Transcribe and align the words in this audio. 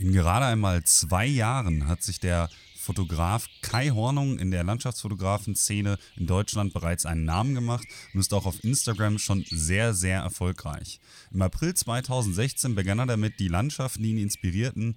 In 0.00 0.12
gerade 0.12 0.46
einmal 0.46 0.84
zwei 0.84 1.26
Jahren 1.26 1.88
hat 1.88 2.04
sich 2.04 2.20
der 2.20 2.48
Fotograf 2.76 3.48
Kai 3.62 3.90
Hornung 3.90 4.38
in 4.38 4.52
der 4.52 4.62
Landschaftsfotografen-Szene 4.62 5.98
in 6.14 6.28
Deutschland 6.28 6.72
bereits 6.72 7.04
einen 7.04 7.24
Namen 7.24 7.56
gemacht 7.56 7.84
und 8.14 8.20
ist 8.20 8.32
auch 8.32 8.46
auf 8.46 8.62
Instagram 8.62 9.18
schon 9.18 9.44
sehr, 9.50 9.94
sehr 9.94 10.20
erfolgreich. 10.20 11.00
Im 11.32 11.42
April 11.42 11.74
2016 11.74 12.76
begann 12.76 13.00
er 13.00 13.06
damit, 13.06 13.40
die 13.40 13.48
Landschaften, 13.48 14.04
die 14.04 14.12
ihn 14.12 14.18
inspirierten, 14.18 14.96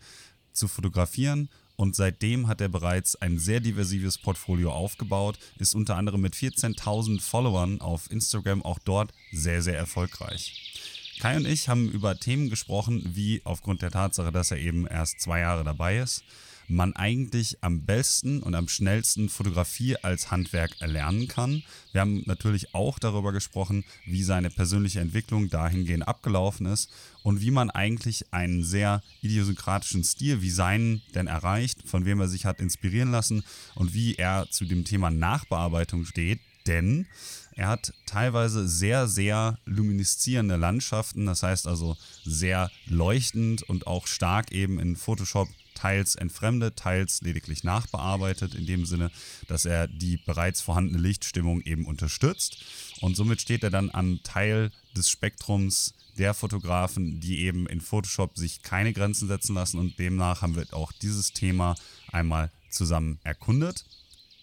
zu 0.53 0.67
fotografieren 0.67 1.49
und 1.77 1.95
seitdem 1.95 2.47
hat 2.47 2.61
er 2.61 2.69
bereits 2.69 3.15
ein 3.15 3.39
sehr 3.39 3.59
diversives 3.59 4.19
Portfolio 4.19 4.71
aufgebaut, 4.71 5.39
ist 5.57 5.73
unter 5.73 5.95
anderem 5.95 6.21
mit 6.21 6.35
14.000 6.35 7.19
Followern 7.19 7.81
auf 7.81 8.11
Instagram 8.11 8.61
auch 8.61 8.77
dort 8.77 9.11
sehr, 9.31 9.63
sehr 9.63 9.77
erfolgreich. 9.77 11.00
Kai 11.19 11.37
und 11.37 11.45
ich 11.45 11.69
haben 11.69 11.89
über 11.89 12.17
Themen 12.17 12.49
gesprochen, 12.49 13.11
wie 13.13 13.41
aufgrund 13.43 13.81
der 13.81 13.91
Tatsache, 13.91 14.31
dass 14.31 14.51
er 14.51 14.57
eben 14.57 14.87
erst 14.87 15.21
zwei 15.21 15.41
Jahre 15.41 15.63
dabei 15.63 15.99
ist, 15.99 16.23
man 16.71 16.95
eigentlich 16.95 17.57
am 17.61 17.85
besten 17.85 18.41
und 18.41 18.55
am 18.55 18.67
schnellsten 18.67 19.29
Fotografie 19.29 19.97
als 19.97 20.31
Handwerk 20.31 20.79
erlernen 20.79 21.27
kann. 21.27 21.63
Wir 21.91 22.01
haben 22.01 22.23
natürlich 22.25 22.73
auch 22.73 22.97
darüber 22.97 23.33
gesprochen, 23.33 23.83
wie 24.05 24.23
seine 24.23 24.49
persönliche 24.49 25.01
Entwicklung 25.01 25.49
dahingehend 25.49 26.07
abgelaufen 26.07 26.65
ist 26.65 26.89
und 27.23 27.41
wie 27.41 27.51
man 27.51 27.69
eigentlich 27.69 28.33
einen 28.33 28.63
sehr 28.63 29.03
idiosynkratischen 29.21 30.03
Stil 30.03 30.41
wie 30.41 30.49
seinen 30.49 31.01
denn 31.13 31.27
erreicht, 31.27 31.79
von 31.85 32.05
wem 32.05 32.21
er 32.21 32.29
sich 32.29 32.45
hat 32.45 32.59
inspirieren 32.59 33.11
lassen 33.11 33.43
und 33.75 33.93
wie 33.93 34.15
er 34.15 34.47
zu 34.49 34.65
dem 34.65 34.85
Thema 34.85 35.11
Nachbearbeitung 35.11 36.05
steht. 36.05 36.39
Denn 36.67 37.07
er 37.55 37.67
hat 37.67 37.93
teilweise 38.05 38.67
sehr, 38.67 39.07
sehr 39.07 39.57
lumineszierende 39.65 40.55
Landschaften, 40.55 41.25
das 41.25 41.43
heißt 41.43 41.67
also 41.67 41.97
sehr 42.23 42.71
leuchtend 42.85 43.63
und 43.63 43.87
auch 43.87 44.07
stark 44.07 44.51
eben 44.51 44.79
in 44.79 44.95
Photoshop 44.95 45.49
teils 45.73 46.15
entfremdet, 46.15 46.77
teils 46.77 47.21
lediglich 47.21 47.63
nachbearbeitet, 47.63 48.53
in 48.53 48.67
dem 48.67 48.85
Sinne, 48.85 49.11
dass 49.47 49.65
er 49.65 49.87
die 49.87 50.17
bereits 50.17 50.61
vorhandene 50.61 50.99
Lichtstimmung 50.99 51.61
eben 51.61 51.85
unterstützt. 51.85 52.57
Und 53.01 53.15
somit 53.15 53.41
steht 53.41 53.63
er 53.63 53.71
dann 53.71 53.89
am 53.91 54.21
Teil 54.23 54.71
des 54.95 55.09
Spektrums 55.09 55.93
der 56.17 56.33
Fotografen, 56.33 57.19
die 57.19 57.39
eben 57.39 57.67
in 57.67 57.81
Photoshop 57.81 58.37
sich 58.37 58.61
keine 58.61 58.93
Grenzen 58.93 59.27
setzen 59.27 59.55
lassen. 59.55 59.79
Und 59.79 59.97
demnach 59.97 60.41
haben 60.41 60.55
wir 60.55 60.71
auch 60.71 60.91
dieses 60.91 61.33
Thema 61.33 61.75
einmal 62.11 62.51
zusammen 62.69 63.19
erkundet. 63.23 63.85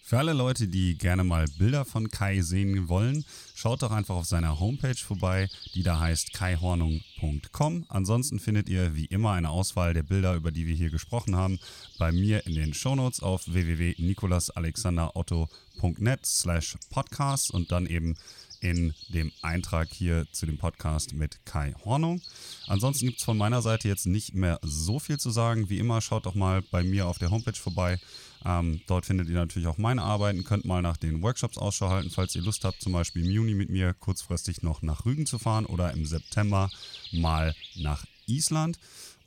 Für 0.08 0.16
alle 0.16 0.32
Leute, 0.32 0.68
die 0.68 0.96
gerne 0.96 1.22
mal 1.22 1.44
Bilder 1.58 1.84
von 1.84 2.08
Kai 2.08 2.40
sehen 2.40 2.88
wollen, 2.88 3.26
schaut 3.54 3.82
doch 3.82 3.90
einfach 3.90 4.14
auf 4.14 4.24
seiner 4.24 4.58
Homepage 4.58 4.94
vorbei, 4.94 5.50
die 5.74 5.82
da 5.82 6.00
heißt 6.00 6.32
kaihornung.com. 6.32 7.84
Ansonsten 7.90 8.38
findet 8.38 8.70
ihr 8.70 8.96
wie 8.96 9.04
immer 9.04 9.32
eine 9.32 9.50
Auswahl 9.50 9.92
der 9.92 10.02
Bilder, 10.02 10.34
über 10.34 10.50
die 10.50 10.66
wir 10.66 10.74
hier 10.74 10.88
gesprochen 10.88 11.36
haben, 11.36 11.58
bei 11.98 12.10
mir 12.10 12.46
in 12.46 12.54
den 12.54 12.72
Shownotes 12.72 13.22
auf 13.22 13.52
www.nikolasalexanderotto.net 13.52 16.24
slash 16.24 16.78
podcast 16.88 17.50
und 17.50 17.70
dann 17.70 17.84
eben 17.84 18.16
in 18.60 18.94
dem 19.08 19.30
Eintrag 19.42 19.88
hier 19.92 20.26
zu 20.32 20.46
dem 20.46 20.56
Podcast 20.56 21.12
mit 21.12 21.44
Kai 21.44 21.74
Hornung. 21.84 22.22
Ansonsten 22.66 23.04
gibt 23.04 23.18
es 23.18 23.24
von 23.24 23.36
meiner 23.36 23.60
Seite 23.60 23.88
jetzt 23.88 24.06
nicht 24.06 24.34
mehr 24.34 24.58
so 24.62 24.98
viel 24.98 25.20
zu 25.20 25.28
sagen. 25.28 25.68
Wie 25.68 25.78
immer, 25.78 26.00
schaut 26.00 26.24
doch 26.24 26.34
mal 26.34 26.62
bei 26.62 26.82
mir 26.82 27.06
auf 27.06 27.18
der 27.18 27.30
Homepage 27.30 27.52
vorbei. 27.52 28.00
Ähm, 28.44 28.80
dort 28.86 29.06
findet 29.06 29.28
ihr 29.28 29.34
natürlich 29.34 29.68
auch 29.68 29.78
meine 29.78 30.02
Arbeiten. 30.02 30.44
Könnt 30.44 30.64
mal 30.64 30.82
nach 30.82 30.96
den 30.96 31.22
Workshops 31.22 31.58
Ausschau 31.58 31.90
halten, 31.90 32.10
falls 32.10 32.34
ihr 32.34 32.42
Lust 32.42 32.64
habt, 32.64 32.80
zum 32.80 32.92
Beispiel 32.92 33.24
im 33.24 33.30
Juni 33.30 33.54
mit 33.54 33.70
mir 33.70 33.94
kurzfristig 33.94 34.62
noch 34.62 34.82
nach 34.82 35.04
Rügen 35.04 35.26
zu 35.26 35.38
fahren 35.38 35.66
oder 35.66 35.92
im 35.92 36.06
September 36.06 36.70
mal 37.12 37.54
nach 37.76 38.04
Island. 38.26 38.78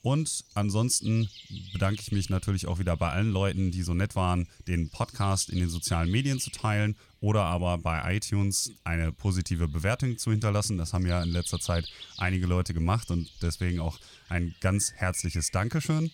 Und 0.03 0.45
ansonsten 0.56 1.30
bedanke 1.73 2.02
ich 2.02 2.12
mich 2.12 2.30
natürlich 2.30 2.66
auch 2.66 2.80
wieder 2.80 2.98
bei 2.98 3.12
allen 3.12 3.31
Leuten, 3.31 3.70
die 3.70 3.84
so 3.84 3.94
nett 3.94 4.16
waren, 4.16 4.48
den 4.68 4.90
Podcast 4.90 5.50
in 5.50 5.59
den 5.59 5.70
sozialen 5.70 6.09
Medien 6.09 6.40
zu 6.40 6.50
teilen 6.50 6.96
oder 7.19 7.44
aber 7.44 7.78
bei 7.78 8.16
iTunes 8.16 8.72
eine 8.84 9.12
positive 9.12 9.68
Bewertung 9.68 10.18
zu 10.18 10.31
hinterlassen. 10.31 10.80
Das 10.80 10.94
haben 10.94 11.06
ja 11.06 11.22
in 11.22 11.30
letzter 11.30 11.59
Zeit 11.59 11.88
einige 12.18 12.47
Leute 12.47 12.74
gemacht 12.74 13.12
und 13.12 13.31
deswegen 13.44 13.80
auch 13.80 14.00
ein 14.28 14.56
ganz 14.59 14.91
herzliches 14.94 15.52
Dankeschön. 15.52 16.09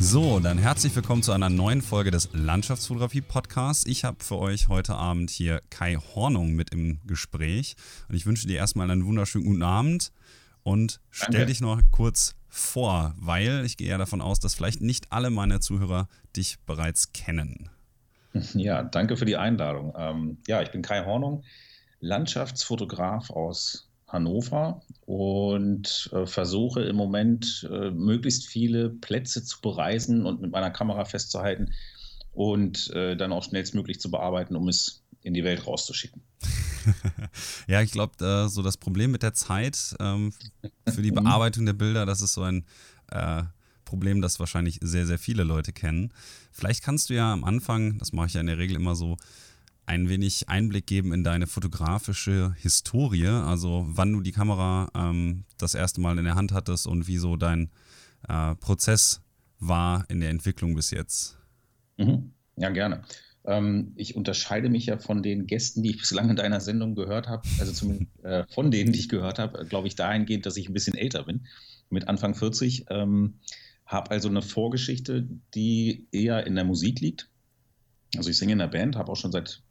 So, 0.09 0.39
dann 0.39 0.57
herzlich 0.57 0.95
willkommen 0.95 1.21
zu 1.21 1.33
einer 1.33 1.49
neuen 1.49 1.81
Folge 1.81 2.11
des 2.11 2.29
Landschaftsfotografie-Podcasts. 2.31 3.85
Ich 3.87 4.05
habe 4.05 4.23
für 4.23 4.37
euch 4.37 4.69
heute 4.69 4.95
Abend 4.95 5.29
hier 5.29 5.59
Kai 5.69 5.97
Hornung 5.97 6.53
mit 6.53 6.69
im 6.69 7.01
Gespräch 7.05 7.75
und 8.07 8.15
ich 8.15 8.25
wünsche 8.25 8.47
dir 8.47 8.55
erstmal 8.55 8.89
einen 8.89 9.05
wunderschönen 9.05 9.43
guten 9.43 9.63
Abend 9.63 10.13
und 10.63 11.01
stell 11.09 11.33
Danke. 11.33 11.47
dich 11.47 11.59
noch 11.59 11.81
kurz 11.91 12.35
vor, 12.47 13.15
weil 13.17 13.65
ich 13.65 13.75
gehe 13.75 13.89
ja 13.89 13.97
davon 13.97 14.21
aus, 14.21 14.39
dass 14.39 14.55
vielleicht 14.55 14.79
nicht 14.79 15.11
alle 15.11 15.29
meine 15.29 15.59
Zuhörer 15.59 16.07
dich 16.37 16.57
bereits 16.65 17.11
kennen. 17.11 17.69
Ja, 18.53 18.83
danke 18.83 19.17
für 19.17 19.25
die 19.25 19.35
Einladung. 19.35 19.93
Ähm, 19.97 20.37
ja, 20.47 20.61
ich 20.61 20.71
bin 20.71 20.81
Kai 20.81 21.03
Hornung, 21.03 21.43
Landschaftsfotograf 21.99 23.29
aus 23.29 23.86
Hannover 24.07 24.81
und 25.05 26.09
äh, 26.13 26.25
versuche 26.25 26.81
im 26.81 26.95
Moment 26.95 27.67
äh, 27.71 27.91
möglichst 27.91 28.47
viele 28.47 28.89
Plätze 28.89 29.43
zu 29.43 29.59
bereisen 29.61 30.25
und 30.25 30.41
mit 30.41 30.51
meiner 30.51 30.71
Kamera 30.71 31.05
festzuhalten 31.05 31.73
und 32.31 32.89
äh, 32.91 33.17
dann 33.17 33.33
auch 33.33 33.43
schnellstmöglich 33.43 33.99
zu 33.99 34.09
bearbeiten, 34.09 34.55
um 34.55 34.69
es 34.69 35.03
in 35.23 35.33
die 35.33 35.43
Welt 35.43 35.67
rauszuschicken. 35.67 36.21
ja, 37.67 37.81
ich 37.81 37.91
glaube, 37.91 38.23
äh, 38.23 38.47
so 38.47 38.61
das 38.61 38.77
Problem 38.77 39.11
mit 39.11 39.23
der 39.23 39.33
Zeit 39.33 39.95
ähm, 39.99 40.31
für 40.87 41.01
die 41.01 41.11
Bearbeitung 41.13 41.65
der 41.65 41.73
Bilder, 41.73 42.05
das 42.05 42.21
ist 42.21 42.33
so 42.33 42.43
ein 42.43 42.65
äh, 43.11 43.43
Problem, 43.83 44.21
das 44.21 44.39
wahrscheinlich 44.39 44.79
sehr, 44.81 45.05
sehr 45.05 45.19
viele 45.19 45.43
Leute 45.43 45.73
kennen. 45.73 46.13
Vielleicht 46.51 46.83
kannst 46.83 47.09
du 47.09 47.13
ja 47.13 47.33
am 47.33 47.43
Anfang, 47.43 47.97
das 47.99 48.13
mache 48.13 48.27
ich 48.27 48.33
ja 48.33 48.41
in 48.41 48.47
der 48.47 48.57
Regel 48.57 48.75
immer 48.75 48.95
so, 48.95 49.17
ein 49.87 50.09
wenig 50.09 50.49
Einblick 50.49 50.85
geben 50.85 51.13
in 51.13 51.23
deine 51.23 51.47
fotografische 51.47 52.53
Historie, 52.57 53.27
also 53.27 53.85
wann 53.87 54.13
du 54.13 54.21
die 54.21 54.31
Kamera 54.31 54.91
ähm, 54.93 55.45
das 55.57 55.73
erste 55.73 56.01
Mal 56.01 56.17
in 56.19 56.25
der 56.25 56.35
Hand 56.35 56.51
hattest 56.51 56.87
und 56.87 57.07
wie 57.07 57.17
so 57.17 57.37
dein 57.37 57.71
äh, 58.27 58.53
Prozess 58.55 59.21
war 59.59 60.05
in 60.09 60.19
der 60.19 60.29
Entwicklung 60.29 60.75
bis 60.75 60.91
jetzt. 60.91 61.37
Mhm. 61.97 62.33
Ja, 62.57 62.69
gerne. 62.69 63.03
Ähm, 63.45 63.93
ich 63.95 64.15
unterscheide 64.15 64.69
mich 64.69 64.87
ja 64.87 64.97
von 64.97 65.23
den 65.23 65.47
Gästen, 65.47 65.81
die 65.81 65.91
ich 65.91 65.97
bislang 65.99 66.29
in 66.29 66.35
deiner 66.35 66.59
Sendung 66.59 66.95
gehört 66.95 67.27
habe, 67.27 67.47
also 67.59 67.71
zumindest 67.71 68.23
äh, 68.23 68.45
von 68.53 68.71
denen, 68.71 68.91
die 68.91 68.99
ich 68.99 69.09
gehört 69.09 69.39
habe, 69.39 69.65
glaube 69.65 69.87
ich 69.87 69.95
dahingehend, 69.95 70.45
dass 70.45 70.57
ich 70.57 70.67
ein 70.67 70.73
bisschen 70.73 70.95
älter 70.95 71.23
bin, 71.23 71.47
mit 71.89 72.09
Anfang 72.09 72.35
40. 72.35 72.87
Ähm, 72.89 73.39
habe 73.85 74.11
also 74.11 74.27
eine 74.27 74.41
Vorgeschichte, 74.41 75.27
die 75.55 76.07
eher 76.11 76.45
in 76.45 76.55
der 76.55 76.65
Musik 76.65 76.99
liegt. 76.99 77.29
Also 78.17 78.29
ich 78.29 78.37
singe 78.37 78.51
in 78.51 78.59
der 78.59 78.67
Band, 78.67 78.97
habe 78.97 79.11
auch 79.11 79.15
schon 79.15 79.31
seit, 79.31 79.63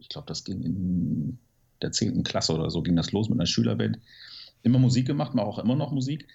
ich 0.00 0.08
glaube, 0.08 0.26
das 0.26 0.44
ging 0.44 0.62
in 0.62 1.38
der 1.82 1.92
10. 1.92 2.24
Klasse 2.24 2.54
oder 2.54 2.70
so, 2.70 2.82
ging 2.82 2.96
das 2.96 3.12
los 3.12 3.28
mit 3.28 3.38
einer 3.38 3.46
Schülerband. 3.46 3.98
Immer 4.62 4.78
Musik 4.78 5.06
gemacht, 5.06 5.34
mache 5.34 5.46
auch 5.46 5.58
immer 5.58 5.76
noch 5.76 5.92
Musik. 5.92 6.26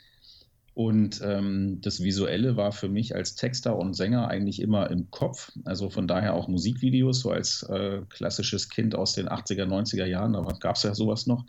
Und 0.73 1.21
ähm, 1.23 1.79
das 1.81 2.03
Visuelle 2.03 2.57
war 2.57 2.73
für 2.73 2.89
mich 2.89 3.15
als 3.15 3.35
Texter 3.35 3.77
und 3.77 3.93
Sänger 3.93 4.27
eigentlich 4.27 4.61
immer 4.61 4.89
im 4.91 5.09
Kopf. 5.09 5.53
Also 5.63 5.89
von 5.89 6.05
daher 6.05 6.33
auch 6.33 6.49
Musikvideos, 6.49 7.21
so 7.21 7.31
als 7.31 7.63
äh, 7.63 8.01
klassisches 8.09 8.67
Kind 8.67 8.93
aus 8.93 9.13
den 9.13 9.29
80er, 9.29 9.65
90er 9.65 10.05
Jahren, 10.05 10.33
da 10.33 10.41
gab 10.59 10.75
es 10.75 10.83
ja 10.83 10.93
sowas 10.93 11.27
noch, 11.27 11.45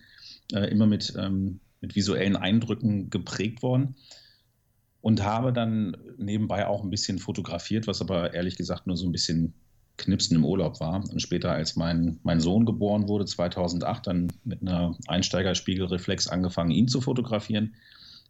äh, 0.53 0.71
immer 0.71 0.87
mit, 0.87 1.13
ähm, 1.19 1.59
mit 1.81 1.97
visuellen 1.97 2.37
Eindrücken 2.37 3.11
geprägt 3.11 3.63
worden. 3.63 3.97
Und 5.01 5.25
habe 5.25 5.53
dann 5.53 5.97
nebenbei 6.19 6.67
auch 6.67 6.83
ein 6.83 6.91
bisschen 6.91 7.19
fotografiert, 7.19 7.87
was 7.87 8.01
aber 8.01 8.35
ehrlich 8.35 8.57
gesagt 8.57 8.87
nur 8.87 8.97
so 8.97 9.07
ein 9.07 9.13
bisschen 9.13 9.55
Knipsen 9.97 10.37
im 10.37 10.45
Urlaub 10.45 10.81
war. 10.81 11.03
Und 11.11 11.21
später, 11.21 11.53
als 11.53 11.77
mein, 11.77 12.19
mein 12.23 12.41
Sohn 12.41 12.67
geboren 12.67 13.09
wurde, 13.09 13.25
2008, 13.25 14.07
dann 14.07 14.33
mit 14.45 14.63
einer 14.63 14.97
Einsteigerspiegelreflex 15.07 16.29
angefangen, 16.29 16.71
ihn 16.71 16.89
zu 16.89 17.01
fotografieren 17.01 17.75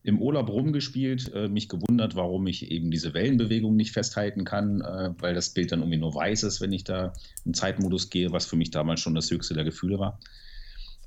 im 0.02 0.22
Urlaub 0.22 0.48
rumgespielt, 0.48 1.32
äh, 1.34 1.48
mich 1.48 1.68
gewundert, 1.68 2.14
warum 2.14 2.46
ich 2.46 2.70
eben 2.70 2.92
diese 2.92 3.12
Wellenbewegung 3.12 3.74
nicht 3.74 3.90
festhalten 3.90 4.44
kann, 4.44 4.80
äh, 4.80 5.12
weil 5.18 5.34
das 5.34 5.50
Bild 5.50 5.72
dann 5.72 5.80
irgendwie 5.80 5.98
nur 5.98 6.14
weiß 6.14 6.44
ist, 6.44 6.60
wenn 6.60 6.72
ich 6.72 6.84
da 6.84 7.12
in 7.44 7.54
Zeitmodus 7.54 8.08
gehe, 8.08 8.30
was 8.30 8.46
für 8.46 8.54
mich 8.54 8.70
damals 8.70 9.00
schon 9.00 9.16
das 9.16 9.30
höchste 9.32 9.54
der 9.54 9.64
Gefühle 9.64 9.98
war. 9.98 10.20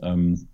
Ähm, 0.02 0.50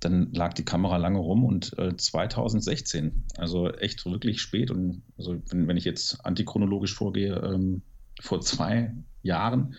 dann 0.00 0.32
lag 0.32 0.54
die 0.54 0.64
Kamera 0.64 0.96
lange 0.96 1.18
rum 1.18 1.44
und 1.44 1.78
äh, 1.78 1.96
2016, 1.96 3.24
also 3.36 3.70
echt 3.70 4.04
wirklich 4.04 4.40
spät 4.40 4.72
und 4.72 5.02
also 5.16 5.40
wenn, 5.50 5.68
wenn 5.68 5.76
ich 5.76 5.84
jetzt 5.84 6.26
antichronologisch 6.26 6.94
vorgehe, 6.94 7.36
ähm, 7.36 7.82
vor 8.20 8.40
zwei 8.40 8.92
Jahren 9.22 9.74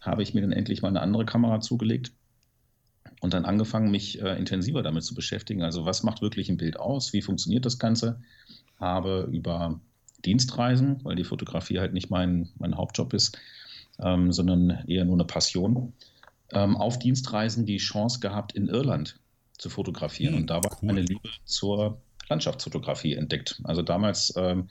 habe 0.00 0.22
ich 0.22 0.34
mir 0.34 0.40
dann 0.40 0.52
endlich 0.52 0.82
mal 0.82 0.88
eine 0.88 1.00
andere 1.00 1.24
Kamera 1.24 1.60
zugelegt 1.60 2.12
und 3.20 3.34
dann 3.34 3.44
angefangen, 3.44 3.90
mich 3.90 4.20
äh, 4.20 4.36
intensiver 4.36 4.82
damit 4.82 5.04
zu 5.04 5.14
beschäftigen. 5.14 5.62
Also 5.62 5.84
was 5.84 6.02
macht 6.02 6.22
wirklich 6.22 6.48
ein 6.48 6.56
Bild 6.56 6.78
aus? 6.78 7.12
Wie 7.12 7.22
funktioniert 7.22 7.64
das 7.64 7.78
Ganze? 7.78 8.20
Habe 8.80 9.28
über 9.30 9.80
Dienstreisen, 10.24 11.04
weil 11.04 11.16
die 11.16 11.24
Fotografie 11.24 11.78
halt 11.78 11.92
nicht 11.92 12.10
mein, 12.10 12.50
mein 12.58 12.76
Hauptjob 12.76 13.12
ist, 13.12 13.38
ähm, 14.00 14.32
sondern 14.32 14.84
eher 14.88 15.04
nur 15.04 15.14
eine 15.14 15.24
Passion, 15.24 15.92
ähm, 16.50 16.76
auf 16.76 16.98
Dienstreisen 16.98 17.66
die 17.66 17.78
Chance 17.78 18.20
gehabt, 18.20 18.52
in 18.52 18.68
Irland 18.68 19.18
zu 19.58 19.70
fotografieren. 19.70 20.34
Hm, 20.34 20.40
und 20.42 20.50
da 20.50 20.56
war 20.56 20.72
cool. 20.72 20.88
meine 20.88 21.02
Liebe 21.02 21.28
zur 21.44 22.00
Landschaftsfotografie 22.28 23.14
entdeckt. 23.14 23.60
Also 23.64 23.82
damals 23.82 24.32
ähm, 24.36 24.68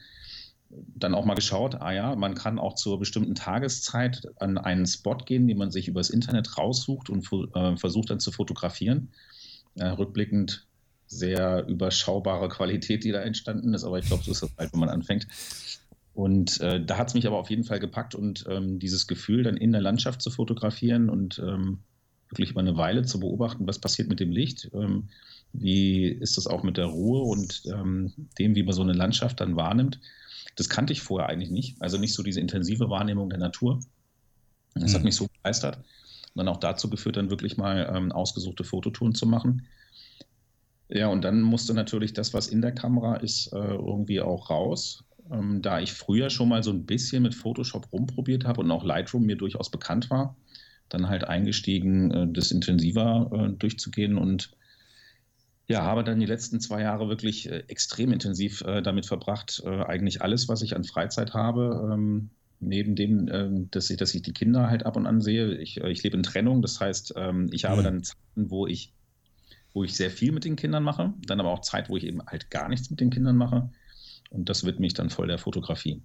dann 0.94 1.14
auch 1.14 1.24
mal 1.24 1.34
geschaut, 1.34 1.76
ah 1.80 1.92
ja, 1.92 2.14
man 2.16 2.34
kann 2.34 2.58
auch 2.58 2.74
zur 2.74 2.98
bestimmten 2.98 3.34
Tageszeit 3.34 4.22
an 4.40 4.58
einen 4.58 4.86
Spot 4.86 5.16
gehen, 5.16 5.46
den 5.46 5.58
man 5.58 5.70
sich 5.70 5.88
übers 5.88 6.10
Internet 6.10 6.56
raussucht 6.58 7.10
und 7.10 7.28
äh, 7.54 7.76
versucht 7.76 8.10
dann 8.10 8.20
zu 8.20 8.32
fotografieren. 8.32 9.10
Äh, 9.74 9.86
rückblickend 9.86 10.66
sehr 11.06 11.66
überschaubare 11.66 12.48
Qualität, 12.48 13.04
die 13.04 13.12
da 13.12 13.20
entstanden 13.20 13.74
ist, 13.74 13.84
aber 13.84 13.98
ich 13.98 14.06
glaube, 14.06 14.22
so 14.22 14.30
ist 14.30 14.42
das 14.42 14.50
halt, 14.56 14.72
wenn 14.72 14.80
man 14.80 14.88
anfängt. 14.88 15.26
Und 16.14 16.60
äh, 16.60 16.82
da 16.84 16.96
hat 16.98 17.08
es 17.08 17.14
mich 17.14 17.26
aber 17.26 17.38
auf 17.38 17.50
jeden 17.50 17.64
Fall 17.64 17.80
gepackt 17.80 18.14
und 18.14 18.44
ähm, 18.48 18.78
dieses 18.78 19.06
Gefühl, 19.06 19.42
dann 19.42 19.56
in 19.56 19.72
der 19.72 19.80
Landschaft 19.80 20.22
zu 20.22 20.30
fotografieren 20.30 21.10
und 21.10 21.38
ähm, 21.38 21.80
wirklich 22.28 22.50
über 22.50 22.60
eine 22.60 22.76
Weile 22.76 23.04
zu 23.04 23.20
beobachten, 23.20 23.66
was 23.66 23.78
passiert 23.78 24.08
mit 24.08 24.20
dem 24.20 24.30
Licht, 24.30 24.70
ähm, 24.74 25.08
wie 25.52 26.06
ist 26.06 26.38
das 26.38 26.46
auch 26.46 26.62
mit 26.62 26.78
der 26.78 26.86
Ruhe 26.86 27.22
und 27.22 27.62
ähm, 27.66 28.12
dem, 28.38 28.54
wie 28.54 28.62
man 28.62 28.74
so 28.74 28.82
eine 28.82 28.94
Landschaft 28.94 29.40
dann 29.40 29.56
wahrnimmt 29.56 30.00
das 30.56 30.68
kannte 30.68 30.92
ich 30.92 31.02
vorher 31.02 31.28
eigentlich 31.28 31.50
nicht. 31.50 31.80
Also 31.80 31.98
nicht 31.98 32.14
so 32.14 32.22
diese 32.22 32.40
intensive 32.40 32.90
Wahrnehmung 32.90 33.30
der 33.30 33.38
Natur. 33.38 33.80
Das 34.74 34.92
mhm. 34.92 34.96
hat 34.96 35.04
mich 35.04 35.16
so 35.16 35.28
begeistert. 35.28 35.76
Und 35.76 36.38
dann 36.38 36.48
auch 36.48 36.58
dazu 36.58 36.88
geführt, 36.88 37.16
dann 37.16 37.30
wirklich 37.30 37.56
mal 37.56 37.90
ähm, 37.94 38.12
ausgesuchte 38.12 38.64
Fototouren 38.64 39.14
zu 39.14 39.26
machen. 39.26 39.66
Ja, 40.88 41.08
und 41.08 41.22
dann 41.22 41.40
musste 41.40 41.74
natürlich 41.74 42.12
das, 42.12 42.34
was 42.34 42.48
in 42.48 42.60
der 42.60 42.72
Kamera 42.72 43.16
ist, 43.16 43.52
äh, 43.52 43.56
irgendwie 43.56 44.20
auch 44.20 44.50
raus. 44.50 45.04
Ähm, 45.30 45.62
da 45.62 45.80
ich 45.80 45.92
früher 45.92 46.30
schon 46.30 46.48
mal 46.48 46.62
so 46.62 46.70
ein 46.70 46.84
bisschen 46.84 47.22
mit 47.22 47.34
Photoshop 47.34 47.90
rumprobiert 47.92 48.44
habe 48.44 48.60
und 48.60 48.70
auch 48.70 48.84
Lightroom 48.84 49.24
mir 49.24 49.36
durchaus 49.36 49.70
bekannt 49.70 50.10
war, 50.10 50.36
dann 50.88 51.08
halt 51.08 51.24
eingestiegen, 51.24 52.10
äh, 52.10 52.28
das 52.30 52.50
intensiver 52.50 53.30
äh, 53.32 53.56
durchzugehen 53.56 54.18
und 54.18 54.50
ja, 55.68 55.82
habe 55.82 56.04
dann 56.04 56.20
die 56.20 56.26
letzten 56.26 56.60
zwei 56.60 56.82
Jahre 56.82 57.08
wirklich 57.08 57.50
äh, 57.50 57.64
extrem 57.68 58.12
intensiv 58.12 58.62
äh, 58.62 58.82
damit 58.82 59.06
verbracht, 59.06 59.62
äh, 59.64 59.84
eigentlich 59.84 60.22
alles, 60.22 60.48
was 60.48 60.62
ich 60.62 60.76
an 60.76 60.84
Freizeit 60.84 61.34
habe, 61.34 61.90
ähm, 61.92 62.30
neben 62.60 62.94
dem, 62.94 63.28
ähm, 63.30 63.70
dass, 63.70 63.90
ich, 63.90 63.96
dass 63.96 64.14
ich 64.14 64.22
die 64.22 64.32
Kinder 64.32 64.68
halt 64.68 64.86
ab 64.86 64.96
und 64.96 65.06
an 65.06 65.20
sehe. 65.20 65.56
Ich, 65.56 65.80
äh, 65.80 65.90
ich 65.90 66.02
lebe 66.02 66.16
in 66.16 66.22
Trennung, 66.22 66.62
das 66.62 66.80
heißt, 66.80 67.14
ähm, 67.16 67.48
ich 67.52 67.64
habe 67.64 67.80
mhm. 67.80 67.84
dann 67.84 68.02
Zeiten, 68.02 68.50
wo 68.50 68.66
ich, 68.66 68.92
wo 69.72 69.84
ich 69.84 69.96
sehr 69.96 70.10
viel 70.10 70.32
mit 70.32 70.44
den 70.44 70.56
Kindern 70.56 70.82
mache, 70.82 71.12
dann 71.26 71.40
aber 71.40 71.50
auch 71.50 71.60
Zeit, 71.60 71.88
wo 71.88 71.96
ich 71.96 72.04
eben 72.04 72.24
halt 72.26 72.50
gar 72.50 72.68
nichts 72.68 72.90
mit 72.90 73.00
den 73.00 73.10
Kindern 73.10 73.36
mache. 73.36 73.70
Und 74.30 74.48
das 74.48 74.64
widme 74.64 74.86
ich 74.86 74.94
dann 74.94 75.10
voll 75.10 75.26
der 75.26 75.38
Fotografie. 75.38 76.02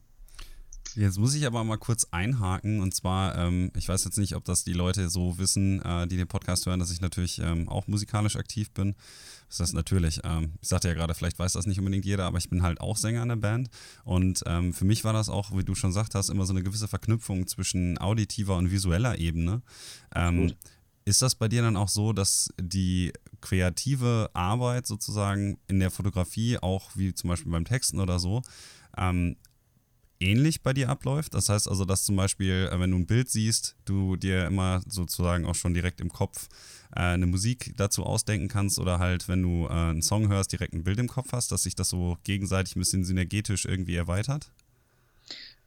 Jetzt 0.96 1.20
muss 1.20 1.36
ich 1.36 1.46
aber 1.46 1.64
mal 1.64 1.78
kurz 1.78 2.08
einhaken 2.12 2.82
und 2.82 2.94
zwar, 2.94 3.38
ähm, 3.38 3.72
ich 3.76 3.88
weiß 3.88 4.04
jetzt 4.06 4.18
nicht, 4.18 4.36
ob 4.36 4.46
das 4.46 4.64
die 4.64 4.74
Leute 4.74 5.10
so 5.10 5.38
wissen, 5.38 5.82
äh, 5.84 6.08
die 6.08 6.18
den 6.18 6.28
Podcast 6.28 6.66
hören, 6.66 6.80
dass 6.80 6.92
ich 6.92 7.02
natürlich 7.02 7.40
ähm, 7.40 7.70
auch 7.70 7.88
musikalisch 7.88 8.36
aktiv 8.36 8.72
bin. 8.72 8.96
Das 9.50 9.60
ist 9.60 9.74
natürlich, 9.74 10.22
ähm, 10.24 10.54
ich 10.62 10.70
sagte 10.70 10.88
ja 10.88 10.94
gerade, 10.94 11.14
vielleicht 11.14 11.40
weiß 11.40 11.54
das 11.54 11.68
nicht 11.68 11.80
unbedingt 11.80 12.06
jeder, 12.06 12.26
aber 12.26 12.38
ich 12.38 12.50
bin 12.50 12.64
halt 12.64 12.82
auch 12.82 12.98
Sänger 12.98 13.24
in 13.24 13.30
der 13.30 13.36
Band 13.36 13.70
und 14.04 14.44
ähm, 14.46 14.74
für 14.74 14.86
mich 14.86 15.04
war 15.04 15.14
das 15.14 15.30
auch, 15.30 15.56
wie 15.56 15.64
du 15.64 15.76
schon 15.76 15.92
gesagt 15.92 16.16
hast, 16.16 16.30
immer 16.30 16.46
so 16.46 16.54
eine 16.54 16.64
gewisse 16.64 16.88
Verknüpfung 16.88 17.48
zwischen 17.48 17.98
auditiver 17.98 18.58
und 18.58 18.72
visueller 18.72 19.18
Ebene. 19.20 19.62
Ähm, 20.16 20.54
ist 21.08 21.22
das 21.22 21.36
bei 21.36 21.48
dir 21.48 21.62
dann 21.62 21.78
auch 21.78 21.88
so, 21.88 22.12
dass 22.12 22.50
die 22.60 23.14
kreative 23.40 24.30
Arbeit 24.34 24.86
sozusagen 24.86 25.58
in 25.68 25.80
der 25.80 25.90
Fotografie, 25.90 26.58
auch 26.58 26.92
wie 26.96 27.14
zum 27.14 27.30
Beispiel 27.30 27.52
beim 27.52 27.64
Texten 27.64 28.02
oder 28.02 28.20
so, 28.20 28.42
ähm, 28.98 29.38
ähnlich 30.20 30.62
bei 30.62 30.74
dir 30.74 30.90
abläuft. 30.90 31.34
Das 31.34 31.50
heißt 31.50 31.68
also, 31.68 31.86
dass 31.86 32.06
zum 32.06 32.16
Beispiel, 32.16 32.70
äh, 32.72 32.80
wenn 32.80 32.92
du 32.92 32.98
ein 32.98 33.06
Bild 33.06 33.30
siehst, 33.30 33.76
du 33.86 34.16
dir 34.16 34.46
immer 34.46 34.82
sozusagen 34.88 35.46
auch 35.46 35.56
schon 35.56 35.74
direkt 35.74 36.02
im 36.02 36.10
Kopf 36.10 36.48
äh, 36.96 37.02
eine 37.02 37.28
Musik 37.28 37.74
dazu 37.78 38.04
ausdenken 38.04 38.48
kannst 38.48 38.80
oder 38.80 39.00
halt, 39.00 39.28
wenn 39.28 39.42
du 39.44 39.66
äh, 39.66 39.70
einen 39.70 40.02
Song 40.02 40.30
hörst, 40.30 40.52
direkt 40.52 40.74
ein 40.74 40.84
Bild 40.84 41.00
im 41.00 41.08
Kopf 41.08 41.32
hast, 41.32 41.52
dass 41.52 41.64
sich 41.64 41.76
das 41.76 41.90
so 41.90 42.18
gegenseitig 42.24 42.76
ein 42.76 42.80
bisschen 42.80 43.04
synergetisch 43.04 43.66
irgendwie 43.66 43.96
erweitert? 43.96 44.52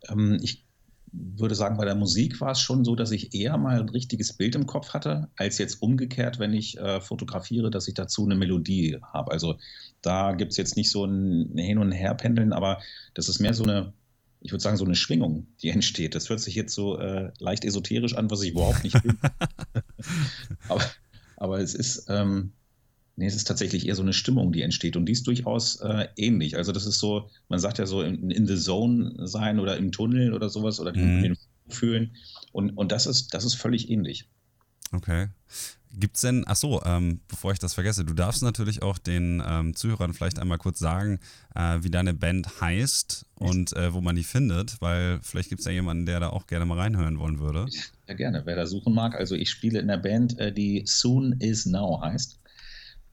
Ähm, 0.09 0.38
ich 0.42 0.64
würde 1.12 1.54
sagen, 1.54 1.76
bei 1.76 1.85
der 1.85 1.97
Musik 1.97 2.40
war 2.40 2.52
es 2.52 2.61
schon 2.61 2.85
so, 2.85 2.95
dass 2.95 3.11
ich 3.11 3.35
eher 3.35 3.59
mal 3.59 3.80
ein 3.80 3.88
richtiges 3.88 4.33
Bild 4.33 4.54
im 4.54 4.66
Kopf 4.66 4.90
hatte, 4.95 5.28
als 5.37 5.59
jetzt 5.59 5.83
umgekehrt, 5.83 6.38
wenn 6.38 6.52
ich 6.52 6.78
äh, 6.78 7.00
fotografiere, 7.00 7.71
dass 7.71 7.88
ich 7.88 7.95
dazu 7.95 8.25
eine 8.25 8.37
Melodie 8.37 8.99
habe. 9.02 9.33
Also 9.33 9.57
da 10.02 10.33
gibt 10.33 10.52
es 10.52 10.57
jetzt 10.57 10.76
nicht 10.76 10.90
so 10.90 11.04
ein 11.04 11.57
Hin- 11.57 11.78
und 11.78 11.92
Herpendeln, 11.92 12.52
aber 12.52 12.80
das 13.14 13.28
ist 13.28 13.40
mehr 13.40 13.54
so 13.54 13.64
eine 13.64 13.92
ich 14.40 14.52
würde 14.52 14.62
sagen, 14.62 14.76
so 14.76 14.85
eine 14.85 14.94
Schwingung, 14.94 15.47
die 15.62 15.68
entsteht. 15.68 16.14
Das 16.14 16.28
hört 16.30 16.40
sich 16.40 16.54
jetzt 16.54 16.75
so 16.75 16.99
äh, 16.99 17.30
leicht 17.38 17.64
esoterisch 17.64 18.14
an, 18.14 18.30
was 18.30 18.42
ich 18.42 18.52
überhaupt 18.52 18.82
nicht 18.85 19.02
will. 19.04 19.14
aber, 20.68 20.85
aber, 21.37 21.61
es 21.61 21.75
ist, 21.75 22.06
ähm, 22.09 22.52
nee, 23.16 23.26
es 23.26 23.37
ist 23.37 23.47
tatsächlich 23.47 23.87
eher 23.87 23.97
so 23.97 24.02
eine 24.02 24.14
Stimmung, 24.14 24.52
die 24.52 24.62
entsteht. 24.62 24.97
Und 24.97 25.06
die 25.06 25.12
ist 25.12 25.26
durchaus 25.26 25.76
äh, 25.80 26.09
ähnlich. 26.16 26.56
Also 26.56 26.73
das 26.73 26.87
ist 26.87 26.99
so, 26.99 27.28
man 27.49 27.61
sagt 27.61 27.78
ja 27.78 27.87
so 27.87 28.00
in, 28.02 28.30
in 28.30 28.47
the 28.47 28.56
zone 28.56 29.26
sein 29.26 29.59
oder 29.59 29.76
im 29.76 29.92
Tunnel 29.92 30.32
oder 30.32 30.49
sowas 30.49 30.80
oder 30.80 30.97
mhm. 30.97 31.23
den 31.23 31.38
fühlen. 31.68 32.16
Und, 32.52 32.70
und 32.70 32.92
das 32.92 33.06
ist, 33.06 33.35
das 33.35 33.44
ist 33.44 33.54
völlig 33.54 33.90
ähnlich. 33.90 34.28
Okay. 34.92 35.28
Gibt 35.92 36.16
es 36.16 36.23
denn, 36.23 36.44
ach 36.47 36.56
so, 36.56 36.80
ähm, 36.85 37.20
bevor 37.26 37.52
ich 37.52 37.59
das 37.59 37.75
vergesse, 37.75 38.04
du 38.04 38.14
darfst 38.14 38.42
natürlich 38.42 38.82
auch 38.82 38.99
den 38.99 39.42
ähm, 39.44 39.75
Zuhörern 39.75 40.14
vielleicht 40.14 40.38
einmal 40.38 40.59
kurz 40.59 40.78
sagen, 40.78 41.18
äh, 41.56 41.78
wie 41.80 41.90
deine 41.90 42.14
Band 42.14 42.61
heißt 42.61 43.26
und 43.35 43.76
äh, 43.76 43.92
wo 43.92 44.00
man 44.00 44.14
die 44.14 44.23
findet, 44.23 44.80
weil 44.80 45.18
vielleicht 45.23 45.49
gibt 45.49 45.61
es 45.61 45.66
ja 45.66 45.73
jemanden, 45.73 46.06
der 46.06 46.20
da 46.20 46.30
auch 46.30 46.47
gerne 46.47 46.64
mal 46.64 46.78
reinhören 46.78 47.18
wollen 47.18 47.40
würde. 47.40 47.66
Ja, 48.06 48.14
gerne, 48.14 48.42
wer 48.44 48.54
da 48.54 48.66
suchen 48.66 48.94
mag. 48.94 49.16
Also 49.16 49.35
ich 49.35 49.50
spiele 49.50 49.80
in 49.80 49.88
der 49.88 49.97
Band, 49.97 50.38
äh, 50.38 50.52
die 50.52 50.85
Soon 50.87 51.32
Is 51.40 51.66
Now 51.66 52.00
heißt, 52.00 52.38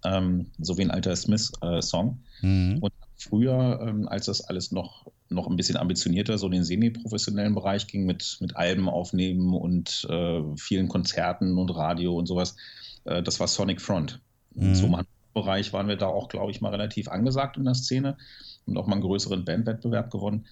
ähm, 0.05 0.51
so 0.59 0.77
wie 0.77 0.83
ein 0.83 0.91
alter 0.91 1.15
Smith-Song. 1.15 2.19
Mhm. 2.41 2.77
Und 2.79 2.93
früher, 3.17 3.79
ähm, 3.81 4.07
als 4.07 4.27
das 4.27 4.41
alles 4.41 4.71
noch 4.71 5.07
noch 5.29 5.47
ein 5.47 5.55
bisschen 5.55 5.77
ambitionierter 5.77 6.37
so 6.37 6.47
in 6.47 6.53
den 6.53 6.63
semi-professionellen 6.63 7.55
Bereich 7.55 7.87
ging 7.87 8.05
mit, 8.05 8.37
mit 8.39 8.55
Alben 8.55 8.89
aufnehmen 8.89 9.53
und 9.53 10.07
äh, 10.09 10.41
vielen 10.57 10.87
Konzerten 10.87 11.57
und 11.57 11.69
Radio 11.69 12.15
und 12.17 12.27
sowas. 12.27 12.55
Äh, 13.05 13.23
das 13.23 13.39
war 13.39 13.47
Sonic 13.47 13.81
Front. 13.81 14.21
Mhm. 14.55 14.75
So 14.75 14.85
im 14.87 14.95
Bereich 15.33 15.73
waren 15.73 15.87
wir 15.87 15.97
da 15.97 16.07
auch, 16.07 16.29
glaube 16.29 16.51
ich, 16.51 16.61
mal 16.61 16.69
relativ 16.69 17.07
angesagt 17.09 17.57
in 17.57 17.65
der 17.65 17.75
Szene 17.75 18.17
und 18.65 18.77
auch 18.77 18.87
mal 18.87 18.93
einen 18.93 19.03
größeren 19.03 19.45
Bandwettbewerb 19.45 20.11
gewonnen. 20.11 20.45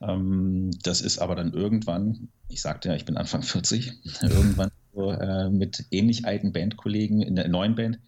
Ähm, 0.00 0.70
das 0.82 1.00
ist 1.00 1.18
aber 1.18 1.34
dann 1.34 1.52
irgendwann, 1.52 2.28
ich 2.48 2.62
sagte 2.62 2.88
ja, 2.88 2.94
ich 2.94 3.04
bin 3.04 3.16
Anfang 3.16 3.42
40, 3.42 3.92
irgendwann 4.22 4.70
so, 4.94 5.10
äh, 5.10 5.48
mit 5.48 5.84
ähnlich 5.90 6.26
alten 6.26 6.52
Bandkollegen 6.52 7.22
in 7.22 7.36
der 7.36 7.48
neuen 7.48 7.74
Band 7.74 7.98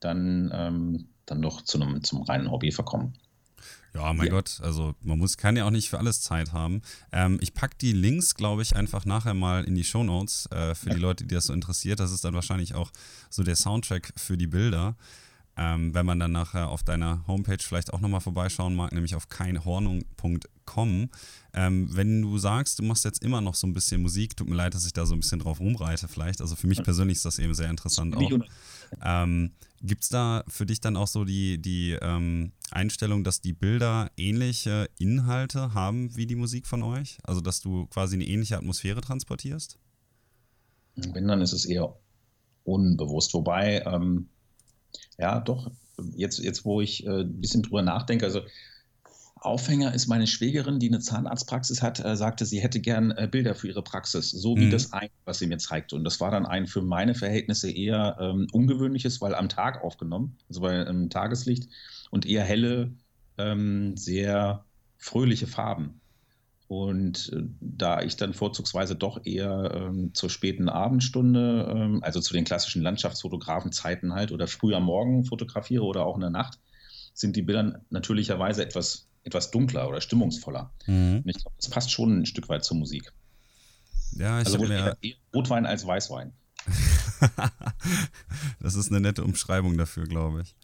dann, 0.00 0.50
ähm, 0.52 1.08
dann 1.26 1.42
doch 1.42 1.62
zu 1.62 1.80
einem, 1.80 2.02
zum 2.02 2.22
reinen 2.22 2.50
Hobby 2.50 2.70
verkommen. 2.70 3.14
Ja, 3.96 4.12
mein 4.12 4.26
ja. 4.26 4.32
Gott, 4.32 4.60
also 4.62 4.94
man 5.02 5.18
muss, 5.18 5.38
kann 5.38 5.56
ja 5.56 5.64
auch 5.64 5.70
nicht 5.70 5.88
für 5.88 5.98
alles 5.98 6.20
Zeit 6.20 6.52
haben. 6.52 6.82
Ähm, 7.12 7.38
ich 7.40 7.54
packe 7.54 7.76
die 7.80 7.92
Links, 7.92 8.34
glaube 8.34 8.60
ich, 8.60 8.76
einfach 8.76 9.06
nachher 9.06 9.32
mal 9.32 9.64
in 9.64 9.74
die 9.74 9.84
Show 9.84 10.04
Notes 10.04 10.46
äh, 10.52 10.74
für 10.74 10.90
die 10.90 11.00
Leute, 11.00 11.24
die 11.24 11.34
das 11.34 11.46
so 11.46 11.54
interessiert. 11.54 11.98
Das 11.98 12.12
ist 12.12 12.24
dann 12.24 12.34
wahrscheinlich 12.34 12.74
auch 12.74 12.90
so 13.30 13.42
der 13.42 13.56
Soundtrack 13.56 14.12
für 14.16 14.36
die 14.36 14.46
Bilder. 14.46 14.96
Ähm, 15.58 15.94
wenn 15.94 16.04
man 16.04 16.20
dann 16.20 16.32
nachher 16.32 16.68
auf 16.68 16.82
deiner 16.82 17.26
Homepage 17.26 17.56
vielleicht 17.58 17.94
auch 17.94 18.00
nochmal 18.00 18.20
vorbeischauen 18.20 18.76
mag, 18.76 18.92
nämlich 18.92 19.14
auf 19.14 19.30
keinhornung.com. 19.30 21.08
Ähm, 21.54 21.96
wenn 21.96 22.20
du 22.20 22.36
sagst, 22.36 22.78
du 22.78 22.82
machst 22.82 23.06
jetzt 23.06 23.22
immer 23.22 23.40
noch 23.40 23.54
so 23.54 23.66
ein 23.66 23.72
bisschen 23.72 24.02
Musik, 24.02 24.36
tut 24.36 24.50
mir 24.50 24.56
leid, 24.56 24.74
dass 24.74 24.84
ich 24.84 24.92
da 24.92 25.06
so 25.06 25.14
ein 25.14 25.20
bisschen 25.20 25.38
drauf 25.38 25.58
rumreite 25.58 26.08
vielleicht. 26.08 26.42
Also 26.42 26.56
für 26.56 26.66
mich 26.66 26.82
persönlich 26.82 27.16
ist 27.16 27.24
das 27.24 27.38
eben 27.38 27.54
sehr 27.54 27.70
interessant 27.70 28.14
auch. 28.16 28.30
Ähm, 29.02 29.52
Gibt 29.86 30.02
es 30.02 30.08
da 30.08 30.42
für 30.48 30.66
dich 30.66 30.80
dann 30.80 30.96
auch 30.96 31.06
so 31.06 31.24
die, 31.24 31.58
die 31.58 31.96
ähm, 32.02 32.52
Einstellung, 32.70 33.22
dass 33.22 33.40
die 33.40 33.52
Bilder 33.52 34.10
ähnliche 34.16 34.88
Inhalte 34.98 35.74
haben 35.74 36.16
wie 36.16 36.26
die 36.26 36.34
Musik 36.34 36.66
von 36.66 36.82
euch? 36.82 37.18
Also 37.22 37.40
dass 37.40 37.60
du 37.60 37.86
quasi 37.86 38.16
eine 38.16 38.26
ähnliche 38.26 38.56
Atmosphäre 38.56 39.00
transportierst? 39.00 39.78
Wenn, 40.96 41.28
dann 41.28 41.40
ist 41.40 41.52
es 41.52 41.66
eher 41.66 41.94
unbewusst. 42.64 43.32
Wobei, 43.34 43.82
ähm, 43.86 44.28
ja, 45.18 45.40
doch, 45.40 45.70
jetzt, 46.14 46.38
jetzt 46.40 46.64
wo 46.64 46.80
ich 46.80 47.06
äh, 47.06 47.20
ein 47.20 47.40
bisschen 47.40 47.62
drüber 47.62 47.82
nachdenke, 47.82 48.24
also 48.24 48.40
Aufhänger 49.46 49.94
ist 49.94 50.08
meine 50.08 50.26
Schwägerin, 50.26 50.78
die 50.78 50.88
eine 50.88 51.00
Zahnarztpraxis 51.00 51.80
hat, 51.80 52.04
äh, 52.04 52.16
sagte, 52.16 52.44
sie 52.44 52.60
hätte 52.60 52.80
gern 52.80 53.12
äh, 53.12 53.28
Bilder 53.30 53.54
für 53.54 53.68
ihre 53.68 53.82
Praxis, 53.82 54.30
so 54.30 54.56
wie 54.56 54.66
mhm. 54.66 54.70
das 54.70 54.92
ein, 54.92 55.08
was 55.24 55.38
sie 55.38 55.46
mir 55.46 55.58
zeigte. 55.58 55.96
Und 55.96 56.04
das 56.04 56.20
war 56.20 56.30
dann 56.30 56.46
ein 56.46 56.66
für 56.66 56.82
meine 56.82 57.14
Verhältnisse 57.14 57.70
eher 57.70 58.16
ähm, 58.20 58.48
ungewöhnliches, 58.52 59.20
weil 59.20 59.34
am 59.34 59.48
Tag 59.48 59.82
aufgenommen, 59.82 60.36
also 60.48 60.60
bei 60.60 60.74
ähm, 60.74 61.08
Tageslicht 61.10 61.68
und 62.10 62.26
eher 62.26 62.44
helle, 62.44 62.92
ähm, 63.38 63.96
sehr 63.96 64.64
fröhliche 64.98 65.46
Farben. 65.46 66.00
Und 66.68 67.32
äh, 67.32 67.42
da 67.60 68.02
ich 68.02 68.16
dann 68.16 68.34
vorzugsweise 68.34 68.96
doch 68.96 69.24
eher 69.24 69.70
ähm, 69.72 70.12
zur 70.14 70.30
späten 70.30 70.68
Abendstunde, 70.68 71.72
ähm, 71.72 72.02
also 72.02 72.20
zu 72.20 72.32
den 72.32 72.44
klassischen 72.44 72.82
Landschaftsfotografenzeiten 72.82 74.12
halt 74.12 74.32
oder 74.32 74.48
früh 74.48 74.74
am 74.74 74.84
Morgen 74.84 75.24
fotografiere 75.24 75.84
oder 75.84 76.04
auch 76.04 76.16
in 76.16 76.22
der 76.22 76.30
Nacht, 76.30 76.58
sind 77.14 77.36
die 77.36 77.42
Bilder 77.42 77.80
natürlicherweise 77.90 78.64
etwas 78.64 79.06
etwas 79.26 79.50
dunkler 79.50 79.88
oder 79.88 80.00
stimmungsvoller. 80.00 80.70
Mhm. 80.86 81.22
Und 81.24 81.28
ich 81.28 81.36
glaube, 81.36 81.56
das 81.56 81.68
passt 81.68 81.90
schon 81.90 82.20
ein 82.20 82.26
Stück 82.26 82.48
weit 82.48 82.64
zur 82.64 82.76
Musik. 82.76 83.12
Ja, 84.12 84.40
ich 84.40 84.46
also 84.46 84.58
mir 84.58 84.70
eher 84.70 84.96
Rotwein 85.34 85.66
als 85.66 85.86
Weißwein. 85.86 86.32
das 88.60 88.74
ist 88.76 88.90
eine 88.90 89.00
nette 89.00 89.24
Umschreibung 89.24 89.76
dafür, 89.76 90.04
glaube 90.04 90.42
ich. 90.42 90.54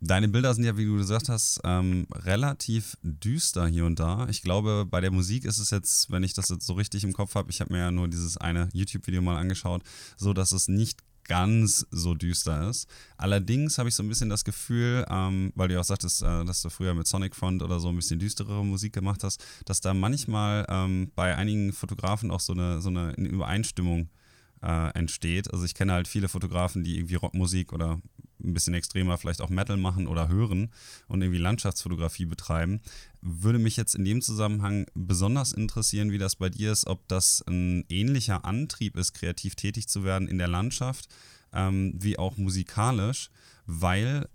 Deine 0.00 0.28
Bilder 0.28 0.52
sind 0.52 0.64
ja, 0.64 0.76
wie 0.76 0.84
du 0.84 0.96
gesagt 0.96 1.28
hast, 1.28 1.60
ähm, 1.64 2.06
relativ 2.12 2.98
düster 3.02 3.68
hier 3.68 3.86
und 3.86 4.00
da. 4.00 4.26
Ich 4.28 4.42
glaube, 4.42 4.84
bei 4.84 5.00
der 5.00 5.12
Musik 5.12 5.44
ist 5.44 5.58
es 5.58 5.70
jetzt, 5.70 6.10
wenn 6.10 6.24
ich 6.24 6.34
das 6.34 6.48
jetzt 6.48 6.66
so 6.66 6.72
richtig 6.72 7.04
im 7.04 7.12
Kopf 7.12 7.36
habe, 7.36 7.50
ich 7.50 7.60
habe 7.60 7.72
mir 7.72 7.78
ja 7.78 7.90
nur 7.90 8.08
dieses 8.08 8.36
eine 8.36 8.68
YouTube-Video 8.72 9.22
mal 9.22 9.38
angeschaut, 9.38 9.82
so 10.16 10.32
dass 10.32 10.50
es 10.50 10.66
nicht 10.66 11.00
ganz 11.24 11.86
so 11.90 12.14
düster 12.14 12.68
ist. 12.68 12.88
Allerdings 13.16 13.78
habe 13.78 13.88
ich 13.88 13.94
so 13.94 14.02
ein 14.02 14.08
bisschen 14.08 14.28
das 14.28 14.44
Gefühl, 14.44 15.06
ähm, 15.08 15.52
weil 15.54 15.68
du 15.68 15.80
auch 15.80 15.84
sagtest, 15.84 16.22
äh, 16.22 16.44
dass 16.44 16.62
du 16.62 16.70
früher 16.70 16.94
mit 16.94 17.06
Sonic 17.06 17.36
Front 17.36 17.62
oder 17.62 17.80
so 17.80 17.88
ein 17.88 17.96
bisschen 17.96 18.18
düsterere 18.18 18.64
Musik 18.64 18.92
gemacht 18.92 19.24
hast, 19.24 19.44
dass 19.64 19.80
da 19.80 19.94
manchmal 19.94 20.66
ähm, 20.68 21.10
bei 21.14 21.36
einigen 21.36 21.72
Fotografen 21.72 22.30
auch 22.30 22.40
so 22.40 22.52
eine, 22.52 22.80
so 22.80 22.88
eine 22.88 23.12
Übereinstimmung 23.14 24.08
äh, 24.62 24.90
entsteht. 24.94 25.52
Also 25.52 25.64
ich 25.64 25.74
kenne 25.74 25.92
halt 25.92 26.08
viele 26.08 26.28
Fotografen, 26.28 26.84
die 26.84 26.96
irgendwie 26.96 27.16
Rockmusik 27.16 27.72
oder 27.72 28.00
ein 28.44 28.54
bisschen 28.54 28.74
extremer 28.74 29.18
vielleicht 29.18 29.40
auch 29.40 29.50
Metal 29.50 29.76
machen 29.76 30.06
oder 30.06 30.28
hören 30.28 30.70
und 31.08 31.22
irgendwie 31.22 31.40
Landschaftsfotografie 31.40 32.26
betreiben. 32.26 32.80
Würde 33.20 33.58
mich 33.58 33.76
jetzt 33.76 33.94
in 33.94 34.04
dem 34.04 34.22
Zusammenhang 34.22 34.86
besonders 34.94 35.52
interessieren, 35.52 36.10
wie 36.10 36.18
das 36.18 36.36
bei 36.36 36.48
dir 36.48 36.72
ist, 36.72 36.86
ob 36.86 37.06
das 37.08 37.44
ein 37.46 37.84
ähnlicher 37.88 38.44
Antrieb 38.44 38.96
ist, 38.96 39.14
kreativ 39.14 39.54
tätig 39.54 39.88
zu 39.88 40.04
werden 40.04 40.28
in 40.28 40.38
der 40.38 40.48
Landschaft, 40.48 41.08
ähm, 41.52 41.94
wie 41.96 42.18
auch 42.18 42.36
musikalisch, 42.36 43.30
weil 43.66 44.28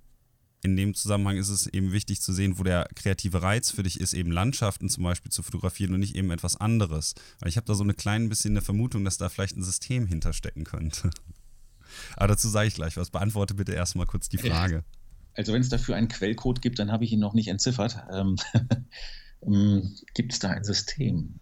in 0.64 0.76
dem 0.76 0.94
Zusammenhang 0.94 1.38
ist 1.38 1.50
es 1.50 1.68
eben 1.68 1.92
wichtig 1.92 2.22
zu 2.22 2.34
sehen, 2.34 2.58
wo 2.58 2.64
der 2.64 2.90
kreative 2.96 3.42
Reiz 3.42 3.72
für 3.72 3.84
dich 3.84 4.00
ist, 4.00 4.14
eben 4.14 4.32
Landschaften 4.32 4.90
zum 4.90 5.04
Beispiel 5.04 5.32
zu 5.32 5.44
fotografieren 5.44 5.94
und 5.94 6.00
nicht 6.00 6.16
eben 6.16 6.32
etwas 6.32 6.56
anderes. 6.56 7.14
Weil 7.40 7.50
ich 7.50 7.58
habe 7.58 7.68
da 7.68 7.76
so 7.76 7.84
eine 7.84 7.94
klein 7.94 8.28
bisschen 8.30 8.54
eine 8.54 8.62
Vermutung, 8.62 9.06
dass 9.06 9.18
da 9.18 9.30
vielleicht 9.30 9.56
ein 9.56 9.64
System 9.64 10.08
hinterstecken 10.08 10.64
könnte. 10.64 11.12
Aber 12.16 12.28
dazu 12.30 12.50
sage 12.50 12.68
ich 12.68 12.76
gleich 12.76 12.98
was. 12.98 13.10
Beantworte 13.10 13.54
bitte 13.54 13.74
erstmal 13.74 14.06
kurz 14.06 14.30
die 14.30 14.38
Frage. 14.38 14.84
Also 15.34 15.54
wenn 15.54 15.62
es 15.62 15.70
dafür 15.70 15.96
einen 15.96 16.08
Quellcode 16.08 16.62
gibt, 16.62 16.80
dann 16.80 16.92
habe 16.92 17.04
ich 17.04 17.12
ihn 17.12 17.20
noch 17.20 17.34
nicht 17.34 17.48
entziffert. 17.48 17.98
Ähm, 18.12 18.36
ähm, 19.46 19.96
gibt 20.16 20.34
es 20.34 20.40
da 20.40 20.50
ein 20.50 20.64
System? 20.64 21.40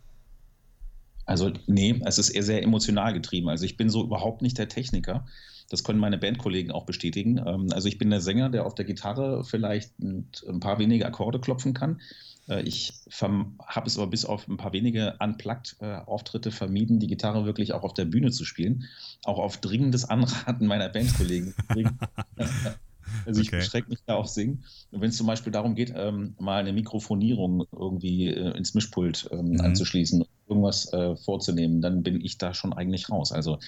Also 1.25 1.51
nee, 1.65 1.99
es 2.05 2.17
ist 2.17 2.29
eher 2.29 2.43
sehr 2.43 2.61
emotional 2.61 3.13
getrieben. 3.13 3.49
Also 3.49 3.65
ich 3.65 3.77
bin 3.77 3.89
so 3.89 4.03
überhaupt 4.03 4.41
nicht 4.41 4.57
der 4.57 4.67
Techniker. 4.67 5.25
Das 5.69 5.83
können 5.83 5.99
meine 5.99 6.17
Bandkollegen 6.17 6.71
auch 6.71 6.85
bestätigen. 6.85 7.37
Ähm, 7.37 7.69
also 7.71 7.87
ich 7.87 7.97
bin 7.97 8.09
der 8.09 8.21
Sänger, 8.21 8.49
der 8.49 8.65
auf 8.65 8.75
der 8.75 8.85
Gitarre 8.85 9.43
vielleicht 9.43 9.97
ein 9.99 10.59
paar 10.59 10.77
wenige 10.77 11.05
Akkorde 11.05 11.39
klopfen 11.39 11.73
kann. 11.73 12.01
Äh, 12.47 12.63
ich 12.63 12.93
habe 13.21 13.87
es 13.87 13.97
aber 13.97 14.07
bis 14.07 14.25
auf 14.25 14.47
ein 14.47 14.57
paar 14.57 14.73
wenige 14.73 15.15
Unplugged-Auftritte 15.19 16.51
vermieden, 16.51 16.99
die 16.99 17.07
Gitarre 17.07 17.45
wirklich 17.45 17.73
auch 17.73 17.83
auf 17.83 17.93
der 17.93 18.05
Bühne 18.05 18.31
zu 18.31 18.45
spielen. 18.45 18.85
Auch 19.23 19.39
auf 19.39 19.57
dringendes 19.57 20.05
Anraten 20.05 20.67
meiner 20.67 20.89
Bandkollegen. 20.89 21.53
Also 23.25 23.41
ich 23.41 23.49
okay. 23.49 23.57
beschränke 23.57 23.89
mich 23.89 23.99
da 24.05 24.15
auf 24.15 24.27
Singen. 24.27 24.63
Und 24.91 25.01
wenn 25.01 25.09
es 25.09 25.17
zum 25.17 25.27
Beispiel 25.27 25.51
darum 25.51 25.75
geht, 25.75 25.93
ähm, 25.95 26.35
mal 26.39 26.59
eine 26.59 26.73
Mikrofonierung 26.73 27.65
irgendwie 27.71 28.27
äh, 28.27 28.57
ins 28.57 28.73
Mischpult 28.73 29.29
ähm, 29.31 29.51
mhm. 29.51 29.61
anzuschließen, 29.61 30.25
irgendwas 30.47 30.91
äh, 30.93 31.15
vorzunehmen, 31.15 31.81
dann 31.81 32.03
bin 32.03 32.21
ich 32.21 32.37
da 32.37 32.53
schon 32.53 32.73
eigentlich 32.73 33.09
raus. 33.09 33.31
Also 33.31 33.59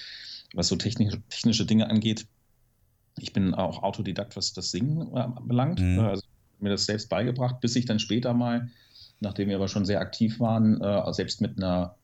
was 0.54 0.68
so 0.68 0.76
technisch, 0.76 1.14
technische 1.28 1.66
Dinge 1.66 1.88
angeht, 1.88 2.26
ich 3.18 3.32
bin 3.32 3.54
auch 3.54 3.82
Autodidakt, 3.82 4.36
was 4.36 4.52
das 4.52 4.70
Singen 4.70 5.14
äh, 5.16 5.28
belangt. 5.42 5.80
Mhm. 5.80 6.00
Also 6.00 6.22
mir 6.62 6.70
das 6.70 6.86
selbst 6.86 7.08
beigebracht, 7.08 7.60
bis 7.60 7.76
ich 7.76 7.84
dann 7.86 7.98
später 7.98 8.34
mal, 8.34 8.68
nachdem 9.20 9.48
wir 9.48 9.56
aber 9.56 9.68
schon 9.68 9.84
sehr 9.84 10.00
aktiv 10.00 10.40
waren, 10.40 10.80
äh, 10.80 11.12
selbst 11.12 11.40
mit 11.40 11.56
einer 11.56 11.96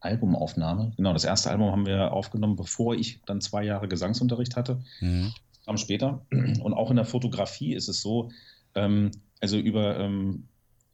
Albumaufnahme, 0.00 0.92
genau, 0.96 1.12
das 1.12 1.24
erste 1.24 1.50
Album 1.50 1.72
haben 1.72 1.86
wir 1.86 2.12
aufgenommen, 2.12 2.56
bevor 2.56 2.94
ich 2.94 3.20
dann 3.26 3.40
zwei 3.40 3.64
Jahre 3.64 3.88
Gesangsunterricht 3.88 4.56
hatte. 4.56 4.80
Mhm. 5.00 5.32
Das 5.50 5.64
kam 5.64 5.76
später. 5.76 6.26
Und 6.30 6.72
auch 6.74 6.90
in 6.90 6.96
der 6.96 7.04
Fotografie 7.04 7.74
ist 7.74 7.88
es 7.88 8.00
so, 8.00 8.30
ähm, 8.74 9.10
also 9.40 9.56
über 9.56 9.98
ähm, 9.98 10.44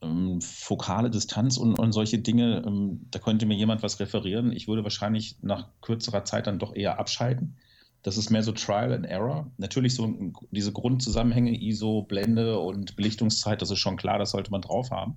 ähm, 0.05 0.41
fokale 0.41 1.11
Distanz 1.11 1.57
und, 1.57 1.79
und 1.79 1.93
solche 1.93 2.19
Dinge, 2.19 2.63
ähm, 2.67 3.07
da 3.11 3.19
könnte 3.19 3.47
mir 3.47 3.57
jemand 3.57 3.83
was 3.83 4.01
referieren. 4.01 4.53
Ich 4.53 4.69
würde 4.69 4.85
wahrscheinlich 4.85 5.37
nach 5.43 5.69
kürzerer 5.81 6.25
Zeit 6.25 6.47
dann 6.47 6.59
doch 6.59 6.75
eher 6.75 6.99
abschalten. 6.99 7.57
Das 8.05 8.19
ist 8.19 8.31
mehr 8.31 8.43
so 8.43 8.53
Trial 8.53 8.93
and 8.93 9.07
Error. 9.07 9.51
Natürlich 9.57 9.95
so 9.95 10.15
diese 10.51 10.73
Grundzusammenhänge, 10.73 11.59
ISO, 11.59 12.03
Blende 12.03 12.59
und 12.59 12.97
Belichtungszeit, 12.97 13.63
das 13.63 13.71
ist 13.71 13.79
schon 13.79 13.97
klar, 13.97 14.19
das 14.19 14.31
sollte 14.31 14.51
man 14.51 14.61
drauf 14.61 14.91
haben. 14.91 15.17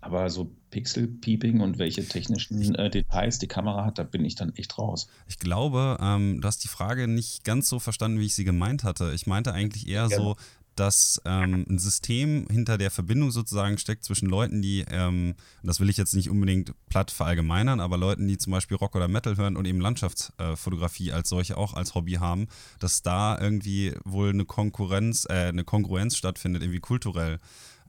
Aber 0.00 0.30
so 0.30 0.50
Pixel-Peeping 0.70 1.60
und 1.60 1.78
welche 1.78 2.06
technischen 2.06 2.74
äh, 2.76 2.88
Details 2.88 3.40
die 3.40 3.46
Kamera 3.46 3.84
hat, 3.84 3.98
da 3.98 4.04
bin 4.04 4.24
ich 4.24 4.36
dann 4.36 4.54
echt 4.54 4.78
raus. 4.78 5.08
Ich 5.26 5.38
glaube, 5.38 5.98
ähm, 6.00 6.40
du 6.40 6.48
hast 6.48 6.64
die 6.64 6.68
Frage 6.68 7.08
nicht 7.08 7.44
ganz 7.44 7.68
so 7.68 7.78
verstanden, 7.78 8.20
wie 8.20 8.26
ich 8.26 8.34
sie 8.34 8.44
gemeint 8.44 8.84
hatte. 8.84 9.12
Ich 9.14 9.26
meinte 9.26 9.52
eigentlich 9.52 9.86
eher 9.86 10.06
ja. 10.08 10.16
so, 10.16 10.36
dass 10.78 11.20
ähm, 11.24 11.66
ein 11.68 11.78
System 11.78 12.46
hinter 12.50 12.78
der 12.78 12.90
Verbindung 12.90 13.30
sozusagen 13.30 13.78
steckt 13.78 14.04
zwischen 14.04 14.28
Leuten, 14.28 14.62
die, 14.62 14.84
ähm, 14.90 15.34
das 15.62 15.80
will 15.80 15.88
ich 15.88 15.96
jetzt 15.96 16.14
nicht 16.14 16.30
unbedingt 16.30 16.72
platt 16.88 17.10
verallgemeinern, 17.10 17.80
aber 17.80 17.96
Leuten, 17.96 18.28
die 18.28 18.38
zum 18.38 18.52
Beispiel 18.52 18.76
Rock 18.76 18.94
oder 18.94 19.08
Metal 19.08 19.36
hören 19.36 19.56
und 19.56 19.64
eben 19.64 19.80
Landschaftsfotografie 19.80 21.08
äh, 21.08 21.12
als 21.12 21.28
solche 21.28 21.56
auch 21.56 21.74
als 21.74 21.94
Hobby 21.94 22.14
haben, 22.14 22.46
dass 22.78 23.02
da 23.02 23.38
irgendwie 23.38 23.94
wohl 24.04 24.30
eine 24.30 24.44
Konkurrenz, 24.44 25.26
äh, 25.28 25.48
eine 25.48 25.64
Kongruenz 25.64 26.16
stattfindet, 26.16 26.62
irgendwie 26.62 26.80
kulturell. 26.80 27.38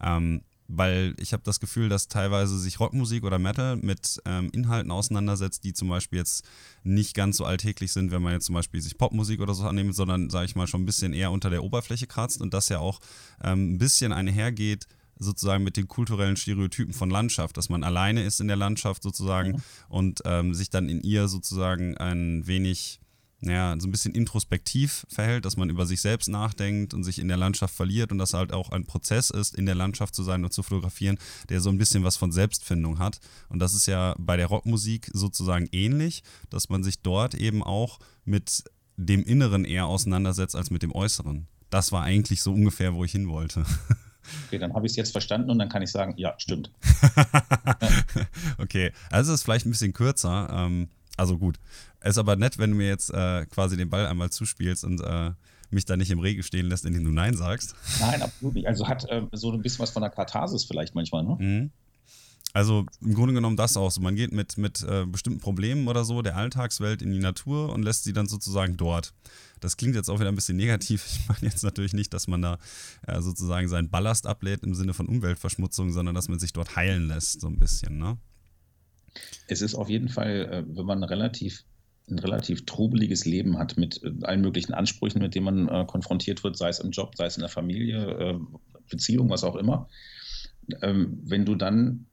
Ähm, 0.02 0.42
weil 0.70 1.16
ich 1.18 1.34
habe 1.34 1.42
das 1.44 1.60
Gefühl, 1.60 1.90
dass 1.90 2.08
teilweise 2.08 2.58
sich 2.60 2.80
Rockmusik 2.80 3.24
oder 3.24 3.40
Metal 3.40 3.76
mit 3.76 4.22
ähm, 4.26 4.50
Inhalten 4.54 4.92
auseinandersetzt, 4.92 5.64
die 5.64 5.74
zum 5.74 5.90
Beispiel 5.90 6.20
jetzt 6.20 6.48
nicht 6.84 7.16
ganz 7.16 7.38
so 7.38 7.46
alltäglich 7.46 7.92
sind, 7.92 8.12
wenn 8.12 8.22
man 8.22 8.34
jetzt 8.34 8.46
zum 8.46 8.54
Beispiel 8.56 8.80
sich 8.80 8.98
Popmusik 8.98 9.42
oder 9.42 9.56
so 9.56 9.68
annimmt, 9.68 9.96
sondern, 9.96 10.30
sage 10.30 10.46
ich 10.46 10.56
mal, 10.56 10.68
schon 10.68 10.84
ein 10.84 10.86
bisschen 10.86 11.14
eher 11.14 11.32
unter 11.32 11.50
der 11.50 11.64
Oberfläche 11.64 12.06
kratzt 12.06 12.40
und 12.40 12.54
das 12.54 12.70
ja 12.70 12.78
auch 12.80 13.00
ähm, 13.44 13.74
ein 13.74 13.78
bisschen 13.80 14.14
einhergeht 14.14 14.86
sozusagen 15.18 15.64
mit 15.64 15.76
den 15.76 15.88
kulturellen 15.88 16.38
Stereotypen 16.38 16.94
von 16.94 17.10
Landschaft, 17.10 17.58
dass 17.58 17.70
man 17.70 17.84
alleine 17.84 18.24
ist 18.24 18.40
in 18.40 18.48
der 18.48 18.56
Landschaft 18.56 19.02
sozusagen 19.04 19.54
mhm. 19.54 19.62
und 19.90 20.22
ähm, 20.26 20.54
sich 20.54 20.70
dann 20.70 20.88
in 20.88 21.02
ihr 21.02 21.28
sozusagen 21.28 21.98
ein 21.98 22.46
wenig 22.46 23.02
ja, 23.42 23.76
so 23.80 23.88
ein 23.88 23.92
bisschen 23.92 24.14
introspektiv 24.14 25.06
verhält, 25.10 25.46
dass 25.46 25.56
man 25.56 25.70
über 25.70 25.86
sich 25.86 26.02
selbst 26.02 26.28
nachdenkt 26.28 26.94
und 26.94 27.04
sich 27.04 27.20
in 27.20 27.30
der 27.30 27.38
Landschaft 27.38 27.74
verliert 27.74 28.12
und 28.12 28.18
dass 28.18 28.34
halt 28.34 28.52
auch 28.52 28.72
ein 28.72 28.86
Prozess 28.86 29.30
ist, 29.30 29.56
in 29.56 29.66
der 29.66 29.76
Landschaft 29.76 30.14
zu 30.14 30.24
sein 30.24 30.44
und 30.44 30.52
zu 30.52 30.62
fotografieren, 30.62 31.18
der 31.48 31.62
so 31.62 31.70
ein 31.70 31.78
bisschen 31.78 32.04
was 32.04 32.18
von 32.18 32.32
Selbstfindung 32.32 33.00
hat. 33.00 33.20
Und 33.48 33.60
das 33.60 33.74
ist 33.74 33.86
ja 33.86 34.14
bei 34.18 34.36
der 34.36 34.48
Rockmusik 34.48 35.10
sozusagen 35.14 35.70
ähnlich, 35.72 36.24
dass 36.50 36.70
man 36.70 36.84
sich 36.84 37.02
dort 37.02 37.34
eben 37.34 37.64
auch 37.64 38.00
mit 38.26 38.64
dem 38.98 39.24
Inneren 39.24 39.64
eher 39.64 39.86
auseinandersetzt 39.86 40.56
als 40.56 40.70
mit 40.70 40.84
dem 40.84 40.94
Äußeren. 40.94 41.48
Das 41.70 41.92
war 41.94 42.04
eigentlich 42.04 42.42
so 42.42 42.54
ungefähr, 42.54 42.94
wo 42.94 43.06
ich 43.06 43.14
hin 43.14 43.30
wollte. 43.30 43.64
Okay, 44.48 44.60
dann 44.60 44.74
habe 44.74 44.86
ich 44.86 44.92
es 44.92 44.96
jetzt 44.96 45.12
verstanden 45.12 45.50
und 45.50 45.60
dann 45.60 45.70
kann 45.70 45.82
ich 45.82 45.90
sagen, 45.90 46.14
ja, 46.18 46.36
stimmt. 46.38 46.72
okay, 48.58 48.92
also 49.10 49.32
es 49.32 49.40
ist 49.40 49.44
vielleicht 49.44 49.66
ein 49.66 49.72
bisschen 49.72 49.94
kürzer. 49.94 50.50
Ähm, 50.52 50.90
also 51.18 51.38
gut. 51.38 51.60
Es 52.02 52.12
ist 52.12 52.18
aber 52.18 52.36
nett, 52.36 52.58
wenn 52.58 52.72
du 52.72 52.78
mir 52.78 52.88
jetzt 52.88 53.14
äh, 53.14 53.46
quasi 53.48 53.78
den 53.78 53.90
Ball 53.90 54.08
einmal 54.08 54.30
zuspielst 54.30 54.84
und 54.84 55.02
äh, 55.02 55.32
mich 55.70 55.86
da 55.86 55.98
nicht 55.98 56.12
im 56.12 56.20
Regen 56.20 56.44
stehen 56.44 56.68
lässt, 56.68 56.86
indem 56.86 57.04
du 57.04 57.12
Nein 57.12 57.36
sagst. 57.36 57.76
Nein, 58.00 58.22
absolut 58.22 58.56
nicht. 58.56 58.68
Also 58.68 58.88
hat 58.88 59.06
äh, 59.10 59.24
so 59.34 59.52
ein 59.52 59.62
bisschen 59.62 59.80
was 59.80 59.92
von 59.92 60.02
der 60.02 60.10
Katharsis 60.10 60.64
vielleicht 60.64 60.96
manchmal, 60.96 61.24
ne? 61.24 61.36
Mhm. 61.40 61.72
Also 62.52 62.86
im 63.02 63.14
Grunde 63.14 63.36
genommen 63.36 63.58
das 63.58 63.78
auch 63.78 63.92
so. 63.92 64.02
Man 64.02 64.16
geht 64.16 64.32
mit, 64.32 64.58
mit 64.58 64.82
äh, 64.82 65.06
bestimmten 65.06 65.40
Problemen 65.40 65.88
oder 65.88 66.04
so 66.04 66.24
der 66.24 66.36
Alltagswelt 66.36 67.04
in 67.04 67.12
die 67.12 67.20
Natur 67.20 67.72
und 67.72 67.84
lässt 67.84 68.06
sie 68.06 68.14
dann 68.14 68.28
sozusagen 68.28 68.76
dort. 68.76 69.14
Das 69.60 69.78
klingt 69.78 69.94
jetzt 69.94 70.10
auch 70.10 70.20
wieder 70.20 70.30
ein 70.30 70.36
bisschen 70.36 70.58
negativ. 70.58 71.06
Ich 71.06 71.28
meine 71.28 71.44
jetzt 71.44 71.64
natürlich 71.64 71.94
nicht, 71.94 72.12
dass 72.14 72.28
man 72.28 72.42
da 72.42 72.58
äh, 73.06 73.22
sozusagen 73.22 73.68
seinen 73.68 73.90
Ballast 73.92 74.26
ablädt 74.26 74.64
im 74.64 74.74
Sinne 74.74 74.96
von 74.96 75.08
Umweltverschmutzung, 75.08 75.92
sondern 75.92 76.16
dass 76.16 76.28
man 76.28 76.40
sich 76.40 76.54
dort 76.54 76.76
heilen 76.76 77.08
lässt, 77.08 77.42
so 77.42 77.48
ein 77.48 77.60
bisschen, 77.60 78.00
ne? 78.00 78.18
Es 79.48 79.62
ist 79.62 79.76
auf 79.76 79.90
jeden 79.90 80.10
Fall, 80.10 80.50
äh, 80.52 80.76
wenn 80.76 80.86
man 80.86 81.04
relativ 81.04 81.66
ein 82.12 82.20
relativ 82.20 82.66
trubeliges 82.66 83.26
Leben 83.26 83.58
hat 83.58 83.78
mit 83.78 84.02
äh, 84.04 84.12
allen 84.24 84.42
möglichen 84.42 84.74
Ansprüchen, 84.74 85.22
mit 85.22 85.36
denen 85.36 85.46
man 85.46 85.68
äh, 85.68 85.86
konfrontiert 85.86 86.44
wird, 86.44 86.58
sei 86.58 86.70
es 86.70 86.80
im 86.80 86.92
Job, 86.92 87.16
sei 87.16 87.26
es 87.26 87.38
in 87.38 87.42
der 87.42 87.50
Familie, 87.50 87.98
äh, 87.98 88.40
Beziehung, 88.90 89.30
was 89.30 89.44
auch 89.44 89.56
immer. 89.56 89.88
Ähm, 90.82 91.20
wenn 91.24 91.46
du 91.46 91.56
dann 91.56 92.06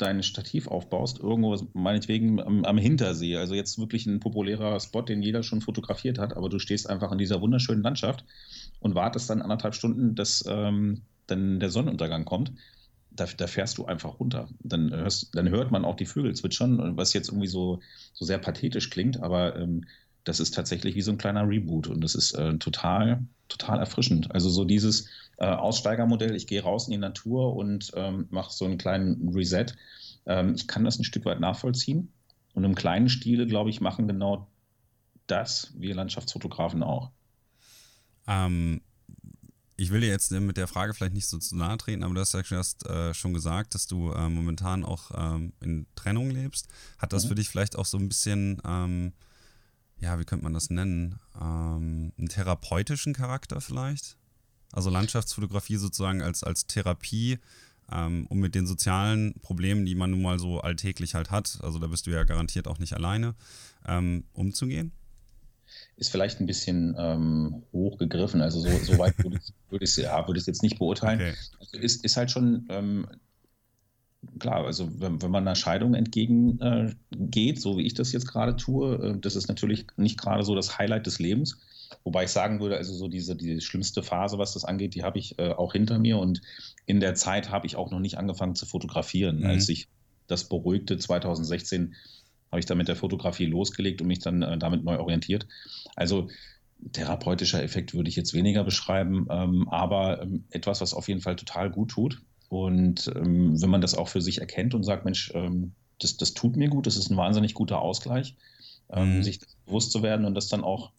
dein 0.00 0.22
Stativ 0.22 0.66
aufbaust, 0.66 1.18
irgendwo 1.18 1.56
meinetwegen 1.74 2.40
am, 2.40 2.64
am, 2.64 2.78
Hintersee, 2.78 3.36
also 3.36 3.54
jetzt 3.54 3.78
wirklich 3.78 4.06
ein 4.06 4.20
populärer 4.20 4.80
Spot, 4.80 5.02
den 5.02 5.22
jeder 5.22 5.42
schon 5.42 5.60
fotografiert 5.60 6.18
hat, 6.18 6.36
aber 6.36 6.48
du 6.48 6.58
stehst 6.58 6.88
einfach 6.88 7.12
in 7.12 7.18
dieser 7.18 7.40
wunderschönen 7.40 7.82
Landschaft 7.82 8.24
und 8.80 8.94
wartest 8.94 9.28
dann 9.28 9.42
anderthalb 9.42 9.74
Stunden, 9.74 10.14
dass 10.14 10.44
ähm, 10.48 11.02
dann 11.26 11.60
der 11.60 11.70
Sonnenuntergang 11.70 12.24
kommt. 12.24 12.52
Da, 13.12 13.26
da, 13.36 13.46
fährst 13.46 13.78
du 13.78 13.86
einfach 13.86 14.20
runter. 14.20 14.48
Dann, 14.62 14.90
hörst, 14.90 15.34
dann 15.34 15.48
hört 15.48 15.70
man 15.70 15.84
auch 15.84 15.96
die 15.96 16.06
Vögel 16.06 16.34
zwitschern, 16.34 16.96
was 16.96 17.12
jetzt 17.12 17.28
irgendwie 17.28 17.48
so, 17.48 17.80
so 18.14 18.24
sehr 18.24 18.38
pathetisch 18.38 18.90
klingt, 18.90 19.20
aber 19.22 19.56
ähm, 19.56 19.84
das 20.24 20.38
ist 20.38 20.54
tatsächlich 20.54 20.94
wie 20.94 21.02
so 21.02 21.10
ein 21.10 21.18
kleiner 21.18 21.48
Reboot 21.48 21.88
und 21.88 22.02
das 22.02 22.14
ist 22.14 22.32
äh, 22.32 22.56
total, 22.58 23.24
total 23.48 23.78
erfrischend. 23.78 24.32
Also 24.32 24.48
so 24.48 24.64
dieses, 24.64 25.08
äh, 25.40 25.46
Aussteigermodell. 25.46 26.36
Ich 26.36 26.46
gehe 26.46 26.62
raus 26.62 26.86
in 26.86 26.92
die 26.92 26.98
Natur 26.98 27.56
und 27.56 27.90
ähm, 27.94 28.26
mache 28.30 28.52
so 28.52 28.66
einen 28.66 28.78
kleinen 28.78 29.30
Reset. 29.34 29.66
Ähm, 30.26 30.54
ich 30.54 30.68
kann 30.68 30.84
das 30.84 30.98
ein 30.98 31.04
Stück 31.04 31.24
weit 31.24 31.40
nachvollziehen. 31.40 32.12
Und 32.52 32.64
im 32.64 32.74
kleinen 32.74 33.08
Stile, 33.08 33.46
glaube 33.46 33.70
ich, 33.70 33.80
machen 33.80 34.06
genau 34.06 34.48
das 35.26 35.72
wir 35.76 35.94
Landschaftsfotografen 35.94 36.82
auch. 36.82 37.10
Ähm, 38.26 38.82
ich 39.80 39.90
will 39.90 40.02
dir 40.02 40.08
jetzt 40.08 40.30
mit 40.30 40.58
der 40.58 40.68
Frage 40.68 40.92
vielleicht 40.92 41.14
nicht 41.14 41.26
so 41.26 41.38
zu 41.38 41.56
nahe 41.56 41.78
treten, 41.78 42.04
aber 42.04 42.12
du 42.12 42.20
hast 42.20 42.34
ja 42.34 42.42
erst 42.50 42.86
äh, 42.86 43.14
schon 43.14 43.32
gesagt, 43.32 43.74
dass 43.74 43.86
du 43.86 44.12
äh, 44.12 44.28
momentan 44.28 44.84
auch 44.84 45.10
ähm, 45.14 45.54
in 45.60 45.86
Trennung 45.94 46.30
lebst. 46.30 46.68
Hat 46.98 47.14
das 47.14 47.24
mhm. 47.24 47.28
für 47.28 47.34
dich 47.36 47.48
vielleicht 47.48 47.76
auch 47.76 47.86
so 47.86 47.96
ein 47.96 48.06
bisschen, 48.06 48.60
ähm, 48.66 49.14
ja, 49.98 50.18
wie 50.18 50.24
könnte 50.24 50.44
man 50.44 50.52
das 50.52 50.68
nennen, 50.68 51.18
ähm, 51.40 52.12
einen 52.18 52.28
therapeutischen 52.28 53.14
Charakter 53.14 53.62
vielleicht? 53.62 54.18
Also 54.70 54.90
Landschaftsfotografie 54.90 55.76
sozusagen 55.76 56.20
als, 56.20 56.44
als 56.44 56.66
Therapie, 56.66 57.38
ähm, 57.90 58.26
um 58.28 58.38
mit 58.38 58.54
den 58.54 58.66
sozialen 58.66 59.32
Problemen, 59.40 59.86
die 59.86 59.94
man 59.94 60.10
nun 60.10 60.20
mal 60.20 60.38
so 60.38 60.60
alltäglich 60.60 61.14
halt 61.14 61.30
hat, 61.30 61.58
also 61.62 61.78
da 61.78 61.86
bist 61.86 62.06
du 62.06 62.10
ja 62.10 62.24
garantiert 62.24 62.68
auch 62.68 62.78
nicht 62.78 62.92
alleine, 62.92 63.34
ähm, 63.86 64.24
umzugehen? 64.34 64.92
Ist 66.00 66.10
vielleicht 66.10 66.40
ein 66.40 66.46
bisschen 66.46 66.96
ähm, 66.98 67.62
hochgegriffen. 67.72 68.40
Also 68.40 68.60
so, 68.60 68.70
so 68.78 68.98
weit 68.98 69.16
würde 69.22 69.36
ich, 69.36 69.52
würde 69.70 69.84
ich, 69.84 69.96
ja, 69.96 70.26
würde 70.26 70.40
ich 70.40 70.46
jetzt 70.46 70.62
nicht 70.62 70.78
beurteilen. 70.78 71.20
Okay. 71.20 71.34
Also 71.60 71.76
ist, 71.78 72.04
ist 72.04 72.16
halt 72.16 72.30
schon 72.30 72.66
ähm, 72.70 73.06
klar, 74.38 74.64
also 74.64 74.88
wenn, 75.00 75.22
wenn 75.22 75.30
man 75.30 75.46
einer 75.46 75.54
Scheidung 75.54 75.94
entgegengeht, 75.94 77.56
äh, 77.56 77.60
so 77.60 77.78
wie 77.78 77.86
ich 77.86 77.94
das 77.94 78.12
jetzt 78.12 78.26
gerade 78.26 78.56
tue, 78.56 78.96
äh, 78.96 79.20
das 79.20 79.36
ist 79.36 79.48
natürlich 79.48 79.86
nicht 79.96 80.18
gerade 80.18 80.42
so 80.42 80.54
das 80.54 80.78
Highlight 80.78 81.06
des 81.06 81.18
Lebens. 81.18 81.58
Wobei 82.04 82.24
ich 82.24 82.30
sagen 82.30 82.60
würde, 82.60 82.76
also 82.76 82.94
so 82.94 83.08
diese, 83.08 83.36
diese 83.36 83.60
schlimmste 83.60 84.02
Phase, 84.02 84.38
was 84.38 84.54
das 84.54 84.64
angeht, 84.64 84.94
die 84.94 85.02
habe 85.02 85.18
ich 85.18 85.38
äh, 85.38 85.50
auch 85.50 85.72
hinter 85.72 85.98
mir 85.98 86.18
und 86.18 86.40
in 86.86 87.00
der 87.00 87.14
Zeit 87.14 87.50
habe 87.50 87.66
ich 87.66 87.76
auch 87.76 87.90
noch 87.90 88.00
nicht 88.00 88.16
angefangen 88.16 88.54
zu 88.54 88.66
fotografieren. 88.66 89.40
Mhm. 89.40 89.46
Als 89.46 89.68
ich 89.68 89.88
das 90.26 90.48
beruhigte 90.48 90.96
2016, 90.96 91.94
habe 92.50 92.60
ich 92.60 92.66
dann 92.66 92.78
mit 92.78 92.88
der 92.88 92.96
Fotografie 92.96 93.46
losgelegt 93.46 94.00
und 94.00 94.08
mich 94.08 94.18
dann 94.18 94.42
äh, 94.42 94.58
damit 94.58 94.84
neu 94.84 94.98
orientiert. 94.98 95.46
Also 95.96 96.28
therapeutischer 96.92 97.62
Effekt 97.62 97.94
würde 97.94 98.08
ich 98.08 98.16
jetzt 98.16 98.34
weniger 98.34 98.64
beschreiben, 98.64 99.26
ähm, 99.30 99.68
aber 99.68 100.22
ähm, 100.22 100.44
etwas, 100.50 100.80
was 100.80 100.94
auf 100.94 101.08
jeden 101.08 101.20
Fall 101.20 101.36
total 101.36 101.70
gut 101.70 101.90
tut. 101.90 102.22
Und 102.48 103.10
ähm, 103.14 103.60
wenn 103.60 103.70
man 103.70 103.80
das 103.80 103.94
auch 103.94 104.08
für 104.08 104.20
sich 104.20 104.40
erkennt 104.40 104.74
und 104.74 104.82
sagt, 104.82 105.04
Mensch, 105.04 105.30
ähm, 105.34 105.72
das, 106.00 106.16
das 106.16 106.34
tut 106.34 106.56
mir 106.56 106.68
gut, 106.68 106.86
das 106.86 106.96
ist 106.96 107.10
ein 107.10 107.16
wahnsinnig 107.16 107.54
guter 107.54 107.80
Ausgleich, 107.80 108.34
ähm, 108.90 109.18
mhm. 109.18 109.22
sich 109.22 109.40
bewusst 109.66 109.92
zu 109.92 110.02
werden 110.02 110.26
und 110.26 110.34
das 110.34 110.48
dann 110.48 110.64
auch 110.64 110.90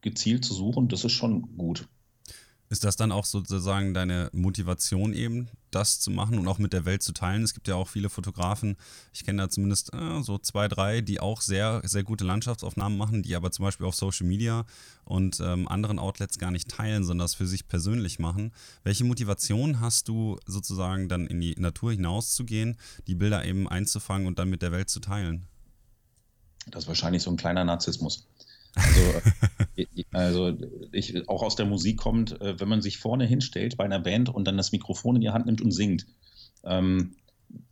gezielt 0.00 0.44
zu 0.44 0.54
suchen, 0.54 0.88
das 0.88 1.04
ist 1.04 1.12
schon 1.12 1.56
gut. 1.58 1.88
Ist 2.70 2.84
das 2.84 2.96
dann 2.96 3.12
auch 3.12 3.24
sozusagen 3.24 3.94
deine 3.94 4.28
Motivation 4.32 5.14
eben, 5.14 5.48
das 5.70 6.00
zu 6.00 6.10
machen 6.10 6.38
und 6.38 6.46
auch 6.48 6.58
mit 6.58 6.74
der 6.74 6.84
Welt 6.84 7.02
zu 7.02 7.12
teilen? 7.12 7.42
Es 7.42 7.54
gibt 7.54 7.66
ja 7.66 7.76
auch 7.76 7.88
viele 7.88 8.10
Fotografen, 8.10 8.76
ich 9.14 9.24
kenne 9.24 9.42
da 9.42 9.48
zumindest 9.48 9.94
äh, 9.94 10.22
so 10.22 10.36
zwei, 10.38 10.68
drei, 10.68 11.00
die 11.00 11.18
auch 11.20 11.40
sehr, 11.40 11.80
sehr 11.84 12.04
gute 12.04 12.24
Landschaftsaufnahmen 12.24 12.98
machen, 12.98 13.22
die 13.22 13.34
aber 13.36 13.50
zum 13.52 13.64
Beispiel 13.64 13.86
auf 13.86 13.94
Social 13.94 14.26
Media 14.26 14.66
und 15.04 15.40
ähm, 15.40 15.66
anderen 15.66 15.98
Outlets 15.98 16.38
gar 16.38 16.50
nicht 16.50 16.68
teilen, 16.68 17.04
sondern 17.04 17.24
das 17.24 17.34
für 17.34 17.46
sich 17.46 17.68
persönlich 17.68 18.18
machen. 18.18 18.52
Welche 18.84 19.04
Motivation 19.04 19.80
hast 19.80 20.08
du 20.08 20.38
sozusagen 20.44 21.08
dann 21.08 21.26
in 21.26 21.40
die 21.40 21.54
Natur 21.58 21.92
hinauszugehen, 21.92 22.76
die 23.06 23.14
Bilder 23.14 23.46
eben 23.46 23.66
einzufangen 23.66 24.26
und 24.26 24.38
dann 24.38 24.50
mit 24.50 24.60
der 24.60 24.72
Welt 24.72 24.90
zu 24.90 25.00
teilen? 25.00 25.46
Das 26.66 26.84
ist 26.84 26.88
wahrscheinlich 26.88 27.22
so 27.22 27.30
ein 27.30 27.38
kleiner 27.38 27.64
Narzissmus. 27.64 28.26
Also, 28.74 29.00
äh, 29.76 29.86
also 30.12 30.56
ich, 30.92 31.28
auch 31.28 31.42
aus 31.42 31.56
der 31.56 31.66
Musik 31.66 31.98
kommt, 31.98 32.40
äh, 32.40 32.58
wenn 32.60 32.68
man 32.68 32.82
sich 32.82 32.98
vorne 32.98 33.26
hinstellt 33.26 33.76
bei 33.76 33.84
einer 33.84 34.00
Band 34.00 34.28
und 34.28 34.46
dann 34.46 34.56
das 34.56 34.72
Mikrofon 34.72 35.16
in 35.16 35.22
die 35.22 35.30
Hand 35.30 35.46
nimmt 35.46 35.60
und 35.60 35.72
singt, 35.72 36.06
ähm, 36.64 37.16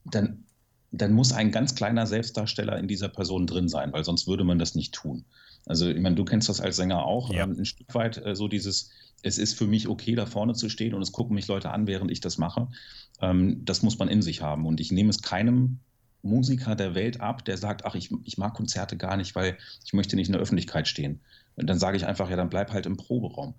dann, 0.04 0.44
dann 0.92 1.12
muss 1.12 1.32
ein 1.32 1.50
ganz 1.50 1.74
kleiner 1.74 2.06
Selbstdarsteller 2.06 2.78
in 2.78 2.88
dieser 2.88 3.09
Person 3.09 3.46
drin 3.46 3.68
sein, 3.68 3.92
weil 3.92 4.04
sonst 4.04 4.26
würde 4.26 4.44
man 4.44 4.59
das 4.59 4.74
nicht 4.74 4.94
tun. 4.94 5.24
Also, 5.66 5.88
ich 5.88 6.00
meine, 6.00 6.14
du 6.14 6.24
kennst 6.24 6.48
das 6.48 6.61
als 6.61 6.76
Sänger 6.76 7.04
auch, 7.04 7.32
ja. 7.32 7.44
ähm, 7.44 7.56
ein 7.59 7.64
Stück 7.64 7.92
weit 7.94 8.24
äh, 8.24 8.37
so 8.37 8.46
dieses, 8.46 8.90
es 9.22 9.38
ist 9.38 9.54
für 9.54 9.66
mich 9.66 9.88
okay, 9.88 10.14
da 10.14 10.26
vorne 10.26 10.54
zu 10.54 10.68
stehen 10.68 10.94
und 10.94 11.02
es 11.02 11.12
gucken 11.12 11.35
mich 11.35 11.48
Leute 11.48 11.70
an, 11.70 11.87
während 11.87 12.11
ich 12.11 12.20
das 12.20 12.38
mache. 12.38 12.68
Ähm, 13.20 13.64
das 13.64 13.82
muss 13.82 13.98
man 13.98 14.09
in 14.09 14.22
sich 14.22 14.42
haben. 14.42 14.66
Und 14.66 14.80
ich 14.80 14.92
nehme 14.92 15.11
es 15.11 15.22
keinem 15.22 15.80
Musiker 16.26 16.74
der 16.74 16.94
Welt 16.94 17.20
ab, 17.20 17.44
der 17.44 17.56
sagt, 17.56 17.84
ach, 17.84 17.94
ich, 17.94 18.10
ich 18.24 18.38
mag 18.38 18.54
Konzerte 18.54 18.96
gar 18.96 19.16
nicht, 19.16 19.34
weil 19.34 19.56
ich 19.84 19.92
möchte 19.92 20.16
nicht 20.16 20.28
in 20.28 20.32
der 20.32 20.42
Öffentlichkeit 20.42 20.88
stehen. 20.88 21.20
Und 21.56 21.68
dann 21.68 21.78
sage 21.78 21.96
ich 21.96 22.06
einfach, 22.06 22.28
ja, 22.28 22.36
dann 22.36 22.50
bleib 22.50 22.72
halt 22.72 22.86
im 22.86 22.96
Proberaum. 22.96 23.54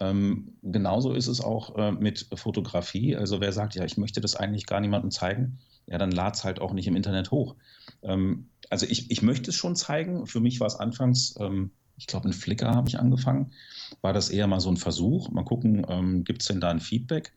Ähm, 0.00 0.54
genauso 0.62 1.12
ist 1.12 1.28
es 1.28 1.40
auch 1.40 1.76
äh, 1.76 1.92
mit 1.92 2.26
Fotografie. 2.34 3.16
Also 3.16 3.40
wer 3.40 3.52
sagt, 3.52 3.74
ja, 3.74 3.84
ich 3.84 3.96
möchte 3.96 4.20
das 4.20 4.36
eigentlich 4.36 4.66
gar 4.66 4.80
niemandem 4.80 5.10
zeigen, 5.10 5.58
ja, 5.86 5.98
dann 5.98 6.10
lad 6.10 6.34
es 6.34 6.44
halt 6.44 6.60
auch 6.60 6.72
nicht 6.72 6.86
im 6.86 6.96
Internet 6.96 7.30
hoch. 7.30 7.56
Ähm, 8.02 8.48
also 8.70 8.86
ich, 8.86 9.10
ich 9.10 9.22
möchte 9.22 9.50
es 9.50 9.56
schon 9.56 9.76
zeigen. 9.76 10.26
Für 10.26 10.40
mich 10.40 10.60
war 10.60 10.66
es 10.66 10.76
anfangs, 10.76 11.34
ähm, 11.38 11.70
ich 11.96 12.06
glaube, 12.06 12.26
in 12.26 12.32
Flickr 12.32 12.74
habe 12.74 12.88
ich 12.88 12.98
angefangen, 12.98 13.52
war 14.00 14.12
das 14.12 14.30
eher 14.30 14.46
mal 14.46 14.60
so 14.60 14.70
ein 14.70 14.76
Versuch. 14.76 15.30
Mal 15.30 15.44
gucken, 15.44 15.86
ähm, 15.88 16.24
gibt 16.24 16.42
es 16.42 16.48
denn 16.48 16.60
da 16.60 16.70
ein 16.70 16.80
Feedback? 16.80 17.32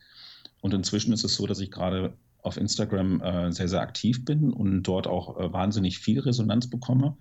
Und 0.61 0.73
inzwischen 0.73 1.13
ist 1.13 1.23
es 1.23 1.35
so, 1.35 1.45
dass 1.45 1.59
ich 1.59 1.69
gerade 1.69 2.17
auf 2.47 2.57
Instagram 2.57 3.21
äh, 3.21 3.51
sehr, 3.51 3.67
sehr 3.67 3.81
aktiv 3.81 4.25
bin 4.25 4.51
und 4.51 4.83
dort 4.83 5.05
auch 5.05 5.39
äh, 5.39 5.53
wahnsinnig 5.53 5.99
viel 5.99 6.19
Resonanz 6.19 6.69
bekomme. 6.69 7.17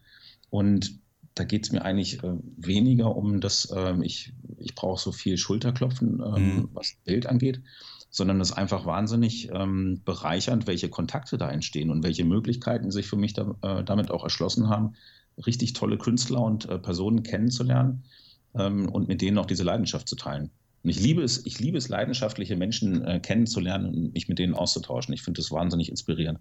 Und 0.50 1.00
da 1.34 1.44
geht 1.44 1.66
es 1.66 1.72
mir 1.72 1.82
eigentlich 1.84 2.22
äh, 2.24 2.32
weniger 2.56 3.14
um 3.14 3.40
das, 3.40 3.72
ähm, 3.76 4.02
ich, 4.02 4.32
ich 4.58 4.74
brauche 4.74 5.00
so 5.00 5.12
viel 5.12 5.36
Schulterklopfen, 5.36 6.22
ähm, 6.24 6.56
mhm. 6.56 6.68
was 6.72 6.96
Bild 7.04 7.26
angeht, 7.26 7.60
sondern 8.08 8.40
es 8.40 8.50
ist 8.50 8.56
einfach 8.56 8.86
wahnsinnig 8.86 9.50
ähm, 9.52 10.00
bereichernd, 10.04 10.66
welche 10.66 10.88
Kontakte 10.88 11.36
da 11.36 11.50
entstehen 11.50 11.90
und 11.90 12.02
welche 12.02 12.24
Möglichkeiten 12.24 12.90
sich 12.90 13.06
für 13.06 13.16
mich 13.16 13.34
da, 13.34 13.54
äh, 13.62 13.84
damit 13.84 14.10
auch 14.10 14.24
erschlossen 14.24 14.68
haben, 14.68 14.94
richtig 15.46 15.74
tolle 15.74 15.98
Künstler 15.98 16.40
und 16.40 16.66
äh, 16.68 16.78
Personen 16.78 17.22
kennenzulernen 17.22 18.04
und 18.54 19.06
mit 19.06 19.20
denen 19.20 19.36
auch 19.36 19.44
diese 19.44 19.64
Leidenschaft 19.64 20.08
zu 20.08 20.16
teilen. 20.16 20.50
Und 20.87 20.90
ich 20.90 21.01
liebe 21.01 21.20
es, 21.25 21.44
ich 21.44 21.59
liebe 21.59 21.77
es, 21.79 21.88
leidenschaftliche 21.88 22.55
Menschen 22.55 23.05
äh, 23.05 23.18
kennenzulernen 23.18 23.87
und 23.87 24.14
mich 24.14 24.29
mit 24.29 24.38
denen 24.38 24.55
auszutauschen. 24.55 25.12
Ich 25.14 25.22
finde 25.22 25.40
das 25.40 25.51
wahnsinnig 25.51 25.88
inspirierend. 25.88 26.38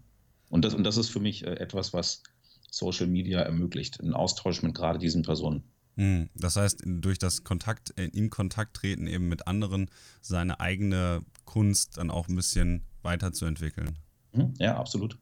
Und 0.52 0.64
das, 0.64 0.76
und 0.76 0.84
das 0.84 0.98
ist 0.98 1.10
für 1.10 1.20
mich 1.20 1.44
äh, 1.44 1.56
etwas, 1.56 1.94
was 1.94 2.22
Social 2.70 3.08
Media 3.08 3.40
ermöglicht, 3.40 4.00
einen 4.00 4.14
Austausch 4.14 4.62
mit 4.62 4.76
gerade 4.76 5.00
diesen 5.00 5.24
Personen. 5.24 5.64
Hm, 5.96 6.30
das 6.36 6.58
heißt, 6.58 6.84
durch 6.86 7.18
das 7.18 7.44
Kontakt, 7.44 7.98
äh, 7.98 8.06
in 8.14 8.30
Kontakt 8.30 8.76
treten 8.76 9.08
eben 9.08 9.30
mit 9.30 9.48
anderen, 9.48 9.90
seine 10.22 10.60
eigene 10.60 11.24
Kunst 11.46 11.98
dann 11.98 12.12
auch 12.12 12.28
ein 12.28 12.36
bisschen 12.36 12.84
weiterzuentwickeln. 13.02 13.98
Mhm, 14.34 14.54
ja, 14.60 14.78
absolut. 14.78 15.18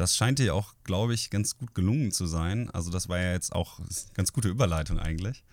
Das 0.00 0.16
scheint 0.16 0.38
dir 0.38 0.54
auch, 0.54 0.72
glaube 0.82 1.12
ich, 1.12 1.28
ganz 1.28 1.58
gut 1.58 1.74
gelungen 1.74 2.10
zu 2.10 2.26
sein. 2.26 2.70
Also 2.70 2.90
das 2.90 3.10
war 3.10 3.18
ja 3.18 3.32
jetzt 3.32 3.52
auch 3.52 3.78
eine 3.78 3.88
ganz 4.14 4.32
gute 4.32 4.48
Überleitung 4.48 4.98
eigentlich 4.98 5.44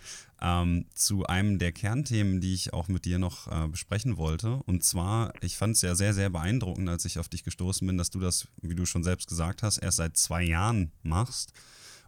ähm, 0.42 0.86
zu 0.94 1.26
einem 1.26 1.60
der 1.60 1.72
Kernthemen, 1.72 2.42
die 2.42 2.54
ich 2.54 2.74
auch 2.74 2.88
mit 2.88 3.06
dir 3.06 3.20
noch 3.20 3.48
äh, 3.48 3.68
besprechen 3.68 4.18
wollte. 4.18 4.56
Und 4.64 4.84
zwar, 4.84 5.34
ich 5.42 5.58
fand 5.58 5.76
es 5.76 5.82
ja 5.82 5.96
sehr, 5.96 6.14
sehr 6.14 6.30
beeindruckend, 6.30 6.88
als 6.90 7.06
ich 7.06 7.20
auf 7.20 7.30
dich 7.30 7.44
gestoßen 7.44 7.86
bin, 7.86 7.98
dass 7.98 8.10
du 8.10 8.20
das, 8.20 8.48
wie 8.62 8.76
du 8.76 8.86
schon 8.86 9.04
selbst 9.04 9.28
gesagt 9.28 9.64
hast, 9.64 9.80
erst 9.80 9.98
seit 9.98 10.18
zwei 10.18 10.44
Jahren 10.44 10.92
machst 11.04 11.54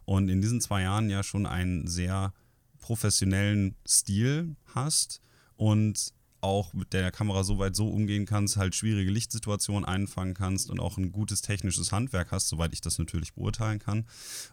und 0.04 0.28
in 0.28 0.40
diesen 0.40 0.60
zwei 0.60 0.82
Jahren 0.82 1.10
ja 1.10 1.22
schon 1.22 1.46
einen 1.46 1.86
sehr 1.86 2.32
professionellen 2.78 3.76
Stil 3.86 4.56
hast 4.74 5.20
und 5.56 6.14
auch 6.40 6.72
mit 6.72 6.92
der 6.92 7.10
Kamera 7.10 7.44
so 7.44 7.58
weit 7.58 7.76
so 7.76 7.88
umgehen 7.88 8.26
kannst, 8.26 8.56
halt 8.56 8.74
schwierige 8.74 9.10
Lichtsituationen 9.10 9.84
einfangen 9.84 10.34
kannst 10.34 10.70
und 10.70 10.80
auch 10.80 10.96
ein 10.96 11.12
gutes 11.12 11.42
technisches 11.42 11.92
Handwerk 11.92 12.30
hast, 12.32 12.48
soweit 12.48 12.72
ich 12.72 12.80
das 12.80 12.98
natürlich 12.98 13.34
beurteilen 13.34 13.78
kann. 13.78 14.06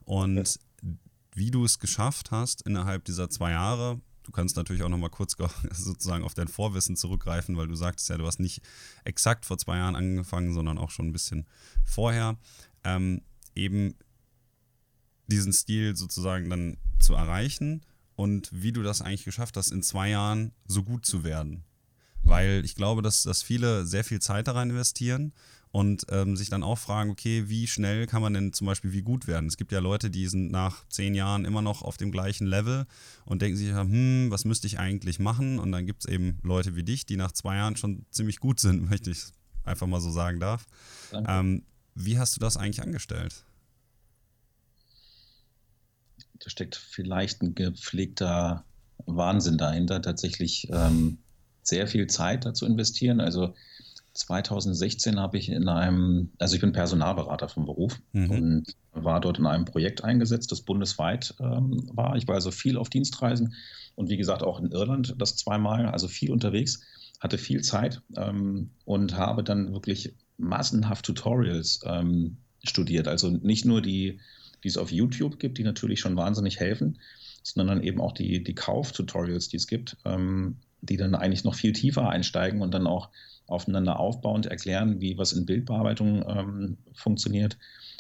Und 0.06 0.60
wie 1.34 1.52
du 1.52 1.64
es 1.64 1.80
geschafft 1.80 2.32
hast 2.32 2.62
innerhalb 2.64 3.06
dieser 3.06 3.30
zwei 3.30 3.52
Jahre, 3.52 4.02
du 4.24 4.32
kannst 4.32 4.58
natürlich 4.58 4.84
auch 4.84 4.90
nochmal 4.90 5.10
kurz 5.10 5.36
sozusagen 5.72 6.24
auf 6.24 6.34
dein 6.34 6.48
Vorwissen 6.48 6.96
zurückgreifen, 6.96 7.58
weil 7.58 7.68
du 7.68 7.76
sagtest 7.76 8.10
ja, 8.10 8.18
du 8.18 8.26
hast 8.26 8.40
nicht 8.40 8.62
exakt 9.06 9.46
vor 9.46 9.58
zwei 9.58 9.78
Jahren 9.78 9.96
angefangen, 9.96 10.54
sondern 10.54 10.78
auch 10.78 10.90
schon 10.90 11.08
ein 11.08 11.14
bisschen 11.14 11.48
vorher, 11.86 12.38
ähm, 12.84 13.22
eben 13.56 13.96
diesen 15.28 15.54
Stil 15.54 15.96
sozusagen 15.96 16.50
dann 16.50 16.78
zu 17.00 17.14
erreichen 17.14 17.86
und 18.16 18.50
wie 18.52 18.72
du 18.72 18.82
das 18.82 19.02
eigentlich 19.02 19.26
geschafft 19.26 19.58
hast, 19.58 19.72
in 19.72 19.84
zwei 19.84 20.10
Jahren 20.10 20.52
so 20.66 20.84
gut 20.84 21.06
zu 21.06 21.24
werden. 21.24 21.64
Weil 22.28 22.64
ich 22.66 22.76
glaube, 22.76 23.02
dass, 23.02 23.24
dass 23.24 23.42
viele 23.42 23.86
sehr 23.86 24.04
viel 24.04 24.20
Zeit 24.20 24.48
da 24.48 24.54
rein 24.54 24.70
investieren 24.70 25.34
und 25.72 26.06
ähm, 26.10 26.36
sich 26.36 26.50
dann 26.50 26.64
auch 26.64 26.78
fragen, 26.78 27.10
okay, 27.10 27.46
wie 27.48 27.68
schnell 27.68 28.08
kann 28.08 28.22
man 28.22 28.34
denn 28.34 28.54
zum 28.54 28.68
Beispiel 28.68 28.94
wie 28.94 29.02
gut 29.02 29.28
werden? 29.28 29.48
Es 29.48 29.58
gibt 29.58 29.72
ja 29.72 29.80
Leute, 29.80 30.10
die 30.10 30.28
sind 30.28 30.52
nach 30.52 30.88
zehn 30.90 31.14
Jahren 31.14 31.46
immer 31.46 31.62
noch 31.62 31.82
auf 31.82 31.98
dem 31.98 32.12
gleichen 32.12 32.48
Level 32.48 32.86
und 33.26 33.42
denken 33.42 33.58
sich, 33.58 33.70
hm, 33.70 34.28
was 34.30 34.46
müsste 34.46 34.68
ich 34.68 34.80
eigentlich 34.80 35.20
machen? 35.20 35.60
Und 35.60 35.72
dann 35.72 35.86
gibt 35.86 36.06
es 36.06 36.12
eben 36.12 36.40
Leute 36.44 36.76
wie 36.76 36.84
dich, 36.84 37.06
die 37.06 37.18
nach 37.18 37.32
zwei 37.32 37.58
Jahren 37.58 37.76
schon 37.76 38.06
ziemlich 38.12 38.40
gut 38.40 38.60
sind, 38.60 38.82
möchte 38.90 39.12
ich 39.12 39.24
einfach 39.64 39.88
mal 39.88 40.02
so 40.02 40.12
sagen 40.12 40.40
darf. 40.40 40.66
Ähm, 41.28 41.64
wie 41.96 42.18
hast 42.18 42.36
du 42.36 42.40
das 42.40 42.58
eigentlich 42.58 42.82
angestellt? 42.82 43.44
Da 46.40 46.50
steckt 46.50 46.76
vielleicht 46.76 47.42
ein 47.42 47.56
gepflegter 47.56 48.64
Wahnsinn 49.06 49.58
dahinter, 49.58 50.02
tatsächlich 50.02 50.70
ähm, 50.72 51.18
sehr 51.68 51.88
viel 51.88 52.08
Zeit 52.08 52.46
dazu 52.46 52.66
investieren. 52.66 53.20
Also 53.20 53.54
2016 54.14 55.20
habe 55.20 55.38
ich 55.38 55.50
in 55.50 55.68
einem, 55.68 56.32
also 56.40 56.56
ich 56.56 56.62
bin 56.62 56.72
Personalberater 56.72 57.50
vom 57.50 57.66
Beruf 57.66 58.00
mhm. 58.14 58.32
und 58.32 58.66
war 58.94 59.20
dort 59.20 59.38
in 59.38 59.46
einem 59.46 59.66
Projekt 59.66 60.04
eingesetzt, 60.04 60.52
das 60.52 60.62
bundesweit 60.62 61.36
ähm, 61.40 61.90
war. 61.94 62.16
Ich 62.16 62.28
war 62.28 62.36
also 62.36 62.52
viel 62.52 62.78
auf 62.78 62.90
Dienstreisen 62.90 63.54
und 63.96 64.10
wie 64.10 64.18
gesagt 64.18 64.44
auch 64.44 64.60
in 64.60 64.72
Irland 64.72 65.16
das 65.20 65.36
zweimal, 65.36 65.86
also 65.88 66.08
viel 66.08 66.32
unterwegs, 66.32 66.82
hatte 67.20 67.38
viel 67.38 67.62
Zeit 67.62 68.02
ähm, 68.16 68.72
und 68.86 69.16
habe 69.18 69.44
dann 69.44 69.74
wirklich 69.74 70.16
massenhaft 70.38 71.06
Tutorials 71.06 71.82
ähm, 71.84 72.38
studiert. 72.64 73.08
Also 73.08 73.30
nicht 73.30 73.66
nur 73.66 73.82
die, 73.82 74.20
die 74.64 74.68
es 74.68 74.78
auf 74.78 74.92
YouTube 74.92 75.38
gibt, 75.38 75.58
die 75.58 75.64
natürlich 75.64 76.00
schon 76.00 76.16
wahnsinnig 76.16 76.60
helfen, 76.60 77.00
sondern 77.44 77.84
eben 77.84 78.02
auch 78.02 78.14
die, 78.14 78.44
die 78.44 78.56
Kauf-Tutorials, 78.56 79.48
die 79.50 79.58
es 79.58 79.68
gibt, 79.68 79.98
ähm, 80.06 80.58
die 80.82 80.98
dann 80.98 81.16
eigentlich 81.16 81.44
noch 81.44 81.56
viel 81.56 81.74
tiefer 81.74 82.10
einsteigen 82.10 82.62
und 82.62 82.74
dann 82.74 82.88
auch 82.88 83.10
aufeinander 83.48 84.00
aufbauend 84.00 84.46
erklären, 84.46 85.00
wie 85.00 85.18
was 85.18 85.34
in 85.34 85.46
Bildbearbeitung 85.46 86.24
ähm, 86.28 86.78
funktioniert. 86.94 87.58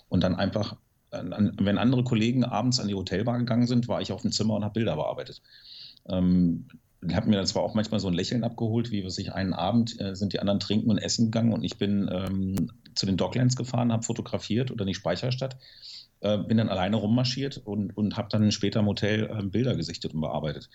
Und 0.09 0.23
dann 0.23 0.35
einfach, 0.35 0.77
wenn 1.11 1.77
andere 1.77 2.03
Kollegen 2.03 2.43
abends 2.43 2.79
an 2.79 2.87
die 2.87 2.95
Hotelbar 2.95 3.37
gegangen 3.39 3.67
sind, 3.67 3.87
war 3.87 4.01
ich 4.01 4.11
auf 4.11 4.21
dem 4.21 4.31
Zimmer 4.31 4.55
und 4.55 4.63
habe 4.63 4.73
Bilder 4.73 4.95
bearbeitet. 4.95 5.41
Ähm, 6.07 6.67
habe 7.13 7.29
mir 7.29 7.43
zwar 7.45 7.63
auch 7.63 7.73
manchmal 7.73 7.99
so 7.99 8.07
ein 8.07 8.13
Lächeln 8.13 8.43
abgeholt, 8.43 8.91
wie 8.91 9.05
was 9.05 9.17
ich 9.17 9.33
einen 9.33 9.53
Abend 9.53 9.99
äh, 10.01 10.15
sind 10.15 10.33
die 10.33 10.39
anderen 10.39 10.59
trinken 10.59 10.89
und 10.89 10.97
essen 10.97 11.25
gegangen 11.25 11.53
und 11.53 11.63
ich 11.63 11.77
bin 11.77 12.09
ähm, 12.11 12.71
zu 12.95 13.05
den 13.05 13.17
Docklands 13.17 13.55
gefahren, 13.55 13.91
habe 13.91 14.03
fotografiert 14.03 14.71
oder 14.71 14.81
in 14.81 14.87
die 14.87 14.93
Speicherstadt, 14.95 15.57
äh, 16.21 16.37
bin 16.37 16.57
dann 16.57 16.69
alleine 16.69 16.95
rummarschiert 16.95 17.57
und, 17.57 17.95
und 17.95 18.17
habe 18.17 18.29
dann 18.31 18.51
später 18.51 18.79
im 18.79 18.87
Hotel 18.87 19.29
äh, 19.29 19.43
Bilder 19.43 19.75
gesichtet 19.75 20.13
und 20.13 20.21
bearbeitet 20.21 20.69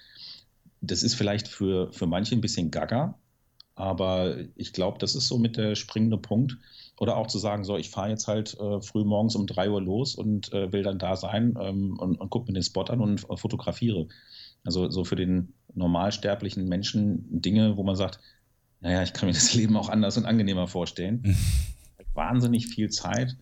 das 0.83 1.03
ist 1.03 1.15
vielleicht 1.15 1.49
für, 1.49 1.93
für 1.93 2.07
manche 2.07 2.35
ein 2.35 2.41
bisschen 2.41 2.71
gaga, 2.71 3.19
aber 3.75 4.37
ich 4.55 4.73
glaube, 4.73 4.99
das 4.99 5.15
ist 5.15 5.29
so 5.29 5.39
mit 5.39 5.57
der 5.57 5.75
springende 5.77 6.19
Punkt. 6.19 6.59
Oder 6.99 7.17
auch 7.17 7.27
zu 7.27 7.39
sagen, 7.39 7.65
so, 7.65 7.77
ich 7.79 7.91
fahre 7.91 8.11
jetzt 8.11 8.29
halt 8.29 8.57
äh, 8.61 8.81
früh 8.81 9.03
morgens 9.03 9.35
um 9.35 9.47
drei 9.47 9.71
Uhr 9.71 9.81
los 9.81 10.15
und 10.15 10.53
äh, 10.53 10.73
will 10.73 10.83
dann 10.83 10.99
da 10.99 11.17
sein 11.17 11.57
ähm, 11.61 11.99
und, 11.99 12.21
und 12.21 12.31
gucke 12.31 12.47
mir 12.47 12.53
den 12.53 12.63
Spot 12.63 12.83
an 12.83 13.01
und 13.01 13.29
äh, 13.31 13.37
fotografiere. 13.37 14.09
Also 14.63 14.91
so 14.91 15.05
für 15.05 15.17
den 15.17 15.55
normalsterblichen 15.75 16.69
Menschen 16.69 17.41
Dinge, 17.41 17.77
wo 17.77 17.83
man 17.83 17.97
sagt, 17.97 18.21
naja, 18.81 19.03
ich 19.03 19.15
kann 19.15 19.29
mir 19.29 19.33
das 19.33 19.55
Leben 19.57 19.77
auch 19.77 19.89
anders 19.89 20.17
und 20.17 20.27
angenehmer 20.27 20.69
vorstellen. 20.69 21.37
Wahnsinnig 22.15 22.67
viel 22.67 22.91
Zeit 22.91 23.37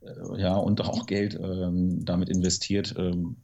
äh, 0.00 0.40
ja, 0.40 0.56
und 0.56 0.80
auch 0.80 1.06
Geld 1.06 1.38
ähm, 1.40 2.04
damit 2.04 2.30
investiert, 2.30 2.94
ähm, 2.96 3.36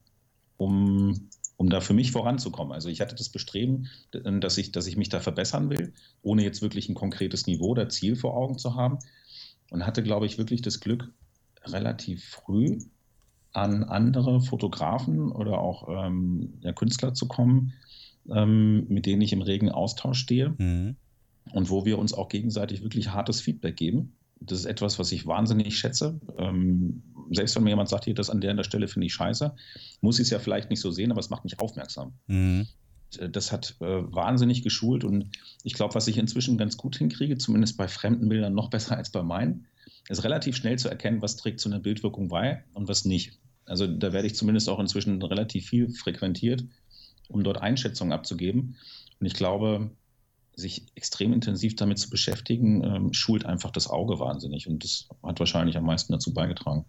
um 0.56 1.28
um 1.62 1.70
da 1.70 1.80
für 1.80 1.94
mich 1.94 2.10
voranzukommen. 2.10 2.72
Also 2.72 2.88
ich 2.88 3.00
hatte 3.00 3.14
das 3.14 3.28
Bestreben, 3.28 3.88
dass 4.10 4.58
ich, 4.58 4.72
dass 4.72 4.88
ich 4.88 4.96
mich 4.96 5.10
da 5.10 5.20
verbessern 5.20 5.70
will, 5.70 5.92
ohne 6.20 6.42
jetzt 6.42 6.60
wirklich 6.60 6.88
ein 6.88 6.96
konkretes 6.96 7.46
Niveau 7.46 7.68
oder 7.68 7.88
Ziel 7.88 8.16
vor 8.16 8.36
Augen 8.36 8.58
zu 8.58 8.74
haben. 8.74 8.98
Und 9.70 9.86
hatte, 9.86 10.02
glaube 10.02 10.26
ich, 10.26 10.38
wirklich 10.38 10.60
das 10.60 10.80
Glück, 10.80 11.08
relativ 11.64 12.24
früh 12.24 12.80
an 13.52 13.84
andere 13.84 14.40
Fotografen 14.40 15.30
oder 15.30 15.58
auch 15.58 15.86
ähm, 15.88 16.54
ja, 16.62 16.72
Künstler 16.72 17.14
zu 17.14 17.28
kommen, 17.28 17.74
ähm, 18.28 18.88
mit 18.88 19.06
denen 19.06 19.22
ich 19.22 19.32
im 19.32 19.42
regen 19.42 19.70
Austausch 19.70 20.18
stehe 20.18 20.56
mhm. 20.58 20.96
und 21.52 21.70
wo 21.70 21.84
wir 21.84 21.96
uns 22.00 22.12
auch 22.12 22.28
gegenseitig 22.28 22.82
wirklich 22.82 23.10
hartes 23.10 23.40
Feedback 23.40 23.76
geben. 23.76 24.14
Das 24.46 24.60
ist 24.60 24.66
etwas, 24.66 24.98
was 24.98 25.12
ich 25.12 25.26
wahnsinnig 25.26 25.76
schätze. 25.76 26.20
Ähm, 26.38 27.02
selbst 27.30 27.56
wenn 27.56 27.64
mir 27.64 27.70
jemand 27.70 27.88
sagt, 27.88 28.04
hier, 28.04 28.14
das 28.14 28.30
an 28.30 28.40
der, 28.40 28.50
an 28.50 28.56
der 28.56 28.64
Stelle 28.64 28.88
finde 28.88 29.06
ich 29.06 29.14
scheiße, 29.14 29.54
muss 30.00 30.18
ich 30.18 30.24
es 30.24 30.30
ja 30.30 30.38
vielleicht 30.38 30.70
nicht 30.70 30.80
so 30.80 30.90
sehen, 30.90 31.10
aber 31.10 31.20
es 31.20 31.30
macht 31.30 31.44
mich 31.44 31.60
aufmerksam. 31.60 32.12
Mhm. 32.26 32.66
Äh, 33.18 33.28
das 33.28 33.52
hat 33.52 33.76
äh, 33.80 33.84
wahnsinnig 33.84 34.62
geschult 34.62 35.04
und 35.04 35.30
ich 35.64 35.74
glaube, 35.74 35.94
was 35.94 36.08
ich 36.08 36.18
inzwischen 36.18 36.58
ganz 36.58 36.76
gut 36.76 36.96
hinkriege, 36.96 37.38
zumindest 37.38 37.76
bei 37.76 37.88
fremden 37.88 38.28
Bildern 38.28 38.54
noch 38.54 38.70
besser 38.70 38.96
als 38.96 39.10
bei 39.10 39.22
meinen, 39.22 39.66
ist 40.08 40.24
relativ 40.24 40.56
schnell 40.56 40.78
zu 40.78 40.88
erkennen, 40.88 41.22
was 41.22 41.36
trägt 41.36 41.60
zu 41.60 41.68
einer 41.68 41.78
Bildwirkung 41.78 42.28
bei 42.28 42.64
und 42.74 42.88
was 42.88 43.04
nicht. 43.04 43.38
Also 43.64 43.86
da 43.86 44.12
werde 44.12 44.26
ich 44.26 44.34
zumindest 44.34 44.68
auch 44.68 44.80
inzwischen 44.80 45.22
relativ 45.22 45.68
viel 45.68 45.90
frequentiert, 45.90 46.64
um 47.28 47.44
dort 47.44 47.58
Einschätzungen 47.58 48.12
abzugeben. 48.12 48.76
Und 49.20 49.26
ich 49.26 49.34
glaube, 49.34 49.90
sich 50.54 50.86
extrem 50.94 51.32
intensiv 51.32 51.76
damit 51.76 51.98
zu 51.98 52.10
beschäftigen, 52.10 52.84
ähm, 52.84 53.12
schult 53.12 53.46
einfach 53.46 53.70
das 53.70 53.88
Auge 53.88 54.18
wahnsinnig. 54.18 54.68
Und 54.68 54.84
das 54.84 55.08
hat 55.22 55.38
wahrscheinlich 55.38 55.76
am 55.76 55.84
meisten 55.84 56.12
dazu 56.12 56.34
beigetragen. 56.34 56.84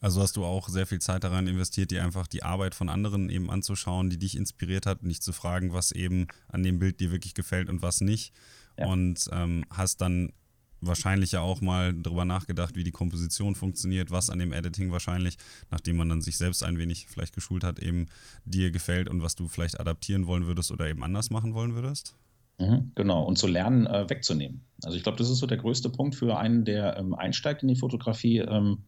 Also 0.00 0.20
hast 0.20 0.36
du 0.36 0.44
auch 0.44 0.68
sehr 0.68 0.86
viel 0.86 1.00
Zeit 1.00 1.24
daran 1.24 1.48
investiert, 1.48 1.90
dir 1.90 2.04
einfach 2.04 2.28
die 2.28 2.44
Arbeit 2.44 2.74
von 2.74 2.88
anderen 2.88 3.30
eben 3.30 3.50
anzuschauen, 3.50 4.10
die 4.10 4.18
dich 4.18 4.36
inspiriert 4.36 4.86
hat, 4.86 5.02
nicht 5.02 5.24
zu 5.24 5.32
fragen, 5.32 5.72
was 5.72 5.90
eben 5.90 6.28
an 6.46 6.62
dem 6.62 6.78
Bild 6.78 7.00
dir 7.00 7.10
wirklich 7.10 7.34
gefällt 7.34 7.68
und 7.68 7.82
was 7.82 8.00
nicht. 8.00 8.32
Ja. 8.78 8.86
Und 8.86 9.28
ähm, 9.32 9.64
hast 9.70 10.00
dann 10.00 10.32
wahrscheinlich 10.80 11.32
ja 11.32 11.40
auch 11.40 11.60
mal 11.60 11.92
darüber 11.92 12.24
nachgedacht, 12.24 12.76
wie 12.76 12.84
die 12.84 12.92
Komposition 12.92 13.56
funktioniert, 13.56 14.12
was 14.12 14.30
an 14.30 14.38
dem 14.38 14.52
Editing 14.52 14.92
wahrscheinlich, 14.92 15.36
nachdem 15.70 15.96
man 15.96 16.08
dann 16.08 16.22
sich 16.22 16.36
selbst 16.36 16.62
ein 16.62 16.78
wenig 16.78 17.08
vielleicht 17.08 17.34
geschult 17.34 17.64
hat, 17.64 17.80
eben 17.80 18.06
dir 18.44 18.70
gefällt 18.70 19.08
und 19.08 19.20
was 19.20 19.34
du 19.34 19.48
vielleicht 19.48 19.80
adaptieren 19.80 20.28
wollen 20.28 20.46
würdest 20.46 20.70
oder 20.70 20.88
eben 20.88 21.02
anders 21.02 21.30
machen 21.30 21.54
wollen 21.54 21.74
würdest? 21.74 22.14
Mhm, 22.58 22.92
genau, 22.94 23.24
und 23.24 23.38
zu 23.38 23.46
lernen, 23.46 23.86
äh, 23.86 24.10
wegzunehmen. 24.10 24.64
Also 24.82 24.96
ich 24.96 25.02
glaube, 25.02 25.18
das 25.18 25.30
ist 25.30 25.38
so 25.38 25.46
der 25.46 25.58
größte 25.58 25.90
Punkt 25.90 26.14
für 26.14 26.36
einen, 26.36 26.64
der 26.64 26.96
ähm, 26.96 27.14
einsteigt 27.14 27.62
in 27.62 27.68
die 27.68 27.76
Fotografie. 27.76 28.38
Ähm, 28.38 28.84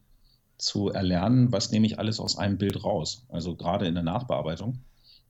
zu 0.60 0.90
erlernen, 0.90 1.52
was 1.52 1.70
nehme 1.70 1.86
ich 1.86 1.98
alles 1.98 2.20
aus 2.20 2.38
einem 2.38 2.58
Bild 2.58 2.84
raus. 2.84 3.26
Also 3.28 3.56
gerade 3.56 3.86
in 3.86 3.94
der 3.94 4.02
Nachbearbeitung, 4.02 4.78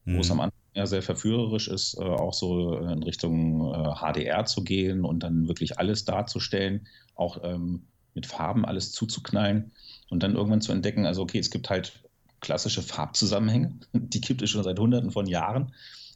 mhm. 0.05 0.17
wo 0.17 0.19
es 0.21 0.27
mhm. 0.27 0.33
am 0.33 0.39
Anfang 0.41 0.59
ja 0.73 0.85
sehr 0.85 1.01
verführerisch 1.01 1.67
ist, 1.67 1.97
äh, 1.97 2.03
auch 2.03 2.33
so 2.33 2.77
in 2.77 3.03
Richtung 3.03 3.73
äh, 3.73 3.95
HDR 3.95 4.45
zu 4.45 4.63
gehen 4.63 5.03
und 5.03 5.21
dann 5.21 5.47
wirklich 5.47 5.79
alles 5.79 6.05
darzustellen, 6.05 6.87
auch 7.15 7.39
ähm, 7.43 7.83
mit 8.13 8.25
Farben 8.25 8.65
alles 8.65 8.91
zuzuknallen 8.91 9.71
und 10.09 10.23
dann 10.23 10.35
irgendwann 10.35 10.61
zu 10.61 10.71
entdecken, 10.71 11.05
also 11.05 11.21
okay, 11.21 11.39
es 11.39 11.49
gibt 11.49 11.69
halt 11.69 12.03
klassische 12.41 12.81
Farbzusammenhänge, 12.81 13.79
die 13.93 14.21
gibt 14.21 14.41
es 14.41 14.49
schon 14.49 14.63
seit 14.63 14.79
hunderten 14.79 15.11
von 15.11 15.27
Jahren, 15.27 15.73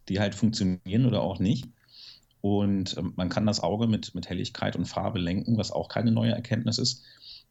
die 0.10 0.20
halt 0.20 0.36
funktionieren 0.36 1.06
oder 1.06 1.22
auch 1.22 1.40
nicht. 1.40 1.66
Und 2.46 2.96
ähm, 3.00 3.14
man 3.16 3.30
kann 3.30 3.48
das 3.48 3.60
Auge 3.60 3.88
mit, 3.88 4.14
mit 4.14 4.30
Helligkeit 4.30 4.76
und 4.76 4.86
Farbe 4.86 5.18
lenken, 5.18 5.58
was 5.58 5.72
auch 5.72 5.90
keine 5.90 6.12
neue 6.12 6.32
Erkenntnis 6.32 6.78
ist. 6.78 7.02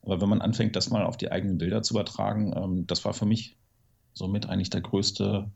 Aber 0.02 0.20
wenn 0.20 0.28
man 0.28 0.40
anfängt, 0.40 0.76
das 0.76 0.88
mal 0.88 1.02
auf 1.02 1.16
die 1.16 1.32
eigenen 1.32 1.58
Bilder 1.58 1.82
zu 1.82 1.94
übertragen, 1.94 2.54
ähm, 2.56 2.86
das 2.86 3.04
war 3.04 3.12
für 3.12 3.26
mich 3.26 3.56
somit 4.12 4.46
eigentlich 4.48 4.70
der 4.70 4.82
größte 4.82 5.50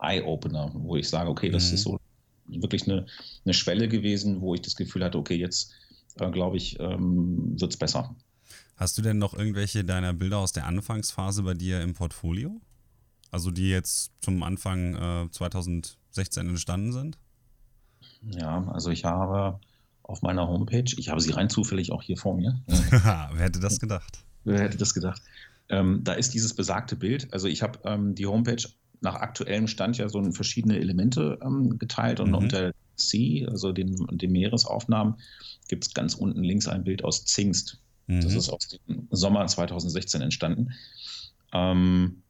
Eye-Opener, 0.00 0.72
wo 0.74 0.96
ich 0.96 1.08
sage, 1.08 1.30
okay, 1.30 1.48
das 1.48 1.68
mhm. 1.68 1.74
ist 1.74 1.82
so 1.82 2.00
wirklich 2.48 2.88
eine, 2.88 3.06
eine 3.44 3.54
Schwelle 3.54 3.86
gewesen, 3.86 4.40
wo 4.40 4.52
ich 4.56 4.62
das 4.62 4.74
Gefühl 4.74 5.04
hatte, 5.04 5.18
okay, 5.18 5.36
jetzt 5.36 5.72
äh, 6.18 6.28
glaube 6.32 6.56
ich, 6.56 6.80
ähm, 6.80 7.54
wird 7.56 7.70
es 7.70 7.76
besser. 7.76 8.16
Hast 8.74 8.98
du 8.98 9.02
denn 9.02 9.18
noch 9.18 9.32
irgendwelche 9.32 9.84
deiner 9.84 10.12
Bilder 10.12 10.38
aus 10.38 10.50
der 10.50 10.66
Anfangsphase 10.66 11.44
bei 11.44 11.54
dir 11.54 11.82
im 11.82 11.94
Portfolio? 11.94 12.60
Also 13.30 13.52
die 13.52 13.70
jetzt 13.70 14.10
zum 14.20 14.42
Anfang 14.42 14.96
äh, 14.96 15.30
2016 15.30 16.48
entstanden 16.48 16.90
sind? 16.92 17.16
Ja, 18.22 18.68
also 18.68 18.90
ich 18.90 19.04
habe 19.04 19.58
auf 20.02 20.22
meiner 20.22 20.48
Homepage, 20.48 20.92
ich 20.96 21.08
habe 21.08 21.20
sie 21.20 21.30
rein 21.30 21.48
zufällig 21.48 21.92
auch 21.92 22.02
hier 22.02 22.16
vor 22.16 22.36
mir. 22.36 22.60
Wer 22.66 23.30
hätte 23.36 23.60
das 23.60 23.78
gedacht? 23.78 24.24
Wer 24.44 24.60
hätte 24.60 24.78
das 24.78 24.94
gedacht? 24.94 25.22
Ähm, 25.68 26.00
da 26.02 26.14
ist 26.14 26.34
dieses 26.34 26.54
besagte 26.54 26.96
Bild. 26.96 27.32
Also 27.32 27.46
ich 27.46 27.62
habe 27.62 27.78
ähm, 27.84 28.14
die 28.14 28.26
Homepage 28.26 28.62
nach 29.00 29.14
aktuellem 29.14 29.68
Stand 29.68 29.98
ja 29.98 30.08
so 30.08 30.18
in 30.18 30.32
verschiedene 30.32 30.78
Elemente 30.78 31.38
ähm, 31.42 31.78
geteilt 31.78 32.20
und 32.20 32.30
mhm. 32.30 32.34
unter 32.34 32.72
Sea, 32.96 33.48
also 33.48 33.72
den, 33.72 33.96
den 34.10 34.32
Meeresaufnahmen, 34.32 35.14
gibt 35.68 35.86
es 35.86 35.94
ganz 35.94 36.14
unten 36.14 36.42
links 36.42 36.68
ein 36.68 36.84
Bild 36.84 37.04
aus 37.04 37.24
Zingst. 37.24 37.80
Mhm. 38.08 38.20
Das 38.20 38.34
ist 38.34 38.48
aus 38.50 38.68
dem 38.68 39.08
Sommer 39.10 39.46
2016 39.46 40.20
entstanden. 40.20 40.72
Ähm, 41.52 42.22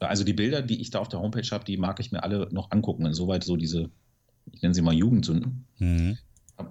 also 0.00 0.24
die 0.24 0.32
Bilder, 0.32 0.62
die 0.62 0.80
ich 0.80 0.90
da 0.90 0.98
auf 1.00 1.08
der 1.08 1.20
Homepage 1.20 1.48
habe, 1.50 1.64
die 1.64 1.76
mag 1.76 2.00
ich 2.00 2.12
mir 2.12 2.22
alle 2.22 2.48
noch 2.52 2.70
angucken. 2.70 3.06
Insoweit 3.06 3.44
so 3.44 3.56
diese, 3.56 3.90
ich 4.52 4.62
nenne 4.62 4.74
sie 4.74 4.82
mal 4.82 4.94
Jugendsünden. 4.94 5.66
Mhm. 5.78 6.18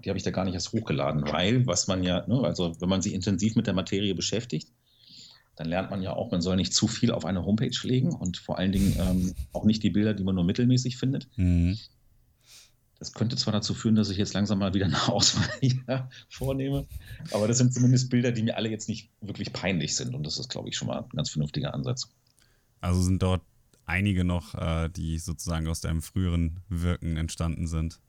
Die 0.03 0.09
habe 0.09 0.17
ich 0.17 0.23
da 0.23 0.31
gar 0.31 0.45
nicht 0.45 0.55
erst 0.55 0.73
hochgeladen, 0.73 1.23
weil 1.31 1.67
was 1.67 1.87
man 1.87 2.03
ja, 2.03 2.25
ne, 2.27 2.41
also 2.41 2.79
wenn 2.81 2.89
man 2.89 3.01
sich 3.01 3.13
intensiv 3.13 3.55
mit 3.55 3.67
der 3.67 3.75
Materie 3.75 4.15
beschäftigt, 4.15 4.69
dann 5.55 5.67
lernt 5.67 5.91
man 5.91 6.01
ja 6.01 6.13
auch, 6.13 6.31
man 6.31 6.41
soll 6.41 6.55
nicht 6.55 6.73
zu 6.73 6.87
viel 6.87 7.11
auf 7.11 7.23
eine 7.23 7.45
Homepage 7.45 7.77
legen 7.83 8.13
und 8.13 8.37
vor 8.37 8.57
allen 8.57 8.71
Dingen 8.71 8.95
ähm, 8.99 9.35
auch 9.53 9.63
nicht 9.63 9.83
die 9.83 9.89
Bilder, 9.91 10.13
die 10.13 10.23
man 10.23 10.35
nur 10.35 10.43
mittelmäßig 10.43 10.97
findet. 10.97 11.27
Mhm. 11.37 11.77
Das 12.97 13.13
könnte 13.13 13.35
zwar 13.35 13.53
dazu 13.53 13.73
führen, 13.73 13.95
dass 13.95 14.09
ich 14.09 14.17
jetzt 14.17 14.33
langsam 14.33 14.59
mal 14.59 14.73
wieder 14.73 14.85
eine 14.85 15.07
Auswahl 15.07 15.49
hier 15.61 16.09
vornehme, 16.29 16.87
aber 17.31 17.47
das 17.47 17.57
sind 17.57 17.73
zumindest 17.73 18.09
Bilder, 18.09 18.31
die 18.31 18.43
mir 18.43 18.57
alle 18.57 18.69
jetzt 18.69 18.89
nicht 18.89 19.11
wirklich 19.21 19.53
peinlich 19.53 19.95
sind 19.95 20.15
und 20.15 20.25
das 20.25 20.39
ist, 20.39 20.49
glaube 20.49 20.69
ich, 20.69 20.77
schon 20.77 20.87
mal 20.87 21.03
ein 21.03 21.09
ganz 21.09 21.29
vernünftiger 21.29 21.73
Ansatz. 21.73 22.09
Also 22.85 23.01
sind 23.01 23.21
dort 23.21 23.41
einige 23.85 24.23
noch, 24.23 24.55
äh, 24.55 24.89
die 24.89 25.17
sozusagen 25.17 25.67
aus 25.67 25.81
deinem 25.81 26.01
früheren 26.01 26.59
Wirken 26.69 27.17
entstanden 27.17 27.67
sind. 27.67 27.99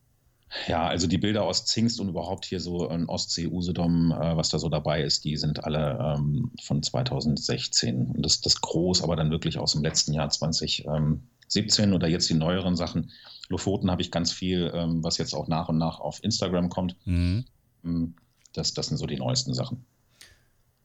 Ja, 0.68 0.86
also 0.86 1.06
die 1.06 1.18
Bilder 1.18 1.42
aus 1.42 1.64
Zingst 1.64 1.98
und 1.98 2.08
überhaupt 2.08 2.44
hier 2.44 2.60
so 2.60 2.88
in 2.88 3.08
Ostsee, 3.08 3.48
Usedom, 3.48 4.12
äh, 4.12 4.36
was 4.36 4.48
da 4.48 4.58
so 4.58 4.68
dabei 4.68 5.02
ist, 5.02 5.24
die 5.24 5.36
sind 5.36 5.64
alle 5.64 6.16
ähm, 6.16 6.52
von 6.62 6.82
2016. 6.82 8.12
Und 8.12 8.22
das, 8.22 8.40
das 8.40 8.60
groß, 8.60 9.02
aber 9.02 9.16
dann 9.16 9.30
wirklich 9.30 9.58
aus 9.58 9.72
dem 9.72 9.82
letzten 9.82 10.12
Jahr 10.12 10.30
2017 10.30 11.92
oder 11.92 12.06
jetzt 12.06 12.30
die 12.30 12.34
neueren 12.34 12.76
Sachen. 12.76 13.10
Lofoten 13.48 13.90
habe 13.90 14.02
ich 14.02 14.10
ganz 14.10 14.32
viel, 14.32 14.70
ähm, 14.74 15.02
was 15.02 15.18
jetzt 15.18 15.34
auch 15.34 15.48
nach 15.48 15.68
und 15.68 15.78
nach 15.78 16.00
auf 16.00 16.22
Instagram 16.22 16.68
kommt. 16.68 16.96
Mhm. 17.06 17.44
Ähm, 17.84 18.14
das, 18.52 18.72
das 18.72 18.86
sind 18.86 18.98
so 18.98 19.06
die 19.06 19.16
neuesten 19.16 19.52
Sachen. 19.52 19.84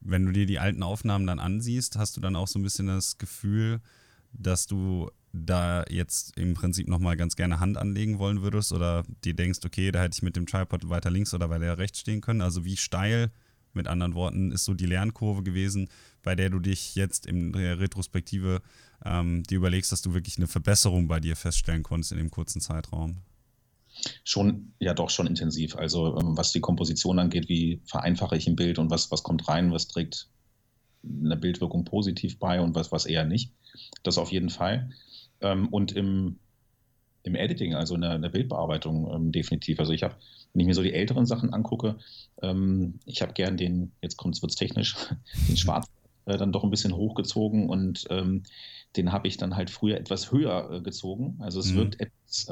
Wenn 0.02 0.26
du 0.26 0.32
dir 0.32 0.46
die 0.46 0.60
alten 0.60 0.84
Aufnahmen 0.84 1.28
dann 1.28 1.40
ansiehst, 1.40 1.98
hast 1.98 2.18
du 2.18 2.22
dann 2.22 2.36
auch 2.36 2.48
so 2.48 2.60
ein 2.60 2.64
bisschen 2.64 2.88
das 2.88 3.18
Gefühl, 3.18 3.80
dass 4.34 4.68
du 4.68 5.10
da 5.34 5.86
jetzt 5.90 6.38
im 6.38 6.54
Prinzip 6.56 6.88
nochmal 6.88 7.16
ganz 7.16 7.36
gerne 7.36 7.60
Hand 7.60 7.78
anlegen 7.78 8.20
wollen 8.20 8.42
würdest 8.42 8.74
oder 8.74 9.04
dir 9.24 9.34
denkst, 9.34 9.60
okay, 9.66 9.92
da 9.92 10.02
hätte 10.02 10.16
ich 10.16 10.24
mit 10.24 10.36
dem 10.36 10.46
Tripod 10.46 10.90
weiter 10.90 11.10
links 11.10 11.34
oder 11.34 11.50
weiter 11.50 11.78
rechts 11.78 12.00
stehen 12.00 12.22
können. 12.22 12.42
Also 12.42 12.66
wie 12.66 12.78
steil, 12.78 13.32
mit 13.74 13.88
anderen 13.88 14.14
Worten, 14.14 14.52
ist 14.52 14.66
so 14.66 14.74
die 14.74 14.86
Lernkurve 14.86 15.44
gewesen, 15.44 15.88
bei 16.24 16.36
der 16.36 16.50
du 16.50 16.60
dich 16.60 16.96
jetzt 16.96 17.26
in 17.26 17.54
der 17.54 17.80
Retrospektive 17.80 18.62
ähm, 19.06 19.44
dir 19.44 19.58
überlegst, 19.58 19.92
dass 19.92 20.02
du 20.02 20.14
wirklich 20.14 20.38
eine 20.38 20.48
Verbesserung 20.48 21.08
bei 21.08 21.20
dir 21.20 21.36
feststellen 21.36 21.84
konntest 21.84 22.12
in 22.12 22.18
dem 22.18 22.32
kurzen 22.32 22.60
Zeitraum? 22.60 23.22
Schon, 24.24 24.74
ja 24.80 24.94
doch, 24.94 25.10
schon 25.10 25.28
intensiv. 25.28 25.76
Also 25.76 26.18
ähm, 26.18 26.38
was 26.38 26.52
die 26.52 26.62
Komposition 26.62 27.20
angeht, 27.20 27.50
wie 27.50 27.82
vereinfache 27.86 28.36
ich 28.36 28.48
ein 28.48 28.56
Bild 28.56 28.80
und 28.80 28.90
was, 28.90 29.12
was 29.12 29.24
kommt 29.24 29.48
rein, 29.48 29.72
was 29.72 29.88
trägt 29.88 30.30
eine 31.04 31.38
Bildwirkung 31.38 31.86
positiv 31.86 32.40
bei 32.40 32.62
und 32.62 32.76
was, 32.76 32.92
was 32.92 33.06
eher 33.06 33.26
nicht. 33.26 33.52
Das 34.04 34.18
auf 34.18 34.32
jeden 34.32 34.50
Fall. 34.50 34.92
Ähm, 35.42 35.68
und 35.70 35.92
im, 35.92 36.40
im 37.24 37.36
Editing, 37.36 37.74
also 37.76 37.96
in 37.96 38.02
der, 38.02 38.16
in 38.16 38.22
der 38.22 38.30
Bildbearbeitung 38.30 39.12
ähm, 39.14 39.32
definitiv. 39.32 39.80
Also 39.80 39.94
ich 39.94 40.04
habe, 40.04 40.16
wenn 40.54 40.62
ich 40.62 40.68
mir 40.68 40.76
so 40.76 40.84
die 40.84 40.94
älteren 40.94 41.26
Sachen 41.26 41.54
angucke, 41.54 41.98
ähm, 42.42 43.00
ich 43.06 43.22
habe 43.22 43.34
gern 43.34 43.58
den, 43.58 43.92
jetzt 44.02 44.18
kommt 44.18 44.42
es 44.42 44.56
technisch, 44.56 44.96
den 45.48 45.58
Schwarz 45.58 45.88
äh, 46.26 46.38
dann 46.38 46.52
doch 46.52 46.64
ein 46.64 46.70
bisschen 46.70 46.96
hochgezogen 46.96 47.70
und 47.70 48.06
ähm, 48.10 48.44
den 48.96 49.12
habe 49.12 49.28
ich 49.28 49.38
dann 49.38 49.56
halt 49.56 49.70
früher 49.70 49.98
etwas 49.98 50.32
höher 50.32 50.70
äh, 50.72 50.82
gezogen. 50.82 51.38
Also 51.40 51.60
es 51.60 51.72
mhm. 51.72 51.78
wirkt 51.78 52.02
etwas 52.02 52.48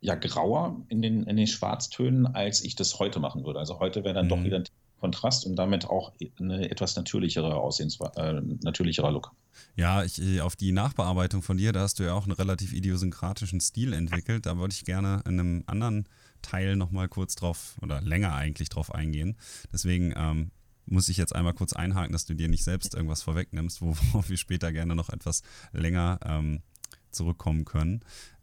ja, 0.00 0.14
grauer 0.14 0.80
in 0.88 1.02
den, 1.02 1.24
in 1.24 1.36
den 1.36 1.46
Schwarztönen, 1.46 2.26
als 2.26 2.64
ich 2.64 2.74
das 2.74 2.98
heute 2.98 3.20
machen 3.20 3.44
würde. 3.44 3.58
Also 3.58 3.78
heute 3.78 4.04
wäre 4.04 4.14
dann 4.14 4.26
mhm. 4.26 4.30
doch 4.30 4.44
wieder 4.44 4.56
ein 4.58 4.64
Kontrast 4.98 5.46
und 5.46 5.56
damit 5.56 5.86
auch 5.86 6.12
eine 6.38 6.70
etwas 6.70 6.94
natürlichere 6.96 7.54
Aussehens 7.54 7.98
äh, 8.16 8.40
natürlicherer 8.62 9.10
Look. 9.10 9.32
Ja, 9.76 10.04
ich, 10.04 10.20
äh, 10.20 10.40
auf 10.40 10.56
die 10.56 10.72
Nachbearbeitung 10.72 11.42
von 11.42 11.56
dir, 11.56 11.72
da 11.72 11.80
hast 11.80 11.98
du 11.98 12.04
ja 12.04 12.14
auch 12.14 12.24
einen 12.24 12.32
relativ 12.32 12.72
idiosynkratischen 12.72 13.60
Stil 13.60 13.92
entwickelt. 13.92 14.46
Da 14.46 14.58
wollte 14.58 14.74
ich 14.74 14.84
gerne 14.84 15.22
in 15.26 15.40
einem 15.40 15.64
anderen 15.66 16.06
Teil 16.42 16.76
nochmal 16.76 17.08
kurz 17.08 17.34
drauf 17.34 17.76
oder 17.82 18.00
länger 18.00 18.34
eigentlich 18.34 18.68
drauf 18.68 18.94
eingehen. 18.94 19.36
Deswegen 19.72 20.14
ähm, 20.16 20.50
muss 20.86 21.08
ich 21.08 21.16
jetzt 21.16 21.34
einmal 21.34 21.54
kurz 21.54 21.72
einhaken, 21.72 22.12
dass 22.12 22.26
du 22.26 22.34
dir 22.34 22.48
nicht 22.48 22.64
selbst 22.64 22.94
irgendwas 22.94 23.22
vorwegnimmst, 23.22 23.82
worauf 23.82 24.28
wir 24.28 24.36
später 24.36 24.72
gerne 24.72 24.94
noch 24.94 25.10
etwas 25.10 25.42
länger 25.72 26.18
ähm, 26.24 26.62
zurückkommen 27.10 27.64
können. 27.64 28.00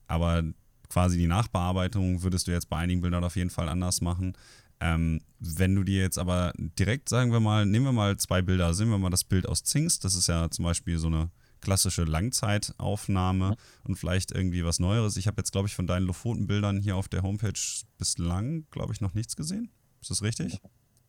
Aber 0.08 0.44
quasi 0.90 1.18
die 1.18 1.28
Nachbearbeitung 1.28 2.24
würdest 2.24 2.48
du 2.48 2.52
jetzt 2.52 2.70
bei 2.70 2.78
einigen 2.78 3.02
Bildern 3.02 3.24
auf 3.24 3.36
jeden 3.36 3.50
Fall 3.50 3.70
anders 3.70 4.02
machen. 4.02 4.34
Ähm, 4.80 5.22
wenn 5.40 5.76
du 5.76 5.84
dir 5.84 6.02
jetzt 6.02 6.20
aber 6.20 6.54
direkt, 6.58 7.10
sagen 7.10 7.32
wir 7.32 7.40
mal, 7.40 7.66
nehmen 7.66 7.86
wir 7.86 7.92
mal 7.92 8.18
zwei 8.18 8.42
Bilder, 8.42 8.74
sehen 8.74 8.90
wir 8.90 8.98
mal 8.98 9.10
das 9.10 9.24
Bild 9.24 9.48
aus 9.48 9.64
Zingst, 9.64 10.04
das 10.04 10.14
ist 10.14 10.28
ja 10.28 10.50
zum 10.52 10.66
Beispiel 10.66 11.00
so 11.00 11.08
eine 11.08 11.32
klassische 11.62 12.04
Langzeitaufnahme 12.04 13.56
und 13.84 13.96
vielleicht 13.96 14.32
irgendwie 14.32 14.64
was 14.64 14.80
Neueres. 14.80 15.18
Ich 15.18 15.28
habe 15.28 15.42
jetzt, 15.42 15.52
glaube 15.52 15.68
ich, 15.68 15.76
von 15.76 15.88
deinen 15.88 16.06
Lofoten-Bildern 16.06 16.80
hier 16.80 16.96
auf 16.96 17.08
der 17.08 17.24
Homepage 17.24 17.60
bislang, 17.98 18.66
glaube 18.70 18.94
ich, 18.94 19.02
noch 19.02 19.16
nichts 19.16 19.36
gesehen. 19.36 19.72
Ist 20.02 20.12
das 20.12 20.22
richtig? 20.22 20.60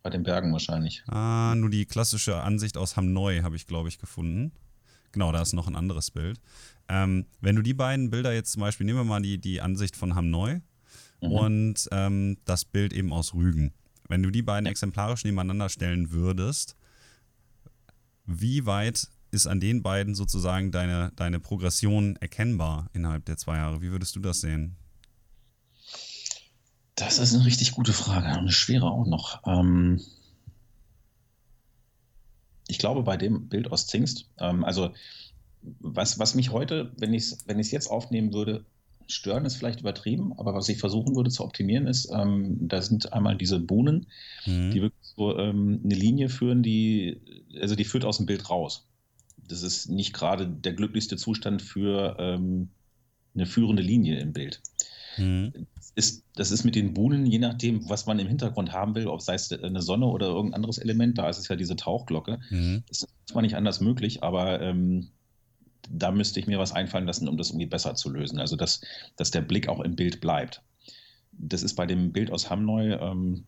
Bei 0.02 0.10
den 0.10 0.22
Bergen 0.22 0.52
wahrscheinlich. 0.52 1.02
Ah, 1.08 1.54
nur 1.54 1.70
die 1.70 1.84
klassische 1.84 2.42
Ansicht 2.42 2.76
aus 2.76 2.96
Hamneu 2.96 3.42
habe 3.42 3.56
ich, 3.56 3.66
glaube 3.66 3.88
ich, 3.88 3.98
gefunden. 3.98 4.52
Genau, 5.12 5.32
da 5.32 5.42
ist 5.42 5.52
noch 5.52 5.66
ein 5.66 5.76
anderes 5.76 6.10
Bild. 6.10 6.40
Ähm, 6.88 7.26
wenn 7.40 7.56
du 7.56 7.62
die 7.62 7.74
beiden 7.74 8.10
Bilder 8.10 8.32
jetzt 8.32 8.52
zum 8.52 8.60
Beispiel, 8.60 8.86
nehmen 8.86 8.98
wir 8.98 9.04
mal 9.04 9.22
die, 9.22 9.38
die 9.38 9.60
Ansicht 9.60 9.96
von 9.96 10.14
Hamneu 10.14 10.60
mhm. 11.20 11.32
und 11.32 11.88
ähm, 11.92 12.38
das 12.44 12.64
Bild 12.64 12.92
eben 12.92 13.12
aus 13.12 13.34
Rügen. 13.34 13.72
Wenn 14.08 14.22
du 14.22 14.30
die 14.30 14.42
beiden 14.42 14.66
exemplarisch 14.66 15.24
nebeneinander 15.24 15.68
stellen 15.68 16.10
würdest, 16.10 16.76
wie 18.24 18.66
weit 18.66 19.08
ist 19.30 19.46
an 19.46 19.60
den 19.60 19.82
beiden 19.82 20.14
sozusagen 20.14 20.70
deine, 20.72 21.12
deine 21.16 21.40
Progression 21.40 22.16
erkennbar 22.16 22.88
innerhalb 22.92 23.24
der 23.26 23.36
zwei 23.36 23.56
Jahre? 23.56 23.82
Wie 23.82 23.90
würdest 23.90 24.16
du 24.16 24.20
das 24.20 24.40
sehen? 24.40 24.76
Das 26.94 27.18
ist 27.18 27.34
eine 27.34 27.44
richtig 27.44 27.72
gute 27.72 27.92
Frage, 27.92 28.26
eine 28.26 28.50
schwere 28.50 28.86
auch 28.86 29.06
noch. 29.06 29.42
Ähm 29.46 30.00
ich 32.68 32.78
glaube, 32.78 33.02
bei 33.02 33.16
dem 33.16 33.48
Bild 33.48 33.72
aus 33.72 33.86
Zingst, 33.86 34.26
ähm, 34.38 34.62
also 34.62 34.90
was, 35.80 36.18
was 36.18 36.34
mich 36.34 36.52
heute, 36.52 36.92
wenn 36.98 37.12
ich 37.12 37.24
es 37.24 37.38
wenn 37.46 37.58
jetzt 37.58 37.90
aufnehmen 37.90 38.32
würde, 38.32 38.64
stören 39.08 39.46
ist 39.46 39.56
vielleicht 39.56 39.80
übertrieben, 39.80 40.34
aber 40.36 40.54
was 40.54 40.68
ich 40.68 40.78
versuchen 40.78 41.16
würde 41.16 41.30
zu 41.30 41.42
optimieren 41.42 41.86
ist, 41.86 42.10
ähm, 42.14 42.68
da 42.68 42.82
sind 42.82 43.12
einmal 43.12 43.36
diese 43.36 43.58
Bohnen, 43.58 44.06
mhm. 44.46 44.70
die 44.70 44.82
wirklich 44.82 45.08
so 45.16 45.36
ähm, 45.38 45.80
eine 45.82 45.94
Linie 45.94 46.28
führen, 46.28 46.62
die, 46.62 47.20
also 47.60 47.74
die 47.74 47.84
führt 47.84 48.04
aus 48.04 48.18
dem 48.18 48.26
Bild 48.26 48.50
raus. 48.50 48.86
Das 49.48 49.62
ist 49.62 49.88
nicht 49.88 50.12
gerade 50.12 50.46
der 50.46 50.74
glücklichste 50.74 51.16
Zustand 51.16 51.62
für 51.62 52.16
ähm, 52.18 52.68
eine 53.34 53.46
führende 53.46 53.82
Linie 53.82 54.20
im 54.20 54.34
Bild. 54.34 54.60
Mhm. 55.18 55.66
Ist, 55.94 56.24
das 56.36 56.50
ist 56.50 56.64
mit 56.64 56.74
den 56.74 56.94
Buhnen, 56.94 57.26
je 57.26 57.38
nachdem, 57.38 57.88
was 57.88 58.06
man 58.06 58.18
im 58.18 58.28
Hintergrund 58.28 58.72
haben 58.72 58.94
will, 58.94 59.08
ob 59.08 59.20
sei 59.20 59.34
es 59.34 59.52
eine 59.52 59.82
Sonne 59.82 60.06
oder 60.06 60.28
irgendein 60.28 60.54
anderes 60.54 60.78
Element, 60.78 61.18
da 61.18 61.28
ist 61.28 61.38
es 61.38 61.48
ja 61.48 61.56
diese 61.56 61.76
Tauchglocke. 61.76 62.38
Mhm. 62.50 62.84
Das 62.88 63.02
ist 63.02 63.08
zwar 63.26 63.42
nicht 63.42 63.56
anders 63.56 63.80
möglich, 63.80 64.22
aber 64.22 64.60
ähm, 64.60 65.10
da 65.90 66.10
müsste 66.10 66.40
ich 66.40 66.46
mir 66.46 66.58
was 66.58 66.72
einfallen 66.72 67.06
lassen, 67.06 67.28
um 67.28 67.36
das 67.36 67.50
irgendwie 67.50 67.66
besser 67.66 67.94
zu 67.94 68.10
lösen. 68.10 68.38
Also, 68.38 68.56
dass, 68.56 68.80
dass 69.16 69.30
der 69.30 69.40
Blick 69.40 69.68
auch 69.68 69.80
im 69.80 69.96
Bild 69.96 70.20
bleibt. 70.20 70.62
Das 71.32 71.62
ist 71.62 71.74
bei 71.74 71.86
dem 71.86 72.12
Bild 72.12 72.30
aus 72.30 72.50
Hamneu 72.50 72.94
ähm, 72.94 73.44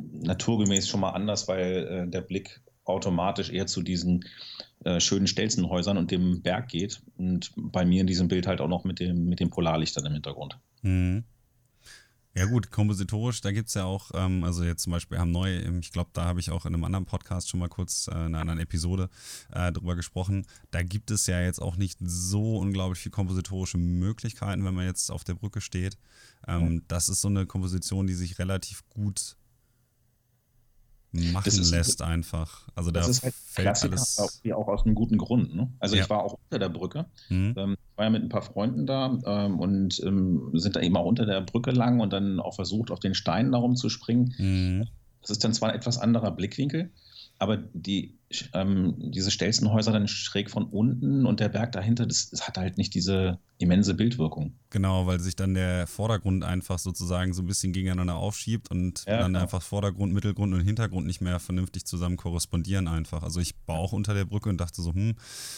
naturgemäß 0.00 0.88
schon 0.88 1.00
mal 1.00 1.10
anders, 1.10 1.48
weil 1.48 1.86
äh, 1.86 2.10
der 2.10 2.20
Blick 2.20 2.60
automatisch 2.84 3.50
eher 3.50 3.66
zu 3.66 3.82
diesen 3.82 4.24
äh, 4.84 5.00
schönen 5.00 5.26
Stelzenhäusern 5.26 5.96
und 5.96 6.10
dem 6.10 6.42
Berg 6.42 6.68
geht. 6.68 7.00
Und 7.16 7.52
bei 7.56 7.84
mir 7.84 8.00
in 8.00 8.06
diesem 8.06 8.28
Bild 8.28 8.46
halt 8.46 8.60
auch 8.60 8.68
noch 8.68 8.84
mit 8.84 8.98
dem, 8.98 9.26
mit 9.26 9.40
den 9.40 9.50
Polarlichtern 9.50 10.06
im 10.06 10.14
Hintergrund. 10.14 10.58
Mhm. 10.82 11.24
Ja 12.34 12.46
gut, 12.46 12.70
kompositorisch, 12.70 13.42
da 13.42 13.52
gibt 13.52 13.68
es 13.68 13.74
ja 13.74 13.84
auch, 13.84 14.10
ähm, 14.14 14.42
also 14.42 14.64
jetzt 14.64 14.84
zum 14.84 14.92
Beispiel 14.92 15.18
haben 15.18 15.32
neu, 15.32 15.54
ich 15.80 15.92
glaube, 15.92 16.10
da 16.14 16.24
habe 16.24 16.40
ich 16.40 16.50
auch 16.50 16.64
in 16.64 16.72
einem 16.72 16.84
anderen 16.84 17.04
Podcast 17.04 17.50
schon 17.50 17.60
mal 17.60 17.68
kurz 17.68 18.08
äh, 18.08 18.12
in 18.12 18.18
einer 18.18 18.40
anderen 18.40 18.58
Episode 18.58 19.10
äh, 19.52 19.70
drüber 19.70 19.96
gesprochen. 19.96 20.46
Da 20.70 20.82
gibt 20.82 21.10
es 21.10 21.26
ja 21.26 21.42
jetzt 21.42 21.60
auch 21.60 21.76
nicht 21.76 21.98
so 22.00 22.56
unglaublich 22.56 23.00
viel 23.00 23.12
kompositorische 23.12 23.76
Möglichkeiten, 23.76 24.64
wenn 24.64 24.74
man 24.74 24.86
jetzt 24.86 25.10
auf 25.10 25.24
der 25.24 25.34
Brücke 25.34 25.60
steht. 25.60 25.98
Ähm, 26.48 26.76
ja. 26.76 26.80
Das 26.88 27.10
ist 27.10 27.20
so 27.20 27.28
eine 27.28 27.44
Komposition, 27.44 28.06
die 28.06 28.14
sich 28.14 28.38
relativ 28.38 28.82
gut 28.88 29.36
machen 31.12 31.48
ist, 31.48 31.70
lässt 31.70 32.02
einfach. 32.02 32.68
Also 32.74 32.90
das 32.90 33.06
da 33.06 33.10
ist 33.10 33.22
halt 33.22 33.34
fällt 33.34 33.66
Klassiker, 33.66 33.92
alles 33.94 34.18
auch, 34.18 34.56
auch 34.56 34.68
aus 34.68 34.84
einem 34.84 34.94
guten 34.94 35.18
Grund. 35.18 35.54
Ne? 35.54 35.68
Also 35.78 35.96
ja. 35.96 36.02
ich 36.02 36.10
war 36.10 36.22
auch 36.22 36.38
unter 36.44 36.58
der 36.58 36.70
Brücke, 36.70 37.06
mhm. 37.28 37.54
ähm, 37.56 37.76
war 37.96 38.04
ja 38.06 38.10
mit 38.10 38.22
ein 38.22 38.28
paar 38.28 38.42
Freunden 38.42 38.86
da 38.86 39.18
ähm, 39.26 39.60
und 39.60 40.00
ähm, 40.04 40.50
sind 40.54 40.76
da 40.76 40.80
eben 40.80 40.96
auch 40.96 41.06
unter 41.06 41.26
der 41.26 41.42
Brücke 41.42 41.70
lang 41.70 42.00
und 42.00 42.12
dann 42.12 42.40
auch 42.40 42.54
versucht, 42.54 42.90
auf 42.90 43.00
den 43.00 43.14
Steinen 43.14 43.52
darum 43.52 43.76
zu 43.76 43.88
springen. 43.88 44.34
Mhm. 44.38 44.88
Das 45.20 45.30
ist 45.30 45.44
dann 45.44 45.52
zwar 45.52 45.70
ein 45.70 45.76
etwas 45.76 45.98
anderer 45.98 46.30
Blickwinkel, 46.30 46.90
aber 47.42 47.56
die, 47.56 48.16
ähm, 48.52 48.94
diese 48.98 49.32
Stelzenhäuser 49.32 49.90
dann 49.90 50.06
schräg 50.06 50.48
von 50.48 50.64
unten 50.66 51.26
und 51.26 51.40
der 51.40 51.48
Berg 51.48 51.72
dahinter, 51.72 52.06
das, 52.06 52.30
das, 52.30 52.46
hat 52.46 52.56
halt 52.56 52.78
nicht 52.78 52.94
diese 52.94 53.40
immense 53.58 53.94
Bildwirkung. 53.94 54.54
Genau, 54.70 55.08
weil 55.08 55.18
sich 55.18 55.34
dann 55.34 55.54
der 55.54 55.88
Vordergrund 55.88 56.44
einfach 56.44 56.78
sozusagen 56.78 57.34
so 57.34 57.42
ein 57.42 57.48
bisschen 57.48 57.72
gegeneinander 57.72 58.14
aufschiebt 58.14 58.70
und 58.70 59.04
ja, 59.08 59.18
dann 59.18 59.32
genau. 59.32 59.40
einfach 59.40 59.60
Vordergrund, 59.60 60.14
Mittelgrund 60.14 60.54
und 60.54 60.60
Hintergrund 60.60 61.04
nicht 61.04 61.20
mehr 61.20 61.40
vernünftig 61.40 61.84
zusammen 61.84 62.16
korrespondieren 62.16 62.86
einfach. 62.86 63.24
Also 63.24 63.40
ich 63.40 63.56
war 63.66 63.76
auch 63.76 63.92
unter 63.92 64.14
der 64.14 64.24
Brücke 64.24 64.48
und 64.48 64.60
dachte 64.60 64.80
so, 64.80 64.94
hm, 64.94 65.16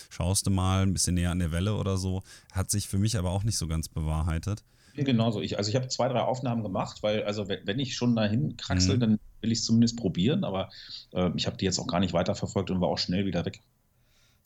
schaust 0.09 0.47
du 0.47 0.51
mal 0.51 0.85
ein 0.85 0.95
bisschen 0.95 1.17
näher 1.17 1.33
an 1.33 1.41
der 1.41 1.53
Welle 1.53 1.75
oder 1.75 1.99
so. 1.99 2.23
Hat 2.51 2.71
sich 2.71 2.89
für 2.89 2.99
mich 2.99 3.19
aber 3.19 3.29
auch 3.31 3.45
nicht 3.45 3.59
so 3.59 3.67
ganz 3.67 3.91
bewahrheitet. 3.91 4.65
Genauso. 4.97 5.41
Ich, 5.41 5.59
also 5.59 5.69
ich 5.69 5.77
habe 5.77 5.89
zwei, 5.89 6.09
drei 6.09 6.21
Aufnahmen 6.21 6.63
gemacht, 6.63 7.03
weil, 7.03 7.25
also 7.25 7.49
wenn, 7.49 7.67
wenn 7.67 7.79
ich 7.79 7.95
schon 7.95 8.15
dahin 8.17 8.57
kraxel, 8.57 8.97
mhm. 8.97 9.01
dann 9.01 9.21
will 9.45 9.53
ich 9.53 9.61
es 9.61 9.65
zumindest 9.65 9.97
probieren, 9.97 10.43
aber 10.43 10.71
äh, 11.13 11.31
ich 11.37 11.47
habe 11.47 11.57
die 11.57 11.65
jetzt 11.65 11.79
auch 11.79 11.87
gar 11.87 12.01
nicht 12.01 12.13
weiterverfolgt 12.13 12.71
und 12.71 12.81
war 12.81 12.89
auch 12.89 12.99
schnell 12.99 13.27
wieder 13.27 13.45
weg. 13.45 13.61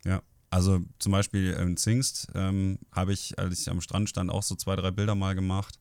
Ja, 0.05 0.23
also 0.51 0.81
zum 0.99 1.13
Beispiel 1.13 1.53
in 1.53 1.77
Zingst 1.77 2.29
ähm, 2.35 2.79
habe 2.93 3.13
ich, 3.13 3.39
als 3.39 3.61
ich 3.61 3.71
am 3.71 3.81
Strand 3.81 4.09
stand, 4.09 4.31
auch 4.31 4.43
so 4.43 4.55
zwei, 4.55 4.77
drei 4.77 4.91
Bilder 4.91 5.15
mal 5.15 5.35
gemacht. 5.35 5.79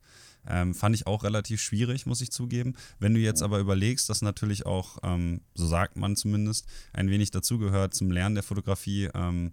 Ähm, 0.50 0.74
fand 0.74 0.96
ich 0.96 1.08
auch 1.08 1.24
relativ 1.24 1.62
schwierig, 1.62 2.06
muss 2.06 2.22
ich 2.22 2.32
zugeben. 2.32 2.76
Wenn 3.00 3.14
du 3.14 3.20
jetzt 3.20 3.42
aber 3.42 3.60
überlegst, 3.60 4.10
dass 4.10 4.22
natürlich 4.22 4.66
auch, 4.66 4.98
ähm, 5.04 5.42
so 5.56 5.68
sagt 5.68 5.98
man 5.98 6.16
zumindest, 6.16 6.66
ein 6.94 7.10
wenig 7.10 7.32
dazugehört 7.32 7.94
zum 7.94 8.12
Lernen 8.12 8.36
der 8.36 8.44
Fotografie, 8.44 9.10
ähm, 9.14 9.52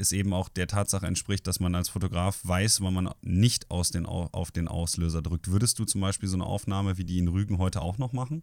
es 0.00 0.12
eben 0.12 0.32
auch 0.32 0.48
der 0.48 0.66
Tatsache 0.66 1.06
entspricht, 1.06 1.46
dass 1.46 1.60
man 1.60 1.74
als 1.74 1.90
Fotograf 1.90 2.40
weiß, 2.42 2.80
wann 2.80 2.94
man 2.94 3.10
nicht 3.20 3.70
aus 3.70 3.90
den, 3.90 4.06
auf 4.06 4.50
den 4.50 4.66
Auslöser 4.66 5.22
drückt. 5.22 5.50
Würdest 5.50 5.78
du 5.78 5.84
zum 5.84 6.00
Beispiel 6.00 6.28
so 6.28 6.36
eine 6.36 6.46
Aufnahme 6.46 6.96
wie 6.96 7.04
die 7.04 7.18
in 7.18 7.28
Rügen 7.28 7.58
heute 7.58 7.82
auch 7.82 7.98
noch 7.98 8.12
machen? 8.12 8.42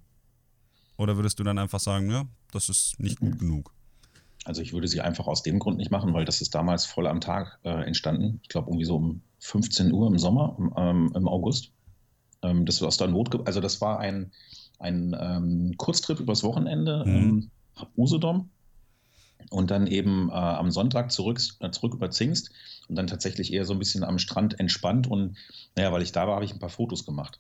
Oder 0.97 1.15
würdest 1.15 1.39
du 1.39 1.43
dann 1.43 1.57
einfach 1.57 1.79
sagen, 1.79 2.09
ja, 2.09 2.25
das 2.51 2.69
ist 2.69 2.99
nicht 2.99 3.19
gut 3.19 3.39
genug? 3.39 3.73
Also 4.45 4.61
ich 4.61 4.73
würde 4.73 4.87
sie 4.87 5.01
einfach 5.01 5.27
aus 5.27 5.43
dem 5.43 5.59
Grund 5.59 5.77
nicht 5.77 5.91
machen, 5.91 6.13
weil 6.13 6.25
das 6.25 6.41
ist 6.41 6.55
damals 6.55 6.85
voll 6.85 7.07
am 7.07 7.19
Tag 7.19 7.59
äh, 7.63 7.85
entstanden. 7.85 8.39
Ich 8.43 8.49
glaube 8.49 8.69
irgendwie 8.69 8.85
so 8.85 8.95
um 8.95 9.21
15 9.39 9.91
Uhr 9.91 10.07
im 10.07 10.17
Sommer, 10.17 10.57
ähm, 10.77 11.11
im 11.15 11.27
August. 11.27 11.71
Ähm, 12.41 12.65
das 12.65 12.81
war 12.81 12.87
aus 12.87 12.97
der 12.97 13.07
Not, 13.07 13.45
also 13.45 13.59
das 13.59 13.81
war 13.81 13.99
ein, 13.99 14.31
ein 14.79 15.15
ähm, 15.19 15.73
Kurztrip 15.77 16.19
übers 16.19 16.43
Wochenende, 16.43 17.03
mhm. 17.05 17.51
Usedom 17.97 18.49
und 19.49 19.71
dann 19.71 19.87
eben 19.87 20.29
äh, 20.29 20.33
am 20.33 20.71
Sonntag 20.71 21.11
zurück, 21.11 21.41
äh, 21.59 21.69
zurück 21.71 21.93
über 21.93 22.09
Zingst 22.09 22.51
und 22.87 22.95
dann 22.95 23.07
tatsächlich 23.07 23.53
eher 23.53 23.65
so 23.65 23.73
ein 23.73 23.79
bisschen 23.79 24.03
am 24.03 24.17
Strand 24.17 24.59
entspannt 24.59 25.07
und 25.07 25.37
naja, 25.75 25.91
weil 25.91 26.01
ich 26.01 26.11
da 26.11 26.27
war, 26.27 26.35
habe 26.35 26.45
ich 26.45 26.53
ein 26.53 26.59
paar 26.59 26.69
Fotos 26.69 27.05
gemacht. 27.05 27.39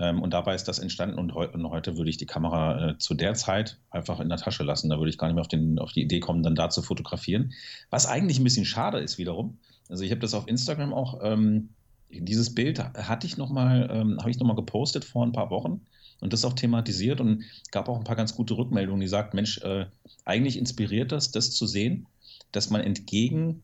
Ähm, 0.00 0.22
und 0.22 0.32
dabei 0.32 0.54
ist 0.54 0.64
das 0.64 0.78
entstanden 0.78 1.18
und, 1.18 1.34
heu 1.34 1.46
und 1.52 1.68
heute 1.68 1.98
würde 1.98 2.08
ich 2.08 2.16
die 2.16 2.26
Kamera 2.26 2.90
äh, 2.90 2.98
zu 2.98 3.14
der 3.14 3.34
Zeit 3.34 3.78
einfach 3.90 4.18
in 4.18 4.30
der 4.30 4.38
Tasche 4.38 4.64
lassen. 4.64 4.88
Da 4.88 4.98
würde 4.98 5.10
ich 5.10 5.18
gar 5.18 5.28
nicht 5.28 5.34
mehr 5.34 5.42
auf, 5.42 5.48
den, 5.48 5.78
auf 5.78 5.92
die 5.92 6.02
Idee 6.02 6.20
kommen, 6.20 6.42
dann 6.42 6.54
da 6.54 6.70
zu 6.70 6.80
fotografieren. 6.80 7.52
Was 7.90 8.06
eigentlich 8.06 8.40
ein 8.40 8.44
bisschen 8.44 8.64
schade 8.64 8.98
ist 8.98 9.18
wiederum. 9.18 9.58
Also 9.90 10.02
ich 10.02 10.10
habe 10.10 10.20
das 10.20 10.32
auf 10.32 10.48
Instagram 10.48 10.94
auch, 10.94 11.20
ähm, 11.22 11.68
dieses 12.08 12.54
Bild 12.54 12.78
hatte 12.78 13.26
ich 13.26 13.36
noch 13.36 13.50
mal, 13.50 13.88
ähm, 13.92 14.18
habe 14.18 14.30
ich 14.30 14.38
noch 14.38 14.46
mal 14.46 14.56
gepostet 14.56 15.04
vor 15.04 15.24
ein 15.24 15.32
paar 15.32 15.50
Wochen 15.50 15.82
und 16.20 16.32
das 16.32 16.44
auch 16.44 16.54
thematisiert 16.54 17.20
und 17.20 17.44
gab 17.70 17.88
auch 17.88 17.98
ein 17.98 18.04
paar 18.04 18.16
ganz 18.16 18.34
gute 18.34 18.56
Rückmeldungen, 18.56 19.00
die 19.00 19.06
sagt, 19.06 19.34
Mensch, 19.34 19.58
äh, 19.58 19.86
eigentlich 20.24 20.56
inspiriert 20.56 21.12
das, 21.12 21.30
das 21.30 21.50
zu 21.50 21.66
sehen, 21.66 22.06
dass 22.52 22.70
man 22.70 22.80
entgegen 22.80 23.62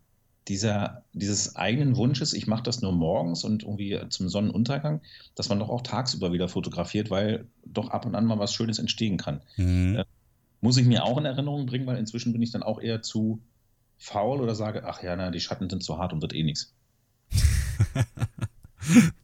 dieser, 0.49 1.05
dieses 1.13 1.57
eigenen 1.57 1.97
Wunsches, 1.97 2.33
ich 2.33 2.47
mache 2.47 2.63
das 2.63 2.81
nur 2.81 2.93
morgens 2.93 3.45
und 3.45 3.63
irgendwie 3.63 4.01
zum 4.11 4.29
Sonnenuntergang, 4.29 5.01
dass 5.35 5.49
man 5.49 5.59
doch 5.59 5.69
auch 5.69 5.83
tagsüber 5.83 6.33
wieder 6.33 6.49
fotografiert, 6.49 7.11
weil 7.11 7.47
doch 7.65 7.91
ab 7.91 8.07
und 8.07 8.15
an 8.15 8.27
mal 8.27 8.39
was 8.39 8.53
Schönes 8.53 8.79
entstehen 8.79 9.17
kann. 9.17 9.41
Mhm. 9.57 9.97
Äh, 9.97 10.05
muss 10.61 10.77
ich 10.77 10.87
mir 10.87 11.05
auch 11.05 11.19
in 11.19 11.25
Erinnerung 11.25 11.67
bringen, 11.67 11.87
weil 11.87 11.99
inzwischen 11.99 12.33
bin 12.33 12.43
ich 12.43 12.51
dann 12.51 12.63
auch 12.63 12.81
eher 12.81 13.03
zu 13.03 13.43
faul 13.99 14.41
oder 14.41 14.55
sage, 14.55 14.85
ach 14.87 15.03
ja, 15.03 15.17
na, 15.17 15.31
die 15.31 15.41
Schatten 15.41 15.69
sind 15.69 15.83
zu 15.83 15.99
hart 15.99 16.13
und 16.13 16.23
wird 16.23 16.35
eh 16.35 16.43
nichts. 16.43 16.75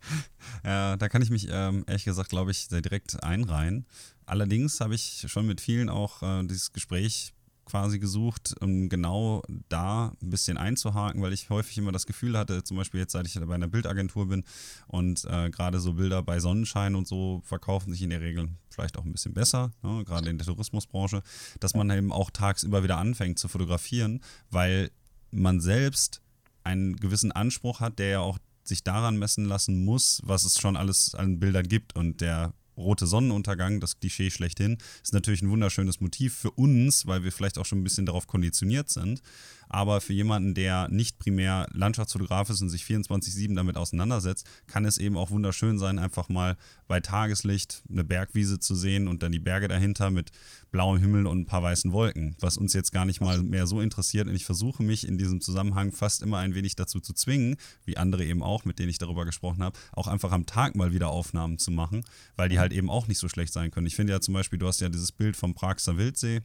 Ja, 0.65 0.97
da 0.97 1.09
kann 1.09 1.23
ich 1.23 1.31
mich 1.31 1.49
ähm, 1.51 1.85
ehrlich 1.89 2.05
gesagt, 2.05 2.31
glaube 2.31 2.53
ich, 2.53 2.69
sehr 2.69 2.83
direkt 2.83 3.23
einreihen. 3.25 3.87
Allerdings 4.27 4.81
habe 4.81 4.95
ich 4.95 5.25
schon 5.27 5.47
mit 5.47 5.61
vielen 5.61 5.89
auch 5.89 6.23
äh, 6.23 6.47
dieses 6.47 6.73
Gespräch 6.73 7.33
quasi 7.73 7.99
gesucht, 7.99 8.55
um 8.61 8.91
genau 8.91 9.43
da 9.71 10.13
ein 10.23 10.29
bisschen 10.29 10.59
einzuhaken, 10.59 11.23
weil 11.23 11.33
ich 11.33 11.49
häufig 11.49 11.79
immer 11.79 11.91
das 11.91 12.05
Gefühl 12.05 12.37
hatte, 12.37 12.63
zum 12.65 12.77
Beispiel 12.77 13.01
jetzt, 13.01 13.13
seit 13.13 13.27
ich 13.27 13.41
bei 13.41 13.55
einer 13.55 13.67
Bildagentur 13.67 14.29
bin 14.29 14.45
und 14.89 15.25
äh, 15.25 15.49
gerade 15.49 15.81
so 15.81 15.95
Bilder 15.95 16.23
bei 16.23 16.39
Sonnenschein 16.39 16.95
und 16.95 17.09
so 17.09 17.41
verkaufen 17.47 17.91
sich 17.95 18.03
in 18.03 18.11
der 18.11 18.21
Regel 18.21 18.51
vielleicht 18.69 18.99
auch 18.99 19.07
ein 19.07 19.13
bisschen 19.13 19.33
besser, 19.33 19.71
ne, 19.83 20.05
gerade 20.05 20.29
in 20.29 20.37
der 20.37 20.47
Tourismusbranche, 20.47 21.23
dass 21.61 21.73
man 21.73 21.89
eben 21.89 22.13
auch 22.13 22.31
tagsüber 22.31 22.83
wieder 22.83 22.99
anfängt 22.99 23.39
zu 23.39 23.49
fotografieren, 23.49 24.21
weil 24.51 24.91
man 25.31 25.59
selbst 25.59 26.21
einen 26.65 26.97
gewissen 26.97 27.33
Anspruch 27.33 27.81
hat, 27.81 27.99
der 27.99 28.09
ja 28.09 28.21
auch 28.21 28.39
sich 28.65 28.85
daran 28.85 29.19
messen 29.19 29.47
lassen 29.47 29.83
muss, 29.83 30.21
was 30.25 30.45
es 30.45 30.61
schon 30.61 30.77
alles 30.77 31.15
an 31.15 31.41
Bildern 31.41 31.67
gibt. 31.67 31.97
Und 31.97 32.21
der 32.21 32.53
rote 32.83 33.07
Sonnenuntergang, 33.07 33.81
das 33.81 33.99
Klischee 33.99 34.31
schlechthin, 34.31 34.79
ist 35.03 35.15
natürlich 35.15 35.43
ein 35.43 35.51
wunderschönes 35.51 36.01
Motiv 36.01 36.35
für 36.35 36.51
uns, 36.51 37.07
weil 37.07 37.25
wir 37.25 37.33
vielleicht 37.33 37.59
auch 37.59 37.67
schon 37.67 37.81
ein 37.81 37.85
bisschen 37.85 38.07
darauf 38.07 38.27
konditioniert 38.27 38.91
sind. 38.91 39.23
Aber 39.69 40.03
für 40.03 40.13
jemanden, 40.13 40.53
der 40.53 40.89
nicht 40.89 41.19
primär 41.19 41.67
Landschaftsfotograf 41.73 42.51
ist 42.51 42.61
und 42.61 42.69
sich 42.69 42.83
24-7 42.83 43.57
damit 43.57 43.79
auseinandersetzt, 43.79 44.47
kann 44.67 44.85
es 44.85 44.99
eben 44.99 45.17
auch 45.17 45.31
wunderschön 45.31 45.79
sein, 45.79 45.99
einfach 45.99 46.29
mal 46.29 46.59
bei 46.89 47.01
Tageslicht 47.01 47.83
eine 47.91 48.05
Bergwiese 48.05 48.59
zu 48.59 48.75
sehen 48.75 49.09
und 49.09 49.23
dann 49.23 49.33
die 49.33 49.39
Berge 49.39 49.69
dahinter 49.69 50.11
mit 50.11 50.31
blauem 50.73 50.99
Himmel 50.99 51.27
und 51.27 51.41
ein 51.41 51.47
paar 51.47 51.63
weißen 51.63 51.93
Wolken, 51.93 52.35
was 52.41 52.57
uns 52.57 52.73
jetzt 52.73 52.91
gar 52.91 53.05
nicht 53.05 53.21
mal 53.21 53.43
mehr 53.43 53.67
so 53.67 53.81
interessiert. 53.81 54.27
Und 54.27 54.35
ich 54.35 54.45
versuche 54.45 54.83
mich 54.83 55.07
in 55.07 55.19
diesem 55.19 55.41
Zusammenhang 55.41 55.93
fast 55.93 56.23
immer 56.23 56.39
ein 56.39 56.55
wenig 56.55 56.75
dazu 56.75 56.99
zu 56.99 57.13
zwingen, 57.13 57.57
wie 57.85 57.99
andere 57.99 58.25
eben 58.25 58.43
auch, 58.43 58.65
mit 58.65 58.79
denen 58.79 58.89
ich 58.89 58.99
darüber 58.99 59.25
gesprochen 59.25 59.63
habe, 59.63 59.79
auch 59.93 60.09
einfach 60.09 60.33
am 60.33 60.47
Tag 60.47 60.75
mal 60.75 60.93
wieder 60.93 61.11
Aufnahmen 61.11 61.59
zu 61.59 61.71
machen, 61.71 62.05
weil 62.37 62.49
die 62.49 62.59
halt 62.59 62.73
eben 62.73 62.91
auch 62.91 63.07
nicht 63.07 63.19
so 63.19 63.29
schlecht 63.29 63.53
sein 63.53 63.71
können. 63.71 63.87
Ich 63.87 63.95
finde 63.95 64.15
ja 64.15 64.21
zum 64.21 64.35
Beispiel, 64.35 64.59
du 64.59 64.67
hast 64.67 64.81
ja 64.81 64.89
dieses 64.89 65.13
Bild 65.13 65.37
vom 65.37 65.55
Praxer 65.55 65.99
Wildsee. 65.99 66.41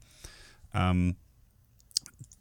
Ähm, 0.74 1.16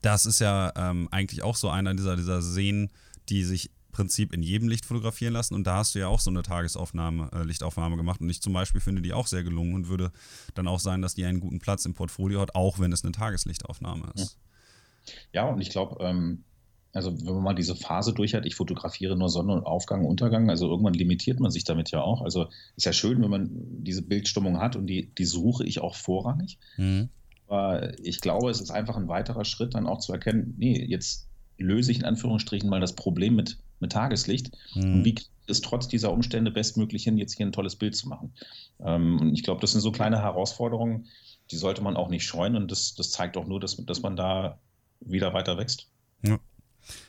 das 0.03 0.27
ist 0.27 0.41
ja 0.41 0.73
ähm, 0.77 1.09
eigentlich 1.13 1.43
auch 1.43 1.57
so 1.57 1.71
einer 1.71 1.95
dieser, 1.95 2.17
dieser 2.17 2.43
Seen, 2.43 2.91
die 3.29 3.45
sich 3.45 3.71
Prinzip 3.97 4.35
in 4.35 4.43
jedem 4.43 4.69
Licht 4.69 4.85
fotografieren 4.85 5.33
lassen. 5.33 5.55
Und 5.55 5.67
da 5.67 5.79
hast 5.79 5.95
du 5.95 5.99
ja 5.99 6.09
auch 6.09 6.21
so 6.21 6.31
eine 6.31 6.43
Tagesaufnahme, 6.43 7.31
äh, 7.33 7.43
Lichtaufnahme 7.45 7.97
gemacht. 7.97 8.21
Und 8.21 8.29
ich 8.29 8.43
zum 8.43 8.53
Beispiel 8.53 8.83
finde 8.83 9.01
die 9.01 9.15
auch 9.15 9.27
sehr 9.27 9.43
gelungen 9.43 9.75
und 9.75 9.89
würde 9.89 10.13
dann 10.55 10.69
auch 10.69 10.81
sagen, 10.81 11.01
dass 11.01 11.15
die 11.15 11.25
einen 11.25 11.41
guten 11.41 11.61
Platz 11.61 11.87
im 11.87 11.95
Portfolio 11.95 12.43
hat, 12.43 12.55
auch 12.55 12.79
wenn 12.79 12.93
es 12.93 13.03
eine 13.03 13.13
Tageslichtaufnahme 13.13 14.13
ist. 14.15 14.39
Ja, 15.33 15.49
und 15.49 15.63
ich 15.63 15.71
glaube, 15.71 15.97
ähm, 16.05 16.45
also 16.93 17.19
wenn 17.25 17.35
man 17.35 17.43
mal 17.43 17.55
diese 17.55 17.75
Phase 17.75 18.13
durch 18.13 18.35
hat, 18.35 18.45
ich 18.45 18.55
fotografiere 18.55 19.17
nur 19.17 19.31
Sonne 19.31 19.55
und 19.55 19.65
Aufgang, 19.65 20.05
Untergang, 20.05 20.51
also 20.51 20.69
irgendwann 20.69 20.95
limitiert 20.95 21.41
man 21.41 21.51
sich 21.51 21.65
damit 21.65 21.91
ja 21.91 22.03
auch. 22.03 22.21
Also 22.21 22.49
ist 22.77 22.85
ja 22.85 22.93
schön, 22.93 23.23
wenn 23.23 23.31
man 23.31 23.49
diese 23.83 24.03
Bildstimmung 24.03 24.59
hat 24.59 24.77
und 24.77 24.87
die, 24.89 25.11
die 25.15 25.25
suche 25.25 25.65
ich 25.65 25.81
auch 25.81 25.95
vorrangig. 25.95 26.59
Mhm. 26.77 27.09
Aber 27.47 27.99
ich 28.01 28.21
glaube, 28.21 28.51
es 28.51 28.61
ist 28.61 28.71
einfach 28.71 28.97
ein 28.97 29.09
weiterer 29.09 29.47
Schritt, 29.47 29.75
dann 29.75 29.87
auch 29.87 30.01
zu 30.01 30.13
erkennen, 30.13 30.55
nee, 30.59 30.85
jetzt 30.85 31.29
löse 31.59 31.93
ich 31.93 31.99
in 31.99 32.05
Anführungsstrichen 32.05 32.69
mal 32.69 32.81
das 32.81 32.95
Problem 32.95 33.37
mit, 33.37 33.59
mit 33.81 33.93
Tageslicht. 33.93 34.57
Mhm. 34.75 34.95
Und 34.95 35.05
wie 35.05 35.15
ist 35.47 35.65
trotz 35.65 35.89
dieser 35.89 36.13
Umstände 36.13 36.51
bestmöglich 36.51 37.05
hin, 37.05 37.19
jetzt 37.19 37.37
hier 37.37 37.47
ein 37.47 37.53
tolles 37.53 37.77
Bild 37.77 37.95
zu 37.95 38.09
machen? 38.09 38.33
Ähm, 38.81 39.21
und 39.21 39.35
ich 39.35 39.43
glaube, 39.43 39.61
das 39.61 39.73
sind 39.73 39.81
so 39.81 39.93
kleine 39.93 40.21
Herausforderungen, 40.21 41.07
die 41.51 41.57
sollte 41.57 41.83
man 41.83 41.97
auch 41.97 42.09
nicht 42.09 42.25
scheuen. 42.25 42.57
Und 42.57 42.71
das, 42.71 42.95
das 42.95 43.11
zeigt 43.11 43.37
auch 43.37 43.47
nur, 43.47 43.61
dass, 43.61 43.77
dass 43.77 44.03
man 44.03 44.17
da 44.17 44.59
wieder 45.01 45.33
weiter 45.35 45.59
wächst. 45.59 45.89
Ja. 46.23 46.39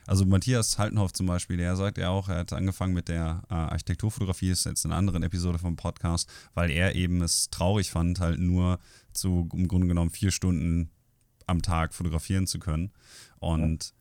Also 0.07 0.25
Matthias 0.25 0.79
Haltenhoff 0.79 1.13
zum 1.13 1.27
Beispiel, 1.27 1.57
der 1.57 1.75
sagt 1.75 1.99
ja 1.99 2.09
auch, 2.09 2.29
er 2.29 2.37
hat 2.37 2.53
angefangen 2.53 2.93
mit 2.93 3.09
der 3.09 3.43
äh, 3.49 3.53
Architekturfotografie, 3.53 4.49
ist 4.49 4.65
jetzt 4.65 4.85
in 4.85 4.91
einer 4.91 4.97
anderen 4.97 5.21
Episode 5.21 5.59
vom 5.59 5.75
Podcast, 5.75 6.27
weil 6.55 6.71
er 6.71 6.95
eben 6.95 7.21
es 7.21 7.49
traurig 7.51 7.91
fand, 7.91 8.19
halt 8.19 8.39
nur 8.39 8.79
zu 9.13 9.47
im 9.53 9.67
Grunde 9.67 9.87
genommen 9.87 10.09
vier 10.09 10.31
Stunden 10.31 10.89
am 11.45 11.61
Tag 11.61 11.93
fotografieren 11.93 12.47
zu 12.47 12.59
können. 12.59 12.91
Und. 13.39 13.93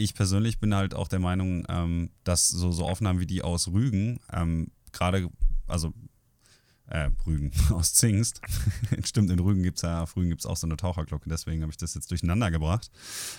Ich 0.00 0.14
persönlich 0.14 0.58
bin 0.58 0.74
halt 0.74 0.94
auch 0.94 1.08
der 1.08 1.18
Meinung, 1.18 1.64
ähm, 1.68 2.10
dass 2.24 2.48
so, 2.48 2.72
so 2.72 2.86
Aufnahmen 2.86 3.20
wie 3.20 3.26
die 3.26 3.42
aus 3.42 3.68
Rügen, 3.68 4.20
ähm, 4.32 4.70
gerade 4.92 5.28
also 5.66 5.92
äh, 6.90 7.10
Rügen, 7.26 7.52
aus 7.70 7.94
Zingst. 7.94 8.40
Stimmt, 9.04 9.30
in 9.30 9.38
Rügen 9.38 9.62
gibt 9.62 9.78
es 9.78 9.82
ja, 9.82 10.02
auf 10.02 10.16
Rügen 10.16 10.28
gibt 10.28 10.42
es 10.42 10.46
auch 10.46 10.56
so 10.56 10.66
eine 10.66 10.76
Taucherglocke, 10.76 11.28
deswegen 11.28 11.62
habe 11.62 11.70
ich 11.70 11.78
das 11.78 11.94
jetzt 11.94 12.10
durcheinander 12.10 12.50
gebracht. 12.50 12.90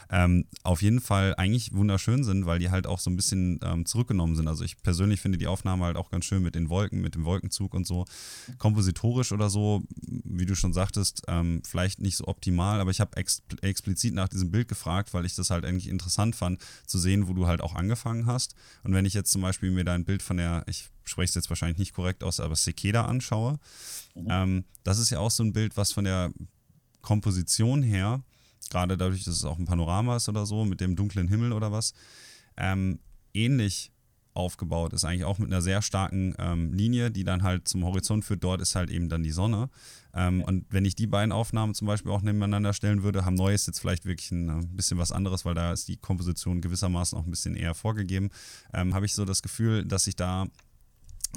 Ähm, 0.09 0.45
auf 0.63 0.81
jeden 0.81 1.01
Fall 1.01 1.35
eigentlich 1.35 1.73
wunderschön 1.73 2.23
sind, 2.23 2.45
weil 2.45 2.59
die 2.59 2.71
halt 2.71 2.87
auch 2.87 2.99
so 2.99 3.09
ein 3.09 3.15
bisschen 3.15 3.59
ähm, 3.63 3.85
zurückgenommen 3.85 4.35
sind. 4.35 4.47
Also 4.47 4.63
ich 4.63 4.81
persönlich 4.81 5.21
finde 5.21 5.37
die 5.37 5.47
Aufnahme 5.47 5.85
halt 5.85 5.97
auch 5.97 6.09
ganz 6.09 6.25
schön 6.25 6.41
mit 6.41 6.55
den 6.55 6.69
Wolken, 6.69 7.01
mit 7.01 7.15
dem 7.15 7.25
Wolkenzug 7.25 7.73
und 7.73 7.85
so. 7.85 8.05
Kompositorisch 8.57 9.31
oder 9.31 9.49
so, 9.49 9.83
wie 9.97 10.45
du 10.45 10.55
schon 10.55 10.73
sagtest, 10.73 11.23
ähm, 11.27 11.61
vielleicht 11.65 11.99
nicht 11.99 12.17
so 12.17 12.27
optimal, 12.27 12.79
aber 12.79 12.91
ich 12.91 13.01
habe 13.01 13.17
ex 13.17 13.43
explizit 13.61 14.13
nach 14.13 14.29
diesem 14.29 14.51
Bild 14.51 14.67
gefragt, 14.67 15.13
weil 15.13 15.25
ich 15.25 15.35
das 15.35 15.49
halt 15.49 15.65
eigentlich 15.65 15.89
interessant 15.89 16.35
fand, 16.35 16.61
zu 16.85 16.97
sehen, 16.97 17.27
wo 17.27 17.33
du 17.33 17.47
halt 17.47 17.61
auch 17.61 17.75
angefangen 17.75 18.25
hast. 18.25 18.55
Und 18.83 18.93
wenn 18.93 19.05
ich 19.05 19.13
jetzt 19.13 19.31
zum 19.31 19.41
Beispiel 19.41 19.71
mir 19.71 19.83
da 19.83 19.93
ein 19.93 20.05
Bild 20.05 20.21
von 20.21 20.37
der, 20.37 20.63
ich 20.67 20.89
spreche 21.03 21.29
es 21.29 21.35
jetzt 21.35 21.49
wahrscheinlich 21.49 21.77
nicht 21.77 21.93
korrekt 21.93 22.23
aus, 22.23 22.39
aber 22.39 22.55
Sekeda 22.55 23.05
anschaue, 23.05 23.59
mhm. 24.15 24.27
ähm, 24.29 24.65
das 24.83 24.99
ist 24.99 25.09
ja 25.09 25.19
auch 25.19 25.31
so 25.31 25.43
ein 25.43 25.53
Bild, 25.53 25.77
was 25.77 25.91
von 25.91 26.03
der 26.03 26.31
Komposition 27.01 27.83
her, 27.83 28.21
gerade 28.69 28.97
dadurch, 28.97 29.23
dass 29.23 29.35
es 29.35 29.45
auch 29.45 29.57
ein 29.57 29.65
Panorama 29.65 30.15
ist 30.17 30.29
oder 30.29 30.45
so, 30.45 30.65
mit 30.65 30.81
dem 30.81 30.95
dunklen 30.95 31.27
Himmel 31.27 31.53
oder 31.53 31.71
was, 31.71 31.93
ähm, 32.57 32.99
ähnlich 33.33 33.91
aufgebaut 34.33 34.93
ist, 34.93 35.03
eigentlich 35.03 35.25
auch 35.25 35.39
mit 35.39 35.49
einer 35.49 35.61
sehr 35.61 35.81
starken 35.81 36.33
ähm, 36.39 36.73
Linie, 36.73 37.11
die 37.11 37.23
dann 37.23 37.43
halt 37.43 37.67
zum 37.67 37.83
Horizont 37.83 38.23
führt. 38.23 38.43
Dort 38.43 38.61
ist 38.61 38.75
halt 38.75 38.89
eben 38.89 39.09
dann 39.09 39.23
die 39.23 39.31
Sonne. 39.31 39.69
Ähm. 40.13 40.41
Und 40.43 40.65
wenn 40.69 40.85
ich 40.85 40.95
die 40.95 41.07
beiden 41.07 41.31
Aufnahmen 41.31 41.73
zum 41.73 41.87
Beispiel 41.87 42.11
auch 42.11 42.21
nebeneinander 42.21 42.73
stellen 42.73 43.03
würde, 43.03 43.25
haben 43.25 43.35
Neues 43.35 43.65
jetzt 43.65 43.79
vielleicht 43.79 44.05
wirklich 44.05 44.31
ein, 44.31 44.49
ein, 44.49 44.75
bisschen 44.75 44.97
was 44.97 45.11
anderes, 45.11 45.45
weil 45.45 45.53
da 45.53 45.73
ist 45.73 45.87
die 45.87 45.97
Komposition 45.97 46.61
gewissermaßen 46.61 47.17
auch 47.17 47.25
ein 47.25 47.29
bisschen 47.29 47.55
eher 47.55 47.75
vorgegeben, 47.75 48.29
ähm, 48.73 48.93
habe 48.93 49.05
ich 49.05 49.13
so 49.13 49.25
das 49.25 49.41
Gefühl, 49.41 49.85
dass 49.85 50.05
sich 50.05 50.15
da 50.15 50.47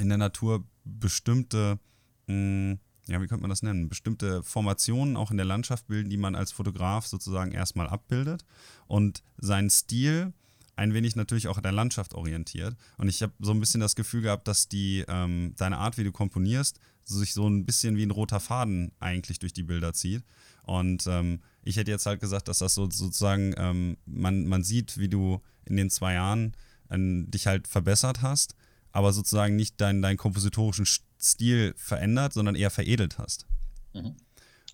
in 0.01 0.09
der 0.09 0.19
Natur 0.19 0.65
bestimmte, 0.85 1.79
mh, 2.27 2.35
hm, 2.35 2.79
ja, 3.07 3.21
wie 3.21 3.27
könnte 3.27 3.43
man 3.43 3.51
das 3.51 3.63
nennen, 3.63 3.89
bestimmte 3.89 4.43
Formationen 4.43 5.17
auch 5.17 5.31
in 5.31 5.37
der 5.37 5.47
Landschaft 5.47 5.87
bilden, 5.89 6.09
die 6.09 6.17
man 6.17 6.35
als 6.35 6.53
Fotograf 6.53 7.07
sozusagen 7.07 7.53
erstmal 7.53 7.89
abbildet 7.89 8.45
und 8.87 9.23
seinen 9.37 9.69
Stil 9.69 10.33
ein 10.77 10.95
wenig 10.95 11.15
natürlich 11.15 11.49
auch 11.49 11.57
in 11.57 11.63
der 11.63 11.73
Landschaft 11.73 12.15
orientiert. 12.15 12.77
Und 12.97 13.09
ich 13.09 13.23
habe 13.23 13.33
so 13.39 13.53
ein 13.53 13.61
bisschen 13.61 13.81
das 13.81 13.95
Gefühl 13.95 14.23
gehabt, 14.23 14.49
dass 14.49 14.69
die, 14.69 15.05
ähm, 15.07 15.53
deine 15.57 15.79
Art, 15.79 15.99
wie 15.99 16.05
du 16.05 16.13
komponierst, 16.13 16.81
sich 17.05 17.35
so 17.35 17.49
ein 17.49 17.67
bisschen 17.67 17.97
wie 17.97 18.05
ein 18.05 18.11
roter 18.11 18.41
Faden 18.41 18.91
eigentlich 18.99 19.39
durch 19.39 19.53
die 19.53 19.63
Bilder 19.63 19.93
zieht. 19.93 20.25
Und 20.65 21.07
ähm, 21.07 21.41
ich 21.63 21.77
hätte 21.77 21.91
jetzt 21.91 22.07
halt 22.07 22.21
gesagt, 22.21 22.49
dass 22.49 22.59
das 22.59 22.75
so, 22.75 22.91
sozusagen, 22.91 23.55
ähm, 23.57 23.99
man, 24.07 24.47
man 24.47 24.65
sieht, 24.65 24.99
wie 24.99 25.09
du 25.09 25.41
in 25.67 25.77
den 25.77 25.91
zwei 25.91 26.15
Jahren 26.15 26.57
äh, 26.89 26.97
dich 26.99 27.47
halt 27.47 27.69
verbessert 27.69 28.23
hast 28.23 28.57
aber 28.95 29.13
sozusagen 29.13 29.57
nicht 29.57 29.81
deinen, 29.81 30.01
deinen 30.01 30.17
kompositorischen 30.17 30.87
Stil 31.21 31.75
verändert, 31.77 32.33
sondern 32.33 32.55
eher 32.55 32.71
veredelt 32.71 33.19
hast. 33.19 33.45
Mhm. 33.93 34.15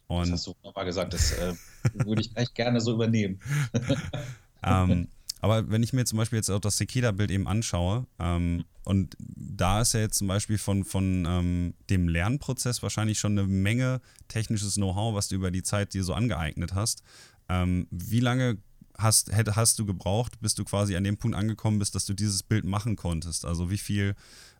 Und 0.06 0.20
das 0.24 0.32
hast 0.32 0.46
du 0.46 0.54
wunderbar 0.60 0.84
gesagt, 0.84 1.14
das 1.14 1.32
äh, 1.32 1.54
würde 1.94 2.20
ich 2.20 2.34
gleich 2.34 2.52
gerne 2.52 2.80
so 2.80 2.92
übernehmen. 2.92 3.40
ähm, 4.62 5.08
aber 5.40 5.70
wenn 5.70 5.82
ich 5.82 5.94
mir 5.94 6.04
zum 6.04 6.18
Beispiel 6.18 6.36
jetzt 6.36 6.50
auch 6.50 6.60
das 6.60 6.76
Sekeda-Bild 6.76 7.30
eben 7.30 7.48
anschaue, 7.48 8.06
ähm, 8.18 8.64
und 8.84 9.16
da 9.18 9.80
ist 9.80 9.94
ja 9.94 10.00
jetzt 10.00 10.18
zum 10.18 10.26
Beispiel 10.26 10.58
von, 10.58 10.84
von 10.84 11.24
ähm, 11.26 11.74
dem 11.88 12.08
Lernprozess 12.08 12.82
wahrscheinlich 12.82 13.18
schon 13.18 13.38
eine 13.38 13.46
Menge 13.46 14.02
technisches 14.28 14.74
Know-how, 14.74 15.14
was 15.14 15.28
du 15.28 15.36
über 15.36 15.50
die 15.50 15.62
Zeit 15.62 15.94
dir 15.94 16.04
so 16.04 16.12
angeeignet 16.12 16.74
hast. 16.74 17.02
Ähm, 17.48 17.86
wie 17.90 18.20
lange 18.20 18.58
hast, 19.02 19.30
hast 19.34 19.78
du 19.78 19.86
gebraucht, 19.86 20.40
bis 20.40 20.54
du 20.54 20.64
quasi 20.64 20.96
an 20.96 21.04
dem 21.04 21.16
Punkt 21.16 21.36
angekommen 21.36 21.78
bist, 21.78 21.94
dass 21.94 22.06
du 22.06 22.14
dieses 22.14 22.42
Bild 22.42 22.64
machen 22.64 22.96
konntest? 22.96 23.44
Also 23.44 23.70
wie 23.70 23.78
viele 23.78 24.14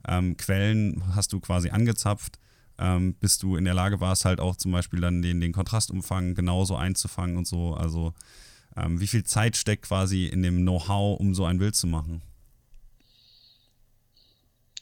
ähm, 0.07 0.37
Quellen 0.37 1.03
hast 1.15 1.33
du 1.33 1.41
quasi 1.41 1.71
angezapft, 1.71 2.39
ähm, 2.79 3.15
bis 3.15 3.39
du 3.39 3.57
in 3.57 3.65
der 3.65 3.75
Lage 3.75 4.01
warst, 4.01 4.25
halt 4.25 4.41
auch 4.41 4.57
zum 4.57 4.73
Beispiel 4.73 5.01
dann 5.01 5.23
den, 5.23 5.41
den 5.41 5.53
Kontrastumfang 5.53 6.35
genauso 6.35 6.77
einzufangen 6.77 7.37
und 7.37 7.47
so? 7.47 7.75
Also 7.75 8.15
ähm, 8.77 9.01
wie 9.01 9.07
viel 9.07 9.25
Zeit 9.25 9.57
steckt 9.57 9.85
quasi 9.87 10.27
in 10.27 10.43
dem 10.43 10.63
Know-how, 10.63 11.19
um 11.19 11.35
so 11.35 11.45
ein 11.45 11.59
Bild 11.59 11.75
zu 11.75 11.87
machen? 11.87 12.23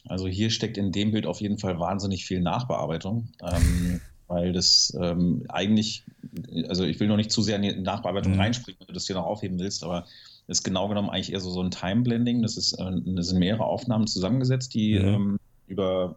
Also 0.07 0.27
hier 0.27 0.49
steckt 0.49 0.77
in 0.77 0.91
dem 0.91 1.11
Bild 1.11 1.25
auf 1.25 1.41
jeden 1.41 1.57
Fall 1.57 1.79
wahnsinnig 1.79 2.25
viel 2.25 2.41
Nachbearbeitung. 2.41 3.29
Ähm, 3.41 4.01
weil 4.29 4.53
das 4.53 4.95
ähm, 5.01 5.43
eigentlich, 5.49 6.05
also 6.67 6.85
ich 6.85 6.99
will 6.99 7.07
noch 7.07 7.17
nicht 7.17 7.31
zu 7.31 7.41
sehr 7.41 7.57
in 7.57 7.63
die 7.63 7.75
Nachbearbeitung 7.75 8.33
mhm. 8.33 8.39
reinspringen, 8.39 8.79
wenn 8.79 8.87
du 8.87 8.93
das 8.93 9.07
hier 9.07 9.15
noch 9.15 9.25
aufheben 9.25 9.59
willst, 9.59 9.83
aber 9.83 10.05
ist 10.47 10.63
genau 10.63 10.87
genommen 10.87 11.09
eigentlich 11.09 11.33
eher 11.33 11.39
so, 11.39 11.51
so 11.51 11.61
ein 11.61 11.71
Time-Blending. 11.71 12.41
Das, 12.41 12.57
ist, 12.57 12.73
äh, 12.73 12.91
das 13.05 13.27
sind 13.27 13.39
mehrere 13.39 13.65
Aufnahmen 13.65 14.07
zusammengesetzt, 14.07 14.73
die 14.73 14.97
mhm. 14.97 15.07
ähm, 15.07 15.39
über, 15.67 16.15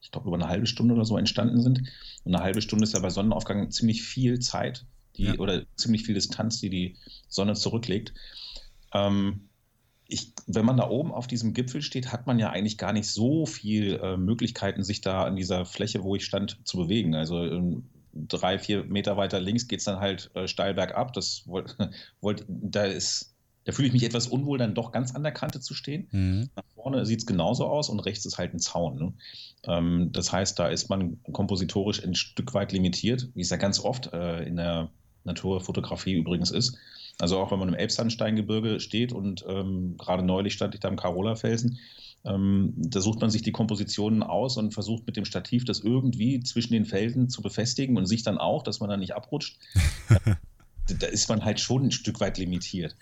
ich 0.00 0.10
glaube, 0.10 0.28
über 0.28 0.36
eine 0.36 0.48
halbe 0.48 0.66
Stunde 0.66 0.94
oder 0.94 1.04
so 1.04 1.18
entstanden 1.18 1.60
sind. 1.60 1.80
Und 2.24 2.34
eine 2.34 2.42
halbe 2.42 2.62
Stunde 2.62 2.84
ist 2.84 2.94
ja 2.94 3.00
bei 3.00 3.10
Sonnenaufgang 3.10 3.70
ziemlich 3.70 4.02
viel 4.02 4.38
Zeit, 4.38 4.84
die, 5.16 5.24
ja. 5.24 5.34
oder 5.38 5.64
ziemlich 5.76 6.04
viel 6.04 6.14
Distanz, 6.14 6.60
die 6.60 6.70
die 6.70 6.96
Sonne 7.28 7.54
zurücklegt. 7.54 8.14
Ähm, 8.94 9.49
ich, 10.10 10.32
wenn 10.46 10.64
man 10.64 10.76
da 10.76 10.88
oben 10.88 11.12
auf 11.12 11.26
diesem 11.26 11.54
Gipfel 11.54 11.82
steht, 11.82 12.12
hat 12.12 12.26
man 12.26 12.38
ja 12.38 12.50
eigentlich 12.50 12.78
gar 12.78 12.92
nicht 12.92 13.08
so 13.08 13.46
viel 13.46 13.94
äh, 14.02 14.16
Möglichkeiten, 14.16 14.82
sich 14.82 15.00
da 15.00 15.24
an 15.24 15.36
dieser 15.36 15.64
Fläche, 15.64 16.02
wo 16.02 16.16
ich 16.16 16.24
stand, 16.24 16.58
zu 16.64 16.76
bewegen. 16.76 17.14
Also 17.14 17.44
ähm, 17.44 17.84
drei, 18.12 18.58
vier 18.58 18.84
Meter 18.84 19.16
weiter 19.16 19.40
links 19.40 19.68
geht 19.68 19.78
es 19.78 19.84
dann 19.84 20.00
halt 20.00 20.30
äh, 20.34 20.48
steil 20.48 20.74
bergab. 20.74 21.12
Das 21.12 21.46
wollt, 21.46 21.76
wollt, 22.20 22.44
da 22.48 22.84
ist, 22.84 23.34
da 23.64 23.72
fühle 23.72 23.86
ich 23.86 23.92
mich 23.92 24.02
etwas 24.02 24.26
unwohl, 24.26 24.58
dann 24.58 24.74
doch 24.74 24.90
ganz 24.90 25.14
an 25.14 25.22
der 25.22 25.32
Kante 25.32 25.60
zu 25.60 25.74
stehen. 25.74 26.08
Mhm. 26.10 26.50
Nach 26.56 26.64
vorne 26.74 27.06
sieht 27.06 27.20
es 27.20 27.26
genauso 27.26 27.66
aus 27.66 27.88
und 27.88 28.00
rechts 28.00 28.26
ist 28.26 28.36
halt 28.36 28.52
ein 28.52 28.58
Zaun. 28.58 28.98
Ne? 28.98 29.12
Ähm, 29.64 30.10
das 30.12 30.32
heißt, 30.32 30.58
da 30.58 30.68
ist 30.68 30.88
man 30.88 31.22
kompositorisch 31.32 32.02
ein 32.02 32.16
Stück 32.16 32.52
weit 32.52 32.72
limitiert, 32.72 33.28
wie 33.34 33.42
es 33.42 33.50
ja 33.50 33.58
ganz 33.58 33.78
oft 33.78 34.12
äh, 34.12 34.42
in 34.42 34.56
der 34.56 34.90
Naturfotografie 35.24 36.14
übrigens 36.14 36.50
ist. 36.50 36.76
Also 37.20 37.38
auch 37.38 37.50
wenn 37.50 37.58
man 37.58 37.68
im 37.68 37.74
Elbsandsteingebirge 37.74 38.80
steht 38.80 39.12
und 39.12 39.44
ähm, 39.48 39.96
gerade 39.98 40.22
neulich 40.22 40.54
stand 40.54 40.74
ich 40.74 40.80
da 40.80 40.88
im 40.88 40.96
Carola-Felsen, 40.96 41.78
ähm, 42.24 42.74
da 42.76 43.00
sucht 43.00 43.20
man 43.20 43.30
sich 43.30 43.42
die 43.42 43.52
Kompositionen 43.52 44.22
aus 44.22 44.56
und 44.56 44.74
versucht 44.74 45.06
mit 45.06 45.16
dem 45.16 45.24
Stativ 45.24 45.64
das 45.64 45.80
irgendwie 45.80 46.40
zwischen 46.40 46.72
den 46.72 46.84
Felsen 46.84 47.28
zu 47.28 47.42
befestigen 47.42 47.96
und 47.96 48.06
sich 48.06 48.22
dann 48.22 48.38
auch, 48.38 48.62
dass 48.62 48.80
man 48.80 48.90
da 48.90 48.96
nicht 48.96 49.14
abrutscht. 49.14 49.58
da 50.98 51.06
ist 51.06 51.28
man 51.28 51.44
halt 51.44 51.60
schon 51.60 51.84
ein 51.84 51.92
Stück 51.92 52.20
weit 52.20 52.38
limitiert. 52.38 52.96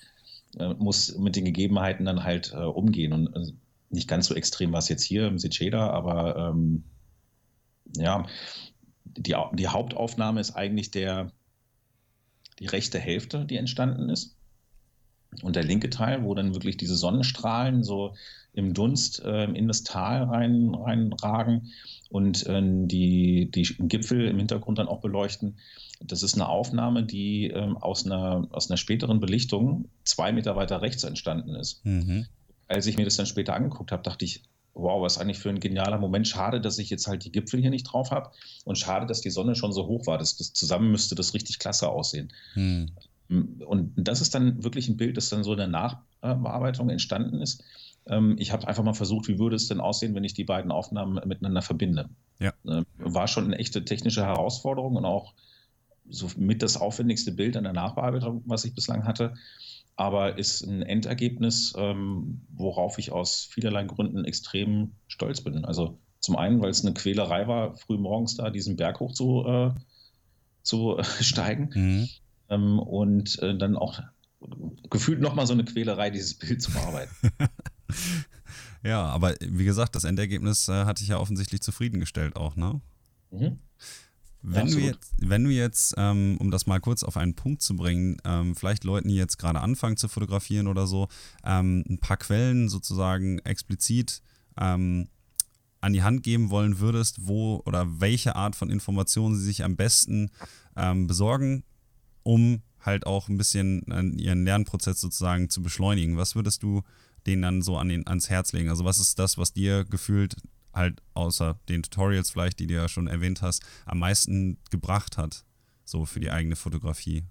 Äh, 0.59 0.75
muss 0.75 1.17
mit 1.17 1.37
den 1.37 1.45
Gegebenheiten 1.45 2.05
dann 2.05 2.25
halt 2.25 2.53
äh, 2.53 2.59
umgehen 2.59 3.13
und 3.13 3.35
äh, 3.35 3.53
nicht 3.91 4.09
ganz 4.09 4.27
so 4.27 4.35
extrem 4.35 4.73
war 4.73 4.81
es 4.81 4.89
jetzt 4.89 5.03
hier 5.03 5.27
im 5.27 5.39
Secheda, 5.39 5.91
aber 5.91 6.51
ähm, 6.51 6.85
ja, 7.97 8.27
die, 9.05 9.35
die 9.55 9.69
Hauptaufnahme 9.69 10.41
ist 10.41 10.55
eigentlich 10.55 10.91
der, 10.91 11.33
die 12.59 12.67
rechte 12.67 12.99
Hälfte, 12.99 13.45
die 13.45 13.57
entstanden 13.57 14.09
ist. 14.09 14.37
Und 15.43 15.57
der 15.57 15.65
linke 15.65 15.91
Teil, 15.91 16.25
wo 16.25 16.35
dann 16.35 16.55
wirklich 16.55 16.77
diese 16.77 16.97
Sonnenstrahlen 16.97 17.85
so 17.85 18.15
im 18.55 18.75
Dunst 18.75 19.23
äh, 19.25 19.45
in 19.45 19.69
das 19.69 19.85
Tal 19.85 20.25
rein, 20.25 20.75
reinragen 20.75 21.71
und 22.09 22.47
äh, 22.47 22.61
die, 22.63 23.51
die 23.51 23.63
Gipfel 23.63 24.27
im 24.27 24.39
Hintergrund 24.39 24.79
dann 24.79 24.89
auch 24.89 25.01
beleuchten. 25.01 25.59
Das 26.01 26.23
ist 26.23 26.35
eine 26.35 26.49
Aufnahme, 26.49 27.05
die 27.05 27.49
ähm, 27.49 27.77
aus, 27.77 28.07
einer, 28.07 28.49
aus 28.51 28.71
einer 28.71 28.79
späteren 28.79 29.21
Belichtung 29.21 29.89
zwei 30.05 30.33
Meter 30.33 30.57
weiter 30.57 30.81
rechts 30.81 31.05
entstanden 31.05 31.55
ist. 31.55 31.85
Mhm. 31.85 32.27
Als 32.67 32.87
ich 32.87 32.97
mir 32.97 33.05
das 33.05 33.17
dann 33.17 33.27
später 33.27 33.55
angeguckt 33.55 33.93
habe, 33.93 34.03
dachte 34.03 34.25
ich, 34.25 34.43
wow, 34.79 35.03
was 35.03 35.19
eigentlich 35.19 35.39
für 35.39 35.49
ein 35.49 35.61
genialer 35.61 35.99
Moment. 35.99 36.27
Schade, 36.29 36.61
dass 36.61 36.79
ich 36.79 36.89
jetzt 36.89 37.07
halt 37.07 37.25
die 37.25 37.33
Gipfel 37.33 37.61
hier 37.61 37.71
nicht 37.71 37.85
drauf 37.85 38.11
habe 38.11 38.31
und 38.65 38.79
schade, 38.79 39.07
dass 39.07 39.21
die 39.21 39.31
Sonne 39.31 39.55
schon 39.55 39.73
so 39.73 39.87
hoch 39.87 40.07
war. 40.07 40.19
Das, 40.19 40.37
das 40.37 40.53
zusammen 40.53 40.91
müsste 40.91 41.15
das 41.15 41.35
richtig 41.35 41.59
klasse 41.59 41.89
aussehen. 41.89 42.33
Hm. 42.55 42.91
Und 43.29 43.93
das 43.97 44.21
ist 44.21 44.35
dann 44.35 44.65
wirklich 44.65 44.89
ein 44.89 44.97
Bild, 44.97 45.17
das 45.17 45.29
dann 45.29 45.45
so 45.45 45.53
in 45.53 45.59
der 45.59 45.67
Nachbearbeitung 45.67 46.89
entstanden 46.89 47.43
ist. 47.43 47.63
Ähm, 48.07 48.37
ich 48.39 48.53
habe 48.53 48.67
einfach 48.67 48.85
mal 48.85 48.95
versucht, 48.95 49.29
wie 49.29 49.39
würde 49.39 49.57
es 49.57 49.69
denn 49.69 49.81
aussehen, 49.81 50.15
wenn 50.15 50.25
ich 50.25 50.33
die 50.33 50.45
beiden 50.45 50.71
Aufnahmen 50.71 51.21
miteinander 51.27 51.61
verbinde. 51.61 52.09
Ja. 52.39 52.55
Ähm, 52.67 52.87
war 52.97 53.29
schon 53.29 53.45
eine 53.45 53.59
echte 53.59 53.85
technische 53.85 54.25
Herausforderung 54.25 54.97
und 54.97 55.05
auch 55.05 55.35
so 56.09 56.29
mit 56.37 56.63
das 56.63 56.79
aufwendigste 56.79 57.33
Bild 57.33 57.57
an 57.57 57.65
der 57.65 57.75
Nachbearbeitung, 57.75 58.43
was 58.47 58.65
ich 58.65 58.75
bislang 58.75 59.05
hatte 59.05 59.35
aber 59.99 60.39
ist 60.39 60.63
ein 60.63 60.83
Endergebnis, 60.83 61.75
ähm, 61.77 62.43
worauf 62.55 62.99
ich 62.99 63.11
aus 63.11 63.49
vielerlei 63.51 63.83
Gründen 63.83 64.25
extrem 64.25 64.93
stolz 65.09 65.41
bin. 65.41 65.65
Also 65.65 65.99
zum 66.21 66.37
einen, 66.37 66.63
weil 66.63 66.71
es 66.71 66.85
eine 66.85 66.95
Quälerei 66.95 67.49
war, 67.49 67.77
früh 67.77 67.99
morgens 67.99 68.37
da 68.37 68.51
diesen 68.51 68.77
Berg 68.77 69.01
hoch 69.01 69.13
zu, 69.13 69.45
äh, 69.45 69.71
zu 70.63 70.99
äh, 70.99 71.05
steigen 71.05 71.71
mhm. 71.75 72.09
ähm, 72.49 72.79
und 72.79 73.43
äh, 73.43 73.59
dann 73.59 73.77
auch 73.77 74.01
gefühlt 74.89 75.21
nochmal 75.21 75.49
so 75.49 75.53
eine 75.53 75.65
Quälerei, 75.65 76.11
dieses 76.11 76.35
Bild 76.35 76.63
zu 76.63 76.71
bearbeiten. 76.71 77.17
ja, 78.85 79.05
aber 79.05 79.35
wie 79.41 79.65
gesagt, 79.65 79.97
das 79.97 80.05
Endergebnis 80.05 80.69
äh, 80.69 80.85
hat 80.85 81.01
dich 81.01 81.09
ja 81.09 81.19
offensichtlich 81.19 81.61
zufriedengestellt 81.61 82.37
auch, 82.37 82.55
ne? 82.55 82.81
Mhm. 83.33 83.59
Wenn, 84.55 84.71
du 84.71 84.79
jetzt, 84.79 85.13
wenn 85.19 85.45
du 85.45 85.51
jetzt, 85.51 85.95
ähm, 85.97 86.37
um 86.39 86.51
das 86.51 86.67
mal 86.67 86.81
kurz 86.81 87.03
auf 87.03 87.17
einen 87.17 87.35
Punkt 87.35 87.63
zu 87.63 87.77
bringen, 87.77 88.17
ähm, 88.25 88.55
vielleicht 88.55 88.85
Leuten, 88.85 89.09
die 89.09 89.17
jetzt 89.17 89.39
gerade 89.39 89.61
anfangen 89.61 89.97
zu 89.97 90.09
fotografieren 90.09 90.67
oder 90.67 90.87
so, 90.87 91.09
ähm, 91.45 91.85
ein 91.89 91.99
paar 91.99 92.17
Quellen 92.17 92.69
sozusagen 92.69 93.39
explizit 93.41 94.23
ähm, 94.59 95.09
an 95.81 95.93
die 95.93 96.03
Hand 96.03 96.23
geben 96.23 96.51
wollen 96.51 96.81
würdest, 96.81 97.27
wo 97.27 97.63
oder 97.67 98.01
welche 98.01 98.37
Art 98.37 98.57
von 98.57 98.71
Informationen 98.71 99.37
sie 99.37 99.45
sich 99.45 99.65
am 99.65 99.77
besten 99.77 100.31
ähm, 100.77 101.07
besorgen, 101.07 101.65
um 102.23 102.63
halt 102.81 103.07
auch 103.07 103.29
ein 103.29 103.39
bisschen 103.39 103.83
ihren 104.17 104.45
Lernprozess 104.45 105.01
sozusagen 105.01 105.51
zu 105.51 105.63
beschleunigen. 105.63 106.17
Was 106.17 106.35
würdest 106.35 106.63
du 106.63 106.83
denen 107.27 107.43
dann 107.43 107.63
so 107.63 107.77
an 107.77 107.89
den, 107.89 108.07
ans 108.07 108.31
Herz 108.31 108.53
legen? 108.53 108.71
Also 108.71 108.85
was 108.85 108.99
ist 108.99 109.19
das, 109.19 109.37
was 109.37 109.53
dir 109.53 109.85
gefühlt 109.85 110.37
halt 110.79 111.03
außer 111.15 111.61
den 111.69 111.83
Tutorials 111.83 112.31
vielleicht, 112.31 112.59
die 112.59 112.67
du 112.67 112.75
ja 112.75 112.89
schon 112.89 113.07
erwähnt 113.07 113.43
hast, 113.43 113.63
am 113.85 113.99
meisten 113.99 114.59
gebracht 114.71 115.19
hat, 115.19 115.45
so 115.85 116.07
für 116.07 116.21
die 116.21 116.31
eigene 116.31 116.57
Fotografie? 116.57 117.25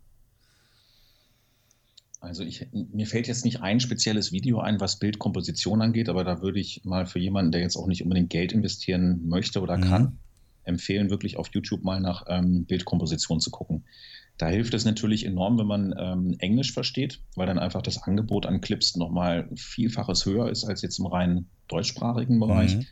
Also 2.20 2.43
ich, 2.43 2.68
mir 2.72 3.06
fällt 3.06 3.28
jetzt 3.28 3.45
nicht 3.45 3.62
ein 3.62 3.80
spezielles 3.80 4.32
Video 4.32 4.60
ein, 4.60 4.80
was 4.80 5.00
Bildkomposition 5.00 5.82
angeht, 5.82 6.10
aber 6.10 6.24
da 6.24 6.41
würde 6.41 6.60
ich 6.60 6.84
mal 6.84 7.06
für 7.06 7.20
jemanden, 7.20 7.52
der 7.52 7.62
jetzt 7.62 7.76
auch 7.76 7.88
nicht 7.88 8.04
unbedingt 8.04 8.30
Geld 8.30 8.54
investieren 8.54 9.28
möchte 9.28 9.62
oder 9.62 9.78
kann, 9.78 10.02
mhm. 10.02 10.20
empfehlen, 10.64 11.10
wirklich 11.10 11.38
auf 11.38 11.50
YouTube 11.54 11.84
mal 11.84 12.00
nach 12.00 12.26
ähm, 12.28 12.66
Bildkomposition 12.66 13.39
zu 13.39 13.52
gucken. 13.52 13.86
Da 14.38 14.48
hilft 14.48 14.74
es 14.74 14.86
natürlich 14.86 15.26
enorm, 15.26 15.58
wenn 15.58 15.68
man 15.68 15.95
ähm, 15.98 16.36
Englisch 16.39 16.74
versteht, 16.74 17.22
weil 17.36 17.48
dann 17.48 17.60
einfach 17.60 17.82
das 17.82 18.04
Angebot 18.04 18.45
an 18.45 18.62
Clips 18.62 18.95
nochmal 18.95 19.50
vielfaches 19.56 20.26
höher 20.26 20.50
ist 20.50 20.64
als 20.64 20.82
jetzt 20.82 21.00
im 21.00 21.08
rein 21.08 21.48
deutschsprachigen 21.68 22.39
Bereich. 22.39 22.78
Mhm. 22.78 22.86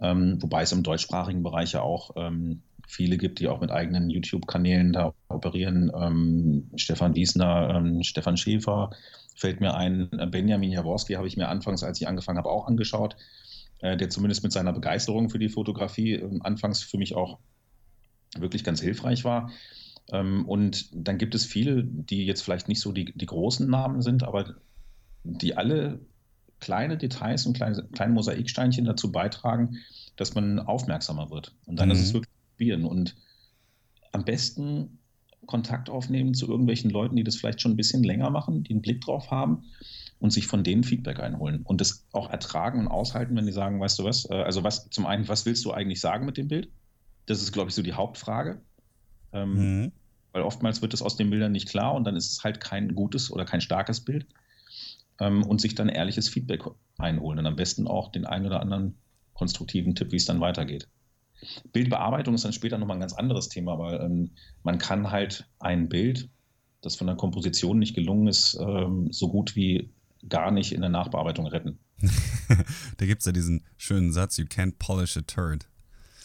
Ähm, 0.00 0.40
wobei 0.40 0.62
es 0.62 0.72
im 0.72 0.82
deutschsprachigen 0.82 1.42
Bereich 1.42 1.72
ja 1.72 1.82
auch 1.82 2.12
ähm, 2.16 2.62
viele 2.86 3.18
gibt, 3.18 3.38
die 3.38 3.48
auch 3.48 3.60
mit 3.60 3.70
eigenen 3.70 4.10
YouTube-Kanälen 4.10 4.92
da 4.92 5.14
operieren. 5.28 5.90
Ähm, 5.94 6.70
Stefan 6.76 7.14
Wiesner, 7.14 7.74
ähm, 7.76 8.02
Stefan 8.02 8.36
Schäfer 8.36 8.90
fällt 9.36 9.60
mir 9.60 9.74
ein, 9.74 10.10
Benjamin 10.30 10.72
Jaworski 10.72 11.14
habe 11.14 11.26
ich 11.26 11.36
mir 11.36 11.48
anfangs, 11.48 11.82
als 11.82 12.00
ich 12.00 12.08
angefangen 12.08 12.38
habe, 12.38 12.50
auch 12.50 12.66
angeschaut, 12.66 13.16
äh, 13.78 13.96
der 13.96 14.10
zumindest 14.10 14.42
mit 14.42 14.52
seiner 14.52 14.72
Begeisterung 14.72 15.30
für 15.30 15.38
die 15.38 15.48
Fotografie 15.48 16.14
äh, 16.14 16.40
anfangs 16.40 16.82
für 16.82 16.98
mich 16.98 17.14
auch 17.14 17.38
wirklich 18.36 18.64
ganz 18.64 18.80
hilfreich 18.80 19.24
war. 19.24 19.50
Ähm, 20.12 20.46
und 20.48 20.88
dann 20.92 21.18
gibt 21.18 21.34
es 21.34 21.46
viele, 21.46 21.84
die 21.84 22.26
jetzt 22.26 22.42
vielleicht 22.42 22.68
nicht 22.68 22.80
so 22.80 22.92
die, 22.92 23.12
die 23.14 23.26
großen 23.26 23.68
Namen 23.68 24.02
sind, 24.02 24.24
aber 24.24 24.56
die 25.24 25.56
alle 25.56 26.00
kleine 26.60 26.96
Details 26.96 27.46
und 27.46 27.54
kleine, 27.54 27.82
kleine 27.92 28.12
Mosaiksteinchen 28.12 28.84
dazu 28.84 29.10
beitragen, 29.10 29.78
dass 30.16 30.34
man 30.34 30.58
aufmerksamer 30.60 31.30
wird. 31.30 31.54
Und 31.66 31.80
dann 31.80 31.88
mhm. 31.88 31.94
ist 31.94 32.02
es 32.02 32.08
mhm. 32.10 32.18
wirklich 32.18 32.34
probieren 32.52 32.84
und 32.84 33.16
am 34.12 34.24
besten 34.24 34.98
Kontakt 35.46 35.90
aufnehmen 35.90 36.34
zu 36.34 36.48
irgendwelchen 36.48 36.90
Leuten, 36.90 37.16
die 37.16 37.24
das 37.24 37.36
vielleicht 37.36 37.60
schon 37.60 37.72
ein 37.72 37.76
bisschen 37.76 38.04
länger 38.04 38.30
machen, 38.30 38.62
die 38.62 38.72
einen 38.72 38.82
Blick 38.82 39.00
drauf 39.00 39.30
haben 39.30 39.64
und 40.18 40.32
sich 40.32 40.46
von 40.46 40.62
denen 40.62 40.84
Feedback 40.84 41.18
einholen 41.18 41.62
und 41.62 41.80
das 41.80 42.06
auch 42.12 42.30
ertragen 42.30 42.78
und 42.78 42.88
aushalten, 42.88 43.34
wenn 43.36 43.46
die 43.46 43.52
sagen, 43.52 43.80
weißt 43.80 43.98
du 43.98 44.04
was, 44.04 44.28
äh, 44.30 44.34
also 44.34 44.62
was 44.62 44.88
zum 44.90 45.06
einen, 45.06 45.26
was 45.28 45.46
willst 45.46 45.64
du 45.64 45.72
eigentlich 45.72 46.00
sagen 46.00 46.26
mit 46.26 46.36
dem 46.36 46.48
Bild? 46.48 46.68
Das 47.26 47.42
ist, 47.42 47.52
glaube 47.52 47.70
ich, 47.70 47.74
so 47.74 47.82
die 47.82 47.94
Hauptfrage. 47.94 48.60
Ähm, 49.32 49.54
mhm. 49.82 49.92
Weil 50.32 50.42
oftmals 50.42 50.82
wird 50.82 50.94
es 50.94 51.02
aus 51.02 51.16
den 51.16 51.30
Bildern 51.30 51.52
nicht 51.52 51.68
klar 51.68 51.94
und 51.94 52.04
dann 52.04 52.16
ist 52.16 52.30
es 52.30 52.44
halt 52.44 52.60
kein 52.60 52.94
gutes 52.94 53.32
oder 53.32 53.44
kein 53.44 53.60
starkes 53.60 54.00
Bild. 54.00 54.26
Ähm, 55.20 55.44
und 55.44 55.60
sich 55.60 55.74
dann 55.74 55.88
ehrliches 55.88 56.28
Feedback 56.28 56.64
einholen 56.98 57.38
und 57.38 57.46
am 57.46 57.56
besten 57.56 57.86
auch 57.86 58.10
den 58.10 58.26
einen 58.26 58.46
oder 58.46 58.60
anderen 58.60 58.96
konstruktiven 59.34 59.94
Tipp, 59.94 60.12
wie 60.12 60.16
es 60.16 60.24
dann 60.24 60.40
weitergeht. 60.40 60.88
Bildbearbeitung 61.72 62.34
ist 62.34 62.44
dann 62.44 62.52
später 62.52 62.78
nochmal 62.78 62.96
ein 62.96 63.00
ganz 63.00 63.14
anderes 63.14 63.48
Thema, 63.48 63.78
weil 63.78 64.00
ähm, 64.00 64.30
man 64.62 64.78
kann 64.78 65.10
halt 65.10 65.46
ein 65.58 65.88
Bild, 65.88 66.28
das 66.82 66.96
von 66.96 67.06
der 67.06 67.16
Komposition 67.16 67.78
nicht 67.78 67.94
gelungen 67.94 68.26
ist, 68.26 68.58
ähm, 68.60 69.12
so 69.12 69.28
gut 69.28 69.56
wie 69.56 69.90
gar 70.28 70.50
nicht 70.50 70.72
in 70.72 70.80
der 70.80 70.90
Nachbearbeitung 70.90 71.46
retten. 71.46 71.78
da 72.98 73.06
gibt 73.06 73.20
es 73.20 73.26
ja 73.26 73.32
diesen 73.32 73.64
schönen 73.76 74.12
Satz, 74.12 74.36
you 74.36 74.44
can't 74.44 74.74
polish 74.78 75.16
a 75.16 75.22
turd. 75.22 75.66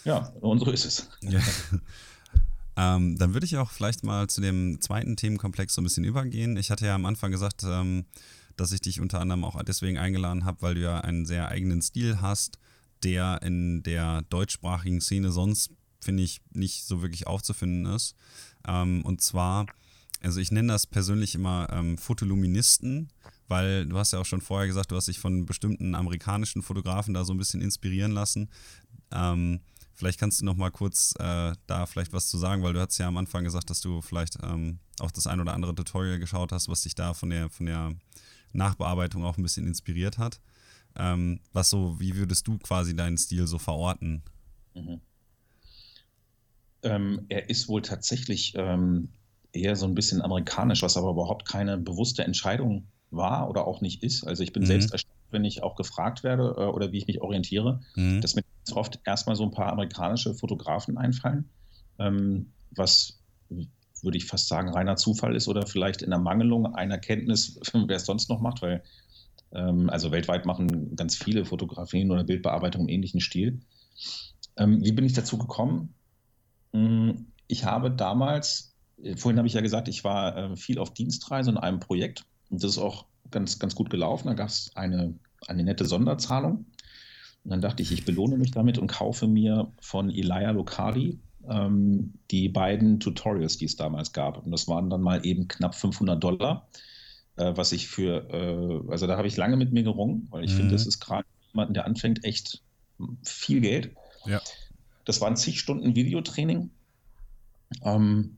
Ja, 0.03 0.33
und 0.41 0.59
so 0.59 0.71
ist 0.71 0.85
es. 0.85 1.09
Ja. 1.21 1.39
ähm, 2.77 3.17
dann 3.17 3.33
würde 3.33 3.45
ich 3.45 3.57
auch 3.57 3.71
vielleicht 3.71 4.03
mal 4.03 4.27
zu 4.27 4.41
dem 4.41 4.79
zweiten 4.81 5.15
Themenkomplex 5.15 5.73
so 5.73 5.81
ein 5.81 5.85
bisschen 5.85 6.03
übergehen. 6.03 6.57
Ich 6.57 6.69
hatte 6.69 6.85
ja 6.85 6.95
am 6.95 7.05
Anfang 7.05 7.31
gesagt, 7.31 7.63
ähm, 7.63 8.05
dass 8.58 8.72
ich 8.72 8.82
dich 8.82 9.01
unter 9.01 9.20
anderem 9.20 9.43
auch 9.43 9.62
deswegen 9.64 9.97
eingeladen 9.97 10.45
habe, 10.45 10.62
weil 10.62 10.76
du 10.76 10.82
ja 10.82 11.01
einen 11.01 11.26
sehr 11.26 11.49
eigenen 11.49 11.82
Stil 11.82 12.22
hast 12.22 12.58
der 13.06 13.41
in 13.43 13.84
der 13.84 14.24
deutschsprachigen 14.24 14.99
Szene 14.99 15.32
sonst, 15.32 15.72
finde 16.01 16.24
ich, 16.24 16.41
nicht 16.51 16.86
so 16.86 17.01
wirklich 17.01 17.28
aufzufinden 17.28 17.86
ist. 17.93 18.16
Ähm, 18.68 19.03
und 19.06 19.22
zwar, 19.22 19.68
also 20.22 20.39
ich 20.39 20.51
nenne 20.51 20.74
das 20.74 20.88
persönlich 20.88 21.36
immer 21.36 21.68
ähm, 21.72 21.97
Fotoluministen, 21.97 23.10
weil 23.47 23.86
du 23.86 23.97
hast 23.97 24.14
ja 24.14 24.20
auch 24.20 24.26
schon 24.26 24.41
vorher 24.41 24.68
gesagt, 24.68 24.91
du 24.91 24.95
hast 24.95 25.08
dich 25.08 25.20
von 25.20 25.45
bestimmten 25.45 25.93
amerikanischen 25.93 26.64
Fotografen 26.64 27.14
da 27.14 27.24
so 27.26 27.34
ein 27.34 27.38
bisschen 27.38 27.62
inspirieren 27.62 28.12
lassen. 28.12 28.49
Ähm, 29.12 29.60
vielleicht 29.93 30.20
kannst 30.20 30.41
du 30.41 30.45
noch 30.45 30.56
mal 30.56 30.72
kurz 30.72 31.14
äh, 31.20 31.53
da 31.68 31.86
vielleicht 31.86 32.12
was 32.12 32.28
zu 32.28 32.39
sagen, 32.39 32.64
weil 32.64 32.74
du 32.74 32.82
hast 32.82 32.97
ja 32.97 33.08
am 33.08 33.18
Anfang 33.18 33.43
gesagt, 33.43 33.70
dass 33.70 33.82
du 33.82 34.01
vielleicht 34.01 34.39
ähm, 34.41 34.80
auch 34.99 35.12
das 35.12 35.28
ein 35.28 35.39
oder 35.39 35.53
andere 35.53 35.76
Tutorial 35.76 36.18
geschaut 36.18 36.51
hast, 36.51 36.70
was 36.70 36.82
dich 36.82 36.95
da 36.95 37.14
von 37.14 37.30
der, 37.30 37.49
von 37.51 37.68
der 37.68 37.93
Nachbearbeitung 38.56 39.24
auch 39.24 39.38
ein 39.38 39.43
bisschen 39.43 39.68
inspiriert 39.68 40.18
hat. 40.18 40.39
Ähm, 40.97 41.39
was 41.53 41.70
so, 41.70 41.99
wie 41.99 42.16
würdest 42.16 42.47
du 42.47 42.58
quasi 42.58 42.95
deinen 42.95 43.18
Stil 43.18 43.47
so 43.47 43.58
verorten? 43.58 44.24
Mhm. 44.74 45.01
Ähm, 46.84 47.26
er 47.30 47.49
ist 47.49 47.68
wohl 47.68 47.82
tatsächlich 47.82 48.53
ähm, 48.56 49.10
eher 49.51 49.76
so 49.76 49.86
ein 49.86 49.95
bisschen 49.95 50.22
amerikanisch, 50.22 50.84
was 50.84 50.97
aber 50.97 51.12
überhaupt 51.12 51.47
keine 51.47 51.78
bewusste 51.78 52.24
Entscheidung 52.24 52.88
war 53.12 53.49
oder 53.49 53.68
auch 53.68 53.82
nicht 53.82 54.03
ist. 54.03 54.26
Also 54.26 54.43
ich 54.43 54.53
bin 54.53 54.64
mhm. 54.64 54.68
selbst 54.68 54.91
erstaunt, 54.91 55.16
wenn 55.32 55.45
ich 55.45 55.64
auch 55.64 55.76
gefragt 55.76 56.24
werde 56.24 56.56
äh, 56.58 56.66
oder 56.66 56.91
wie 56.91 56.97
ich 56.97 57.08
mich 57.08 57.22
orientiere, 57.22 57.82
mhm. 57.95 58.22
dass 58.22 58.36
mir 58.36 58.43
oft 58.74 58.99
erstmal 59.06 59.36
so 59.36 59.43
ein 59.43 59.51
paar 59.51 59.72
amerikanische 59.72 60.34
Fotografen 60.34 60.97
einfallen, 60.97 61.49
ähm, 61.99 62.51
was 62.72 63.20
würde 64.06 64.18
ich 64.18 64.26
fast 64.26 64.47
sagen, 64.47 64.70
reiner 64.70 64.95
Zufall 64.95 65.36
ist 65.36 65.47
oder 65.47 65.68
vielleicht 65.68 66.01
in 66.01 66.12
der 66.12 66.20
Mangelung 66.20 66.76
einer 66.76 66.97
Kenntnis, 66.97 67.60
wer 67.74 67.97
es 67.97 68.06
sonst 68.06 68.30
noch 68.30 68.39
macht, 68.39 68.62
weil 68.62 68.84
ähm, 69.51 69.89
also 69.89 70.12
weltweit 70.12 70.45
machen 70.45 70.95
ganz 70.95 71.16
viele 71.16 71.45
Fotografien 71.45 72.12
oder 72.12 72.24
Bildbearbeitung 72.24 72.84
im 72.84 72.89
ähnlichen 72.89 73.22
Stil. 73.22 73.60
Ähm, 74.58 74.84
wie 74.84 74.91
bin 74.91 75.06
ich 75.06 75.14
dazu 75.14 75.38
gekommen? 75.38 75.93
Hm, 76.74 77.28
ich 77.47 77.66
habe 77.66 77.91
damals, 77.91 78.76
äh, 79.01 79.16
vorhin 79.18 79.38
habe 79.38 79.47
ich 79.47 79.53
ja 79.53 79.62
gesagt, 79.62 79.88
ich 79.88 80.03
war 80.03 80.38
äh, 80.38 80.56
viel 80.56 80.80
auf 80.80 80.93
Dienstreise 80.93 81.51
in 81.51 81.58
einem 81.58 81.80
Projekt 81.80 82.26
und 82.49 82.64
das 82.64 82.72
ist 82.72 82.78
auch 82.78 83.06
ganz, 83.32 83.60
ganz 83.60 83.76
gut 83.76 83.89
gelaufen. 83.89 84.28
Da 84.28 84.34
gab 84.34 84.49
es 84.49 84.72
eine, 84.76 85.16
eine 85.47 85.64
nette 85.64 85.86
Sonderzahlung. 85.86 86.66
Und 87.43 87.51
dann 87.51 87.62
dachte 87.62 87.84
ich, 87.84 87.91
ich 87.91 88.06
belohne 88.06 88.38
mich 88.38 88.51
damit 88.51 88.78
und 88.78 88.88
kaufe 88.88 89.28
mir 89.28 89.72
von 89.80 90.10
Elia 90.10 90.51
Locari 90.51 91.20
ähm, 91.49 92.13
die 92.31 92.49
beiden 92.49 92.99
Tutorials, 92.99 93.57
die 93.57 93.65
es 93.65 93.75
damals 93.75 94.13
gab. 94.13 94.43
Und 94.43 94.51
das 94.51 94.67
waren 94.67 94.89
dann 94.89 95.01
mal 95.01 95.25
eben 95.25 95.47
knapp 95.47 95.75
500 95.75 96.23
Dollar 96.23 96.67
äh, 97.37 97.55
was 97.55 97.71
ich 97.71 97.87
für, 97.87 98.29
äh, 98.29 98.91
also 98.91 99.07
da 99.07 99.17
habe 99.17 99.27
ich 99.27 99.37
lange 99.37 99.57
mit 99.57 99.71
mir 99.71 99.83
gerungen, 99.83 100.27
weil 100.31 100.43
ich 100.43 100.51
mhm. 100.53 100.57
finde, 100.57 100.73
das 100.73 100.85
ist 100.85 100.99
gerade 100.99 101.27
jemanden, 101.51 101.73
der 101.73 101.85
anfängt, 101.85 102.23
echt 102.23 102.61
viel 103.23 103.61
Geld. 103.61 103.95
Ja. 104.25 104.41
Das 105.03 105.21
waren 105.21 105.35
zig 105.35 105.59
Stunden 105.59 105.95
Videotraining 105.95 106.71
ähm, 107.83 108.37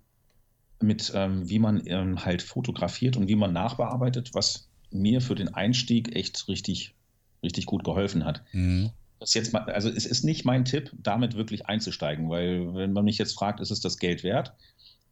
mit, 0.81 1.11
ähm, 1.15 1.49
wie 1.49 1.59
man 1.59 1.85
ähm, 1.85 2.25
halt 2.25 2.41
fotografiert 2.41 3.17
und 3.17 3.27
wie 3.27 3.35
man 3.35 3.53
nachbearbeitet, 3.53 4.31
was 4.33 4.67
mir 4.91 5.21
für 5.21 5.35
den 5.35 5.53
Einstieg 5.53 6.15
echt 6.15 6.47
richtig, 6.47 6.95
richtig 7.43 7.65
gut 7.65 7.83
geholfen 7.83 8.25
hat. 8.25 8.43
Mhm. 8.51 8.91
Das 9.19 9.33
jetzt 9.33 9.53
mal, 9.53 9.63
also 9.63 9.89
es 9.89 10.05
ist 10.05 10.23
nicht 10.23 10.45
mein 10.45 10.65
Tipp, 10.65 10.91
damit 10.93 11.35
wirklich 11.35 11.65
einzusteigen, 11.65 12.29
weil 12.29 12.73
wenn 12.75 12.93
man 12.93 13.05
mich 13.05 13.17
jetzt 13.17 13.33
fragt, 13.33 13.59
ist 13.59 13.71
es 13.71 13.79
das 13.79 13.97
Geld 13.97 14.23
wert? 14.23 14.53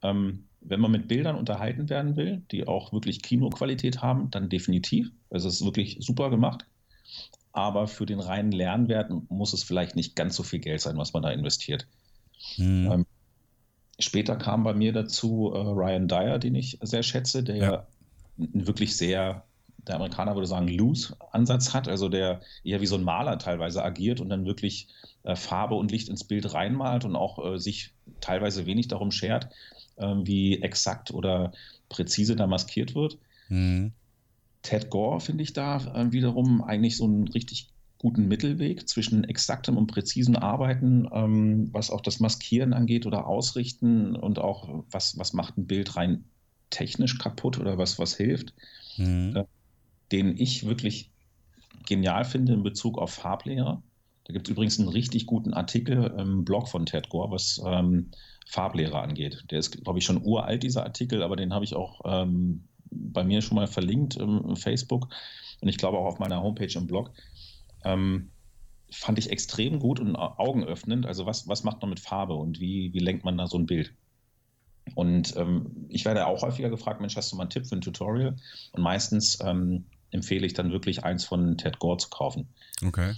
Ähm, 0.02 0.44
wenn 0.60 0.80
man 0.80 0.90
mit 0.90 1.08
Bildern 1.08 1.36
unterhalten 1.36 1.88
werden 1.88 2.16
will, 2.16 2.42
die 2.50 2.66
auch 2.66 2.92
wirklich 2.92 3.22
Kinoqualität 3.22 4.02
haben, 4.02 4.30
dann 4.30 4.48
definitiv. 4.48 5.10
Also 5.30 5.48
es 5.48 5.60
ist 5.60 5.64
wirklich 5.64 5.98
super 6.00 6.30
gemacht. 6.30 6.66
Aber 7.52 7.86
für 7.86 8.04
den 8.04 8.20
reinen 8.20 8.52
Lernwert 8.52 9.10
muss 9.30 9.52
es 9.52 9.62
vielleicht 9.62 9.96
nicht 9.96 10.14
ganz 10.14 10.36
so 10.36 10.42
viel 10.42 10.58
Geld 10.58 10.80
sein, 10.80 10.96
was 10.98 11.12
man 11.12 11.22
da 11.22 11.30
investiert. 11.30 11.86
Mhm. 12.58 12.92
Ähm, 12.92 13.06
später 13.98 14.36
kam 14.36 14.62
bei 14.62 14.74
mir 14.74 14.92
dazu 14.92 15.52
äh, 15.54 15.58
Ryan 15.58 16.08
Dyer, 16.08 16.38
den 16.38 16.54
ich 16.54 16.78
sehr 16.82 17.02
schätze, 17.02 17.42
der 17.42 17.56
ja. 17.56 17.86
wirklich 18.36 18.96
sehr, 18.96 19.44
der 19.86 19.96
Amerikaner 19.96 20.34
würde 20.34 20.46
sagen, 20.46 20.68
loose 20.68 21.16
Ansatz 21.32 21.72
hat, 21.72 21.88
also 21.88 22.08
der 22.08 22.40
eher 22.64 22.80
wie 22.80 22.86
so 22.86 22.96
ein 22.96 23.04
Maler 23.04 23.38
teilweise 23.38 23.84
agiert 23.84 24.20
und 24.20 24.28
dann 24.28 24.46
wirklich 24.46 24.88
äh, 25.22 25.36
Farbe 25.36 25.74
und 25.74 25.90
Licht 25.90 26.08
ins 26.08 26.24
Bild 26.24 26.52
reinmalt 26.54 27.04
und 27.04 27.16
auch 27.16 27.44
äh, 27.44 27.58
sich 27.58 27.92
teilweise 28.20 28.66
wenig 28.66 28.88
darum 28.88 29.10
schert, 29.10 29.48
ähm, 29.98 30.26
wie 30.26 30.62
exakt 30.62 31.12
oder 31.12 31.52
präzise 31.88 32.36
da 32.36 32.46
maskiert 32.46 32.94
wird. 32.94 33.18
Mhm. 33.48 33.92
Ted 34.62 34.90
Gore 34.90 35.20
finde 35.20 35.44
ich 35.44 35.52
da 35.52 35.78
äh, 35.94 36.12
wiederum 36.12 36.62
eigentlich 36.62 36.96
so 36.96 37.04
einen 37.04 37.28
richtig 37.28 37.68
guten 37.98 38.28
Mittelweg 38.28 38.88
zwischen 38.88 39.24
exaktem 39.24 39.76
und 39.76 39.86
präzisen 39.86 40.36
Arbeiten, 40.36 41.08
ähm, 41.12 41.68
was 41.72 41.90
auch 41.90 42.00
das 42.00 42.20
Maskieren 42.20 42.72
angeht 42.72 43.06
oder 43.06 43.26
Ausrichten 43.26 44.16
und 44.16 44.38
auch 44.38 44.84
was, 44.90 45.16
was 45.18 45.32
macht 45.32 45.56
ein 45.56 45.66
Bild 45.66 45.96
rein 45.96 46.24
technisch 46.70 47.18
kaputt 47.18 47.58
oder 47.58 47.78
was, 47.78 47.98
was 47.98 48.16
hilft, 48.16 48.52
mhm. 48.96 49.44
Den 50.12 50.36
ich 50.36 50.66
wirklich 50.66 51.10
genial 51.86 52.24
finde 52.24 52.54
in 52.54 52.62
Bezug 52.62 52.98
auf 52.98 53.12
Farblehrer. 53.12 53.82
Da 54.24 54.32
gibt 54.32 54.48
es 54.48 54.52
übrigens 54.52 54.78
einen 54.78 54.88
richtig 54.88 55.26
guten 55.26 55.54
Artikel 55.54 56.12
im 56.18 56.44
Blog 56.44 56.68
von 56.68 56.84
Ted 56.84 57.08
Gore, 57.08 57.30
was 57.30 57.60
ähm, 57.64 58.10
Farblehre 58.46 59.00
angeht. 59.00 59.44
Der 59.50 59.60
ist, 59.60 59.82
glaube 59.82 59.98
ich, 59.98 60.04
schon 60.04 60.22
uralt, 60.24 60.62
dieser 60.62 60.84
Artikel, 60.84 61.22
aber 61.22 61.36
den 61.36 61.54
habe 61.54 61.64
ich 61.64 61.74
auch 61.74 62.00
ähm, 62.04 62.64
bei 62.90 63.24
mir 63.24 63.42
schon 63.42 63.56
mal 63.56 63.66
verlinkt 63.66 64.16
im 64.16 64.56
Facebook 64.56 65.08
und 65.60 65.68
ich 65.68 65.78
glaube 65.78 65.98
auch 65.98 66.06
auf 66.06 66.18
meiner 66.18 66.42
Homepage 66.42 66.72
im 66.76 66.86
Blog. 66.86 67.12
Ähm, 67.84 68.30
fand 68.90 69.18
ich 69.18 69.30
extrem 69.30 69.78
gut 69.78 70.00
und 70.00 70.16
augenöffnend. 70.16 71.06
Also 71.06 71.26
was, 71.26 71.48
was 71.48 71.64
macht 71.64 71.80
man 71.82 71.90
mit 71.90 72.00
Farbe 72.00 72.34
und 72.34 72.60
wie, 72.60 72.92
wie 72.92 72.98
lenkt 72.98 73.24
man 73.24 73.38
da 73.38 73.46
so 73.46 73.58
ein 73.58 73.66
Bild? 73.66 73.92
Und 74.94 75.36
ähm, 75.36 75.86
ich 75.88 76.04
werde 76.04 76.26
auch 76.26 76.42
häufiger 76.42 76.70
gefragt, 76.70 77.00
Mensch, 77.00 77.16
hast 77.16 77.32
du 77.32 77.36
mal 77.36 77.42
einen 77.42 77.50
Tipp 77.50 77.66
für 77.66 77.76
ein 77.76 77.80
Tutorial? 77.80 78.36
Und 78.72 78.82
meistens 78.82 79.38
ähm, 79.42 79.84
empfehle 80.10 80.46
ich 80.46 80.54
dann 80.54 80.72
wirklich 80.72 81.04
eins 81.04 81.24
von 81.24 81.56
Ted 81.56 81.78
Gore 81.78 81.98
zu 81.98 82.08
kaufen. 82.08 82.48
Okay. 82.84 83.14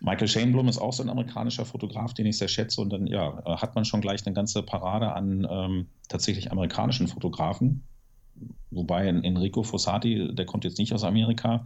Michael 0.00 0.28
Shaneblum 0.28 0.68
ist 0.68 0.78
auch 0.78 0.92
so 0.92 1.02
ein 1.02 1.08
amerikanischer 1.08 1.64
Fotograf, 1.64 2.12
den 2.14 2.26
ich 2.26 2.38
sehr 2.38 2.48
schätze. 2.48 2.80
Und 2.80 2.90
dann 2.90 3.06
ja, 3.06 3.42
hat 3.60 3.74
man 3.74 3.84
schon 3.84 4.00
gleich 4.00 4.26
eine 4.26 4.34
ganze 4.34 4.62
Parade 4.62 5.12
an 5.12 5.46
ähm, 5.50 5.86
tatsächlich 6.08 6.52
amerikanischen 6.52 7.08
Fotografen. 7.08 7.82
Wobei 8.70 9.06
Enrico 9.06 9.62
Fossati, 9.62 10.34
der 10.34 10.44
kommt 10.44 10.64
jetzt 10.64 10.78
nicht 10.78 10.92
aus 10.92 11.04
Amerika, 11.04 11.64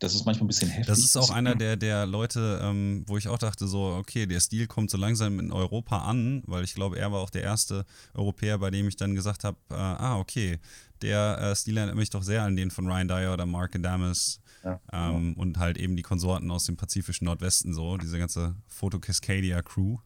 das 0.00 0.14
ist 0.14 0.24
manchmal 0.24 0.44
ein 0.44 0.48
bisschen 0.48 0.68
heftig. 0.68 0.86
Das 0.86 0.98
ist 0.98 1.16
auch 1.16 1.30
einer 1.30 1.54
der, 1.54 1.76
der 1.76 2.06
Leute, 2.06 2.60
ähm, 2.62 3.04
wo 3.06 3.18
ich 3.18 3.28
auch 3.28 3.38
dachte, 3.38 3.66
so, 3.66 3.96
okay, 3.98 4.26
der 4.26 4.40
Stil 4.40 4.66
kommt 4.66 4.90
so 4.90 4.96
langsam 4.96 5.38
in 5.38 5.52
Europa 5.52 5.98
an, 5.98 6.42
weil 6.46 6.64
ich 6.64 6.74
glaube, 6.74 6.98
er 6.98 7.12
war 7.12 7.20
auch 7.20 7.30
der 7.30 7.42
erste 7.42 7.84
Europäer, 8.14 8.58
bei 8.58 8.70
dem 8.70 8.88
ich 8.88 8.96
dann 8.96 9.14
gesagt 9.14 9.44
habe, 9.44 9.58
äh, 9.70 9.74
ah, 9.74 10.18
okay, 10.18 10.58
der 11.02 11.38
äh, 11.40 11.56
Stil 11.56 11.76
erinnert 11.76 11.96
mich 11.96 12.10
doch 12.10 12.22
sehr 12.22 12.42
an 12.42 12.56
den 12.56 12.70
von 12.70 12.86
Ryan 12.86 13.08
Dyer 13.08 13.32
oder 13.32 13.46
Mark 13.46 13.74
Adamus. 13.74 14.40
Ja, 14.64 14.80
ähm, 14.92 15.34
ja. 15.34 15.42
Und 15.42 15.58
halt 15.58 15.78
eben 15.78 15.96
die 15.96 16.02
Konsorten 16.02 16.50
aus 16.50 16.64
dem 16.64 16.76
pazifischen 16.76 17.24
Nordwesten, 17.24 17.72
so, 17.72 17.96
diese 17.96 18.18
ganze 18.18 18.56
Foto 18.66 18.98
Cascadia 18.98 19.62
Crew. 19.62 19.98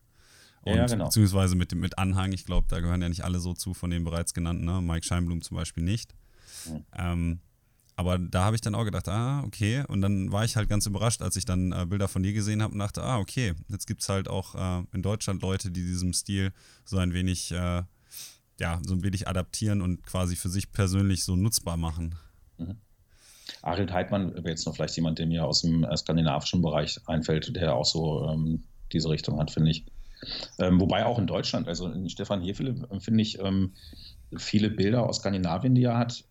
Und 0.62 0.76
ja, 0.76 0.86
genau. 0.86 1.06
beziehungsweise 1.06 1.56
mit, 1.56 1.74
mit 1.74 1.98
Anhang, 1.98 2.32
ich 2.32 2.46
glaube, 2.46 2.66
da 2.70 2.80
gehören 2.80 3.02
ja 3.02 3.08
nicht 3.08 3.24
alle 3.24 3.38
so 3.38 3.52
zu 3.52 3.74
von 3.74 3.90
den 3.90 4.04
bereits 4.04 4.32
genannten, 4.32 4.64
ne? 4.64 4.80
Mike 4.80 5.04
Scheinblum 5.04 5.42
zum 5.42 5.56
Beispiel 5.56 5.82
nicht. 5.82 6.14
Mhm. 6.66 6.84
Ähm, 6.96 7.40
aber 7.96 8.18
da 8.18 8.44
habe 8.44 8.56
ich 8.56 8.62
dann 8.62 8.74
auch 8.74 8.84
gedacht, 8.84 9.08
ah, 9.08 9.42
okay. 9.44 9.84
Und 9.86 10.00
dann 10.00 10.32
war 10.32 10.44
ich 10.44 10.56
halt 10.56 10.68
ganz 10.68 10.86
überrascht, 10.86 11.22
als 11.22 11.36
ich 11.36 11.44
dann 11.44 11.72
äh, 11.72 11.86
Bilder 11.86 12.08
von 12.08 12.22
dir 12.22 12.32
gesehen 12.32 12.62
habe 12.62 12.72
und 12.72 12.80
dachte, 12.80 13.02
ah, 13.02 13.18
okay, 13.18 13.54
jetzt 13.68 13.86
gibt 13.86 14.02
es 14.02 14.08
halt 14.08 14.28
auch 14.28 14.54
äh, 14.54 14.84
in 14.92 15.02
Deutschland 15.02 15.42
Leute, 15.42 15.70
die 15.70 15.84
diesem 15.84 16.12
Stil 16.12 16.52
so 16.84 16.98
ein 16.98 17.12
wenig, 17.12 17.52
äh, 17.52 17.82
ja, 18.60 18.80
so 18.84 18.94
ein 18.94 19.02
wenig 19.02 19.28
adaptieren 19.28 19.82
und 19.82 20.04
quasi 20.04 20.36
für 20.36 20.48
sich 20.48 20.72
persönlich 20.72 21.24
so 21.24 21.36
nutzbar 21.36 21.76
machen. 21.76 22.14
Mhm. 22.58 22.76
Arild 23.62 23.92
Heidmann 23.92 24.34
wäre 24.34 24.50
jetzt 24.50 24.66
noch 24.66 24.74
vielleicht 24.74 24.96
jemand, 24.96 25.18
der 25.18 25.26
mir 25.26 25.44
aus 25.44 25.62
dem 25.62 25.84
äh, 25.84 25.96
skandinavischen 25.96 26.62
Bereich 26.62 27.00
einfällt, 27.06 27.54
der 27.56 27.74
auch 27.74 27.84
so 27.84 28.28
ähm, 28.28 28.62
diese 28.92 29.08
Richtung 29.10 29.38
hat, 29.38 29.50
finde 29.50 29.70
ich. 29.70 29.84
Ähm, 30.58 30.80
wobei 30.80 31.04
auch 31.04 31.18
in 31.18 31.26
Deutschland, 31.26 31.68
also 31.68 31.88
in 31.88 32.08
Stefan 32.08 32.42
Hefele, 32.42 32.86
äh, 32.90 33.00
finde 33.00 33.22
ich, 33.22 33.38
ähm, 33.40 33.72
viele 34.36 34.70
Bilder 34.70 35.06
aus 35.06 35.16
Skandinavien, 35.16 35.74
die 35.74 35.84
er 35.84 35.98
hat, 35.98 36.24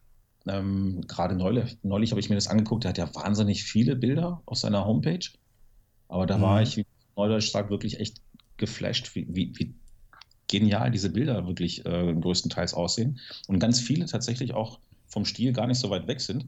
ähm, 0.45 1.01
Gerade 1.07 1.35
neulich, 1.35 1.77
neulich 1.83 2.11
habe 2.11 2.19
ich 2.19 2.29
mir 2.29 2.35
das 2.35 2.47
angeguckt, 2.47 2.85
er 2.85 2.89
hat 2.89 2.97
ja 2.97 3.13
wahnsinnig 3.15 3.63
viele 3.63 3.95
Bilder 3.95 4.41
auf 4.45 4.57
seiner 4.57 4.85
Homepage. 4.85 5.25
Aber 6.09 6.25
da 6.25 6.37
mhm. 6.37 6.41
war 6.41 6.61
ich, 6.61 6.77
wie 6.77 6.85
Neudeutsch 7.15 7.51
sagt, 7.51 7.69
wirklich 7.69 7.99
echt 7.99 8.21
geflasht, 8.57 9.15
wie, 9.15 9.27
wie, 9.29 9.53
wie 9.55 9.73
genial 10.53 10.91
diese 10.91 11.09
Bilder 11.09 11.47
wirklich 11.47 11.83
äh, 11.83 12.13
größtenteils 12.13 12.75
aussehen. 12.75 13.19
Und 13.47 13.57
ganz 13.57 13.79
viele 13.79 14.05
tatsächlich 14.05 14.53
auch 14.53 14.79
vom 15.07 15.25
Stil 15.25 15.51
gar 15.51 15.65
nicht 15.65 15.79
so 15.79 15.89
weit 15.89 16.07
weg 16.07 16.21
sind. 16.21 16.45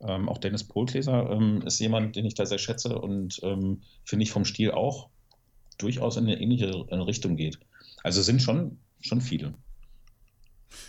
Ähm, 0.00 0.28
auch 0.28 0.38
Dennis 0.38 0.64
Pohlgläser 0.64 1.30
ähm, 1.30 1.62
ist 1.62 1.78
jemand, 1.78 2.16
den 2.16 2.26
ich 2.26 2.34
da 2.34 2.44
sehr 2.44 2.58
schätze 2.58 2.98
und 2.98 3.40
ähm, 3.44 3.82
finde 4.04 4.24
ich 4.24 4.32
vom 4.32 4.44
Stil 4.44 4.72
auch 4.72 5.08
durchaus 5.78 6.16
in 6.16 6.24
eine 6.24 6.40
ähnliche 6.40 6.70
Richtung 6.90 7.36
geht. 7.36 7.60
Also 8.02 8.20
sind 8.20 8.42
schon, 8.42 8.78
schon 9.00 9.20
viele. 9.20 9.54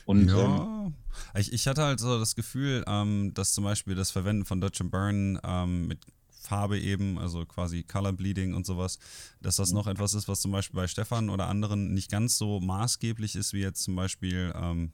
Und 0.05 0.29
ja. 0.29 0.85
ähm, 0.87 0.95
ich, 1.35 1.53
ich 1.53 1.67
hatte 1.67 1.83
halt 1.83 1.99
so 1.99 2.17
das 2.17 2.35
Gefühl, 2.35 2.83
ähm, 2.87 3.33
dass 3.35 3.53
zum 3.53 3.63
Beispiel 3.65 3.93
das 3.93 4.09
Verwenden 4.09 4.45
von 4.45 4.59
Dodge 4.59 4.83
Burn 4.83 5.39
ähm, 5.43 5.87
mit 5.87 5.99
Farbe 6.47 6.79
eben, 6.79 7.19
also 7.19 7.45
quasi 7.45 7.83
Color 7.83 8.13
Bleeding 8.13 8.53
und 8.53 8.65
sowas, 8.65 8.99
dass 9.41 9.57
das 9.57 9.69
mhm. 9.69 9.75
noch 9.75 9.87
etwas 9.87 10.13
ist, 10.13 10.27
was 10.27 10.41
zum 10.41 10.51
Beispiel 10.51 10.77
bei 10.77 10.87
Stefan 10.87 11.29
oder 11.29 11.47
anderen 11.47 11.93
nicht 11.93 12.09
ganz 12.09 12.37
so 12.37 12.59
maßgeblich 12.59 13.35
ist, 13.35 13.53
wie 13.53 13.61
jetzt 13.61 13.83
zum 13.83 13.95
Beispiel 13.95 14.53
ähm, 14.55 14.91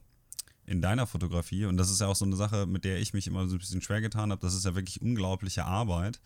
in 0.66 0.80
deiner 0.80 1.06
Fotografie. 1.06 1.66
Und 1.66 1.76
das 1.76 1.90
ist 1.90 2.00
ja 2.00 2.08
auch 2.08 2.16
so 2.16 2.24
eine 2.24 2.36
Sache, 2.36 2.66
mit 2.66 2.84
der 2.84 2.98
ich 2.98 3.12
mich 3.12 3.26
immer 3.26 3.46
so 3.46 3.54
ein 3.54 3.58
bisschen 3.58 3.82
schwer 3.82 4.00
getan 4.00 4.32
habe. 4.32 4.40
Das 4.40 4.54
ist 4.54 4.64
ja 4.64 4.74
wirklich 4.74 5.00
unglaubliche 5.00 5.64
Arbeit. 5.64 6.20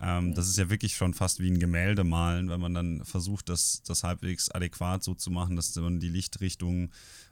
Ähm, 0.00 0.34
das 0.34 0.48
ist 0.48 0.58
ja 0.58 0.70
wirklich 0.70 0.94
schon 0.94 1.14
fast 1.14 1.40
wie 1.40 1.50
ein 1.50 1.58
Gemälde 1.58 2.04
malen, 2.04 2.48
wenn 2.48 2.60
man 2.60 2.74
dann 2.74 3.04
versucht, 3.04 3.48
das, 3.48 3.82
das 3.82 4.04
halbwegs 4.04 4.50
adäquat 4.50 5.02
so 5.02 5.14
zu 5.14 5.30
machen, 5.30 5.56
dass 5.56 5.74
man 5.76 5.98
die 5.98 6.08
Lichtrichtung 6.08 6.90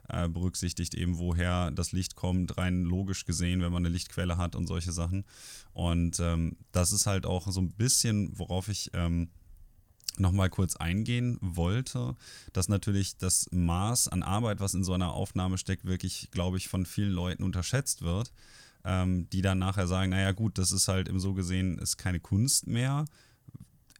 äh, 0.09 0.27
berücksichtigt, 0.27 0.93
eben 0.93 1.17
woher 1.17 1.71
das 1.71 1.91
Licht 1.93 2.15
kommt, 2.15 2.57
rein 2.57 2.83
logisch 2.83 3.25
gesehen, 3.25 3.61
wenn 3.61 3.71
man 3.71 3.85
eine 3.85 3.93
Lichtquelle 3.93 4.37
hat 4.37 4.55
und 4.55 4.67
solche 4.67 4.91
Sachen. 4.91 5.25
Und 5.73 6.19
ähm, 6.19 6.57
das 6.71 6.91
ist 6.91 7.05
halt 7.05 7.25
auch 7.25 7.47
so 7.49 7.61
ein 7.61 7.71
bisschen, 7.71 8.37
worauf 8.37 8.67
ich 8.67 8.91
ähm, 8.93 9.29
nochmal 10.17 10.49
kurz 10.49 10.75
eingehen 10.75 11.37
wollte, 11.41 12.15
dass 12.51 12.67
natürlich 12.67 13.17
das 13.17 13.47
Maß 13.51 14.07
an 14.09 14.23
Arbeit, 14.23 14.59
was 14.59 14.73
in 14.73 14.83
so 14.83 14.93
einer 14.93 15.13
Aufnahme 15.13 15.57
steckt, 15.57 15.85
wirklich, 15.85 16.29
glaube 16.31 16.57
ich, 16.57 16.67
von 16.67 16.85
vielen 16.85 17.11
Leuten 17.13 17.43
unterschätzt 17.43 18.01
wird 18.01 18.33
ähm, 18.87 19.29
die 19.31 19.41
dann 19.41 19.59
nachher 19.59 19.85
sagen, 19.85 20.11
naja 20.11 20.31
gut, 20.31 20.57
das 20.57 20.71
ist 20.71 20.87
halt 20.87 21.09
im 21.09 21.19
so 21.19 21.33
gesehen, 21.33 21.77
ist 21.77 21.97
keine 21.97 22.21
Kunst 22.21 22.67
mehr 22.67 23.05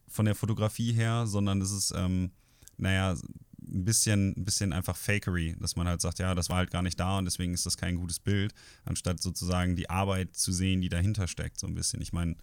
von 0.08 0.24
der 0.24 0.34
Fotografie 0.34 0.92
her, 0.92 1.26
sondern 1.26 1.60
es 1.60 1.70
ist, 1.70 1.92
ähm, 1.94 2.30
naja, 2.78 3.12
ein 3.60 3.84
bisschen, 3.84 4.34
ein 4.34 4.46
bisschen 4.46 4.72
einfach 4.72 4.96
Fakery, 4.96 5.56
dass 5.60 5.76
man 5.76 5.86
halt 5.86 6.00
sagt, 6.00 6.20
ja, 6.20 6.34
das 6.34 6.48
war 6.48 6.56
halt 6.56 6.70
gar 6.70 6.82
nicht 6.82 6.98
da 6.98 7.18
und 7.18 7.26
deswegen 7.26 7.52
ist 7.52 7.66
das 7.66 7.76
kein 7.76 7.96
gutes 7.96 8.18
Bild, 8.18 8.54
anstatt 8.86 9.20
sozusagen 9.20 9.76
die 9.76 9.90
Arbeit 9.90 10.34
zu 10.34 10.52
sehen, 10.52 10.80
die 10.80 10.88
dahinter 10.88 11.28
steckt, 11.28 11.60
so 11.60 11.66
ein 11.66 11.74
bisschen. 11.74 12.00
Ich 12.00 12.14
meine, 12.14 12.36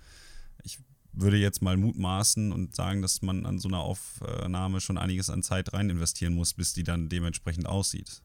ich 0.62 0.78
würde 1.14 1.38
jetzt 1.38 1.64
mal 1.64 1.78
mutmaßen 1.78 2.52
und 2.52 2.76
sagen, 2.76 3.02
dass 3.02 3.24
man 3.24 3.48
an 3.48 3.58
so 3.58 3.70
einer 3.70 3.80
Aufnahme 3.80 4.82
schon 4.82 5.00
einiges 5.00 5.32
an 5.32 5.42
Zeit 5.42 5.74
rein 5.74 5.90
investieren 5.90 6.36
muss, 6.36 6.54
bis 6.54 6.74
die 6.74 6.84
dann 6.84 7.10
dementsprechend 7.10 7.66
aussieht. 7.66 8.22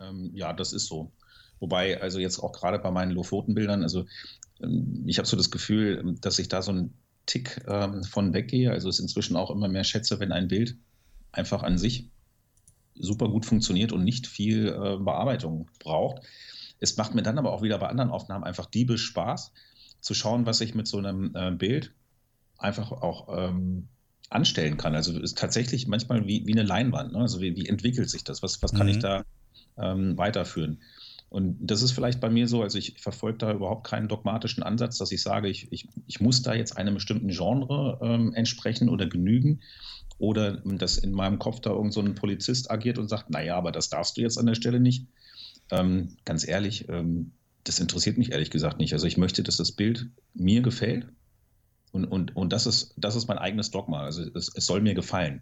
Ähm, 0.00 0.30
ja, 0.34 0.54
das 0.54 0.72
ist 0.72 0.86
so. 0.86 1.12
Wobei, 1.62 2.02
also 2.02 2.18
jetzt 2.18 2.40
auch 2.40 2.50
gerade 2.50 2.80
bei 2.80 2.90
meinen 2.90 3.12
Lofotenbildern, 3.12 3.84
also 3.84 4.04
ähm, 4.60 5.04
ich 5.06 5.18
habe 5.18 5.28
so 5.28 5.36
das 5.36 5.52
Gefühl, 5.52 6.16
dass 6.20 6.40
ich 6.40 6.48
da 6.48 6.60
so 6.60 6.72
einen 6.72 6.94
Tick 7.24 7.64
ähm, 7.68 8.02
von 8.02 8.34
weggehe. 8.34 8.72
Also 8.72 8.88
es 8.88 8.98
inzwischen 8.98 9.36
auch 9.36 9.48
immer 9.48 9.68
mehr 9.68 9.84
schätze, 9.84 10.18
wenn 10.18 10.32
ein 10.32 10.48
Bild 10.48 10.76
einfach 11.30 11.62
an 11.62 11.78
sich 11.78 12.10
super 12.96 13.28
gut 13.28 13.46
funktioniert 13.46 13.92
und 13.92 14.02
nicht 14.02 14.26
viel 14.26 14.68
äh, 14.68 14.98
Bearbeitung 14.98 15.70
braucht. 15.78 16.22
Es 16.80 16.96
macht 16.96 17.14
mir 17.14 17.22
dann 17.22 17.38
aber 17.38 17.52
auch 17.52 17.62
wieder 17.62 17.78
bei 17.78 17.88
anderen 17.88 18.10
Aufnahmen 18.10 18.42
einfach 18.42 18.66
diebisch 18.66 19.04
Spaß, 19.04 19.52
zu 20.00 20.14
schauen, 20.14 20.46
was 20.46 20.60
ich 20.60 20.74
mit 20.74 20.88
so 20.88 20.98
einem 20.98 21.30
äh, 21.36 21.52
Bild 21.52 21.94
einfach 22.58 22.90
auch 22.90 23.28
ähm, 23.30 23.86
anstellen 24.30 24.78
kann. 24.78 24.96
Also 24.96 25.18
ist 25.20 25.38
tatsächlich 25.38 25.86
manchmal 25.86 26.26
wie, 26.26 26.44
wie 26.44 26.52
eine 26.52 26.64
Leinwand. 26.64 27.12
Ne? 27.12 27.20
Also 27.20 27.40
wie, 27.40 27.54
wie, 27.54 27.68
entwickelt 27.68 28.10
sich 28.10 28.24
das? 28.24 28.42
Was, 28.42 28.60
was 28.62 28.72
kann 28.72 28.88
mhm. 28.88 28.92
ich 28.92 28.98
da 28.98 29.24
ähm, 29.78 30.18
weiterführen? 30.18 30.82
Und 31.32 31.56
das 31.62 31.80
ist 31.80 31.92
vielleicht 31.92 32.20
bei 32.20 32.28
mir 32.28 32.46
so, 32.46 32.60
also 32.60 32.76
ich 32.76 33.00
verfolge 33.00 33.38
da 33.38 33.52
überhaupt 33.54 33.86
keinen 33.86 34.06
dogmatischen 34.06 34.62
Ansatz, 34.62 34.98
dass 34.98 35.12
ich 35.12 35.22
sage, 35.22 35.48
ich, 35.48 35.72
ich, 35.72 35.88
ich 36.06 36.20
muss 36.20 36.42
da 36.42 36.52
jetzt 36.52 36.76
einem 36.76 36.92
bestimmten 36.92 37.28
Genre 37.28 37.98
ähm, 38.02 38.34
entsprechen 38.34 38.90
oder 38.90 39.06
genügen. 39.06 39.62
Oder 40.18 40.58
dass 40.58 40.98
in 40.98 41.10
meinem 41.10 41.38
Kopf 41.38 41.60
da 41.60 41.70
irgend 41.70 41.94
so 41.94 42.02
ein 42.02 42.14
Polizist 42.14 42.70
agiert 42.70 42.98
und 42.98 43.08
sagt, 43.08 43.30
naja, 43.30 43.56
aber 43.56 43.72
das 43.72 43.88
darfst 43.88 44.18
du 44.18 44.20
jetzt 44.20 44.36
an 44.36 44.44
der 44.44 44.54
Stelle 44.54 44.78
nicht. 44.78 45.06
Ähm, 45.70 46.18
ganz 46.26 46.46
ehrlich, 46.46 46.86
ähm, 46.90 47.32
das 47.64 47.80
interessiert 47.80 48.18
mich 48.18 48.32
ehrlich 48.32 48.50
gesagt 48.50 48.78
nicht. 48.78 48.92
Also 48.92 49.06
ich 49.06 49.16
möchte, 49.16 49.42
dass 49.42 49.56
das 49.56 49.72
Bild 49.72 50.10
mir 50.34 50.60
gefällt. 50.60 51.06
Und, 51.92 52.04
und, 52.04 52.36
und 52.36 52.52
das, 52.52 52.66
ist, 52.66 52.92
das 52.98 53.16
ist 53.16 53.26
mein 53.26 53.38
eigenes 53.38 53.70
Dogma. 53.70 54.02
Also 54.02 54.22
es, 54.34 54.54
es 54.54 54.66
soll 54.66 54.82
mir 54.82 54.92
gefallen. 54.92 55.40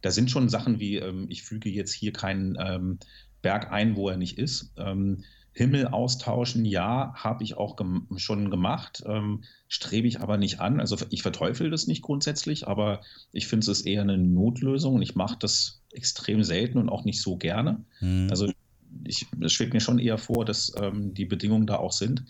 Da 0.00 0.10
sind 0.10 0.30
schon 0.30 0.48
Sachen 0.48 0.80
wie, 0.80 0.96
ähm, 0.96 1.26
ich 1.28 1.42
füge 1.42 1.68
jetzt 1.68 1.92
hier 1.92 2.14
keinen 2.14 2.56
ähm, 2.58 2.98
Berg 3.46 3.70
ein, 3.70 3.94
wo 3.94 4.08
er 4.08 4.16
nicht 4.16 4.38
ist. 4.38 4.72
Ähm, 4.76 5.22
Himmel 5.52 5.86
austauschen, 5.86 6.64
ja, 6.64 7.14
habe 7.14 7.44
ich 7.44 7.56
auch 7.56 7.76
gem 7.76 8.08
schon 8.16 8.50
gemacht, 8.50 9.04
ähm, 9.06 9.44
strebe 9.68 10.08
ich 10.08 10.20
aber 10.20 10.36
nicht 10.36 10.58
an. 10.58 10.80
Also 10.80 10.96
ich 11.10 11.22
verteufel 11.22 11.70
das 11.70 11.86
nicht 11.86 12.02
grundsätzlich, 12.02 12.66
aber 12.66 13.02
ich 13.30 13.46
finde 13.46 13.70
es 13.70 13.82
eher 13.82 14.02
eine 14.02 14.18
Notlösung 14.18 14.96
und 14.96 15.02
ich 15.02 15.14
mache 15.14 15.36
das 15.38 15.80
extrem 15.92 16.42
selten 16.42 16.78
und 16.78 16.88
auch 16.88 17.04
nicht 17.04 17.22
so 17.22 17.36
gerne. 17.36 17.84
Mhm. 18.00 18.26
Also 18.30 18.50
ich, 19.04 19.26
es 19.40 19.52
schwebt 19.52 19.74
mir 19.74 19.80
schon 19.80 20.00
eher 20.00 20.18
vor, 20.18 20.44
dass 20.44 20.72
ähm, 20.76 21.14
die 21.14 21.24
Bedingungen 21.24 21.68
da 21.68 21.76
auch 21.76 21.92
sind. 21.92 22.24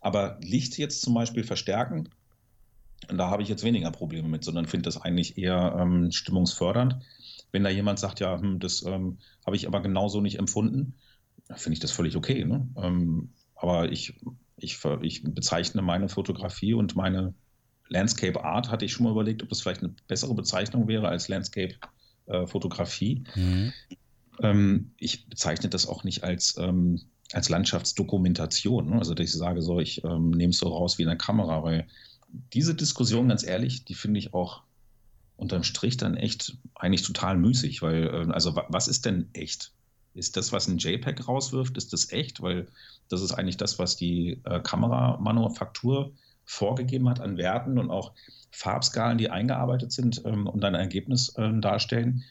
Aber 0.00 0.38
Licht 0.42 0.78
jetzt 0.78 1.02
zum 1.02 1.14
Beispiel 1.14 1.42
verstärken, 1.42 2.08
da 3.08 3.30
habe 3.30 3.42
ich 3.42 3.48
jetzt 3.48 3.64
weniger 3.64 3.90
Probleme 3.90 4.28
mit, 4.28 4.44
sondern 4.44 4.66
finde 4.66 4.84
das 4.84 5.02
eigentlich 5.02 5.36
eher 5.38 5.76
ähm, 5.76 6.12
stimmungsfördernd. 6.12 7.00
Wenn 7.52 7.64
da 7.64 7.70
jemand 7.70 7.98
sagt, 7.98 8.20
ja, 8.20 8.40
hm, 8.40 8.58
das 8.58 8.82
ähm, 8.82 9.18
habe 9.46 9.56
ich 9.56 9.66
aber 9.66 9.80
genauso 9.80 10.20
nicht 10.20 10.38
empfunden, 10.38 10.94
finde 11.54 11.74
ich 11.74 11.80
das 11.80 11.92
völlig 11.92 12.16
okay. 12.16 12.44
Ne? 12.44 12.66
Ähm, 12.76 13.30
aber 13.54 13.92
ich, 13.92 14.14
ich, 14.56 14.78
ich 15.02 15.22
bezeichne 15.22 15.82
meine 15.82 16.08
Fotografie 16.08 16.74
und 16.74 16.96
meine 16.96 17.34
Landscape 17.88 18.42
Art 18.42 18.70
hatte 18.70 18.84
ich 18.84 18.92
schon 18.92 19.04
mal 19.04 19.12
überlegt, 19.12 19.42
ob 19.42 19.50
das 19.50 19.60
vielleicht 19.60 19.82
eine 19.82 19.94
bessere 20.08 20.34
Bezeichnung 20.34 20.88
wäre 20.88 21.08
als 21.08 21.28
Landscape 21.28 21.74
äh, 22.26 22.46
Fotografie. 22.46 23.24
Mhm. 23.34 23.72
Ähm, 24.40 24.90
ich 24.96 25.28
bezeichne 25.28 25.68
das 25.68 25.86
auch 25.86 26.04
nicht 26.04 26.24
als, 26.24 26.56
ähm, 26.58 27.00
als 27.32 27.48
Landschaftsdokumentation. 27.50 28.90
Ne? 28.90 28.98
Also, 28.98 29.14
dass 29.14 29.26
ich 29.26 29.32
sage, 29.32 29.62
so, 29.62 29.78
ich 29.78 30.02
ähm, 30.04 30.30
nehme 30.30 30.50
es 30.50 30.58
so 30.58 30.68
raus 30.68 30.98
wie 30.98 31.02
in 31.02 31.08
der 31.08 31.18
Kamera, 31.18 31.62
weil 31.62 31.86
diese 32.52 32.74
Diskussion, 32.74 33.28
ganz 33.28 33.44
ehrlich, 33.44 33.84
die 33.84 33.94
finde 33.94 34.18
ich 34.18 34.32
auch 34.32 34.62
unterm 35.42 35.64
Strich 35.64 35.96
dann 35.96 36.16
echt 36.16 36.56
eigentlich 36.74 37.02
total 37.02 37.36
müßig, 37.36 37.82
weil, 37.82 38.06
äh, 38.06 38.32
also, 38.32 38.56
was 38.68 38.88
ist 38.88 39.04
denn 39.04 39.28
echt? 39.34 39.72
Ist 40.14 40.36
das, 40.36 40.52
was 40.52 40.68
ein 40.68 40.78
JPEG 40.78 41.26
rauswirft, 41.26 41.76
ist 41.76 41.92
das 41.92 42.12
echt? 42.12 42.40
Weil 42.40 42.68
das 43.08 43.22
ist 43.22 43.32
eigentlich 43.32 43.56
das, 43.56 43.78
was 43.78 43.96
die 43.96 44.40
äh, 44.44 44.60
Kameramanufaktur 44.60 46.12
vorgegeben 46.44 47.08
hat 47.08 47.20
an 47.20 47.36
Werten 47.36 47.78
und 47.78 47.90
auch 47.90 48.12
Farbskalen, 48.50 49.18
die 49.18 49.30
eingearbeitet 49.30 49.92
sind 49.92 50.22
ähm, 50.24 50.46
und 50.46 50.60
dann 50.62 50.74
ein 50.74 50.80
Ergebnis 50.80 51.34
ähm, 51.38 51.60
darstellen, 51.60 52.24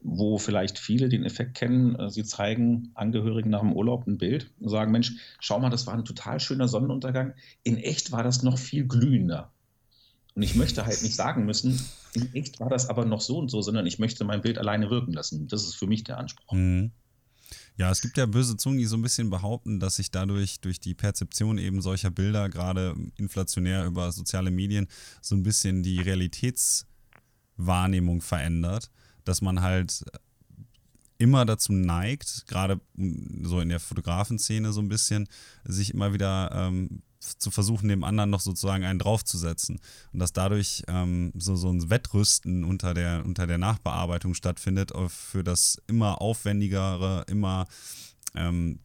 wo 0.00 0.38
vielleicht 0.38 0.78
viele 0.78 1.08
den 1.08 1.24
Effekt 1.24 1.54
kennen. 1.54 1.94
Äh, 1.96 2.10
sie 2.10 2.24
zeigen 2.24 2.90
Angehörigen 2.94 3.50
nach 3.50 3.60
dem 3.60 3.72
Urlaub 3.72 4.06
ein 4.06 4.18
Bild 4.18 4.50
und 4.60 4.68
sagen: 4.68 4.92
Mensch, 4.92 5.12
schau 5.40 5.58
mal, 5.58 5.70
das 5.70 5.86
war 5.86 5.94
ein 5.94 6.04
total 6.04 6.40
schöner 6.40 6.68
Sonnenuntergang. 6.68 7.34
In 7.62 7.78
echt 7.78 8.12
war 8.12 8.22
das 8.22 8.42
noch 8.42 8.58
viel 8.58 8.86
glühender. 8.86 9.52
Und 10.38 10.44
ich 10.44 10.54
möchte 10.54 10.86
halt 10.86 11.02
nicht 11.02 11.16
sagen 11.16 11.44
müssen, 11.46 11.84
in 12.12 12.32
echt 12.32 12.60
war 12.60 12.70
das 12.70 12.88
aber 12.88 13.04
noch 13.04 13.20
so 13.20 13.38
und 13.38 13.48
so, 13.48 13.60
sondern 13.60 13.88
ich 13.88 13.98
möchte 13.98 14.22
mein 14.22 14.40
Bild 14.40 14.56
alleine 14.56 14.88
wirken 14.88 15.12
lassen. 15.12 15.48
Das 15.48 15.64
ist 15.64 15.74
für 15.74 15.88
mich 15.88 16.04
der 16.04 16.16
Anspruch. 16.16 16.52
Mhm. 16.52 16.92
Ja, 17.76 17.90
es 17.90 18.02
gibt 18.02 18.16
ja 18.16 18.24
böse 18.24 18.56
Zungen, 18.56 18.78
die 18.78 18.84
so 18.84 18.96
ein 18.96 19.02
bisschen 19.02 19.30
behaupten, 19.30 19.80
dass 19.80 19.96
sich 19.96 20.12
dadurch 20.12 20.60
durch 20.60 20.78
die 20.78 20.94
Perzeption 20.94 21.58
eben 21.58 21.82
solcher 21.82 22.12
Bilder, 22.12 22.48
gerade 22.48 22.94
inflationär 23.16 23.84
über 23.84 24.12
soziale 24.12 24.52
Medien, 24.52 24.86
so 25.20 25.34
ein 25.34 25.42
bisschen 25.42 25.82
die 25.82 25.98
Realitätswahrnehmung 25.98 28.22
verändert, 28.22 28.92
dass 29.24 29.42
man 29.42 29.60
halt 29.60 30.04
immer 31.18 31.46
dazu 31.46 31.72
neigt, 31.72 32.44
gerade 32.46 32.80
so 33.42 33.58
in 33.58 33.70
der 33.70 33.80
Fotografenszene 33.80 34.72
so 34.72 34.80
ein 34.80 34.88
bisschen, 34.88 35.28
sich 35.64 35.92
immer 35.92 36.12
wieder 36.12 36.52
ähm, 36.54 37.02
zu 37.20 37.50
versuchen, 37.50 37.88
dem 37.88 38.04
anderen 38.04 38.30
noch 38.30 38.40
sozusagen 38.40 38.84
einen 38.84 38.98
draufzusetzen. 38.98 39.80
Und 40.12 40.20
dass 40.20 40.32
dadurch 40.32 40.84
ähm, 40.88 41.32
so, 41.36 41.56
so 41.56 41.70
ein 41.70 41.90
Wettrüsten 41.90 42.64
unter 42.64 42.94
der, 42.94 43.24
unter 43.24 43.46
der 43.46 43.58
Nachbearbeitung 43.58 44.34
stattfindet 44.34 44.92
für 45.08 45.42
das 45.42 45.82
immer 45.86 46.20
aufwendigere, 46.20 47.24
immer 47.28 47.66
ähm, 48.34 48.80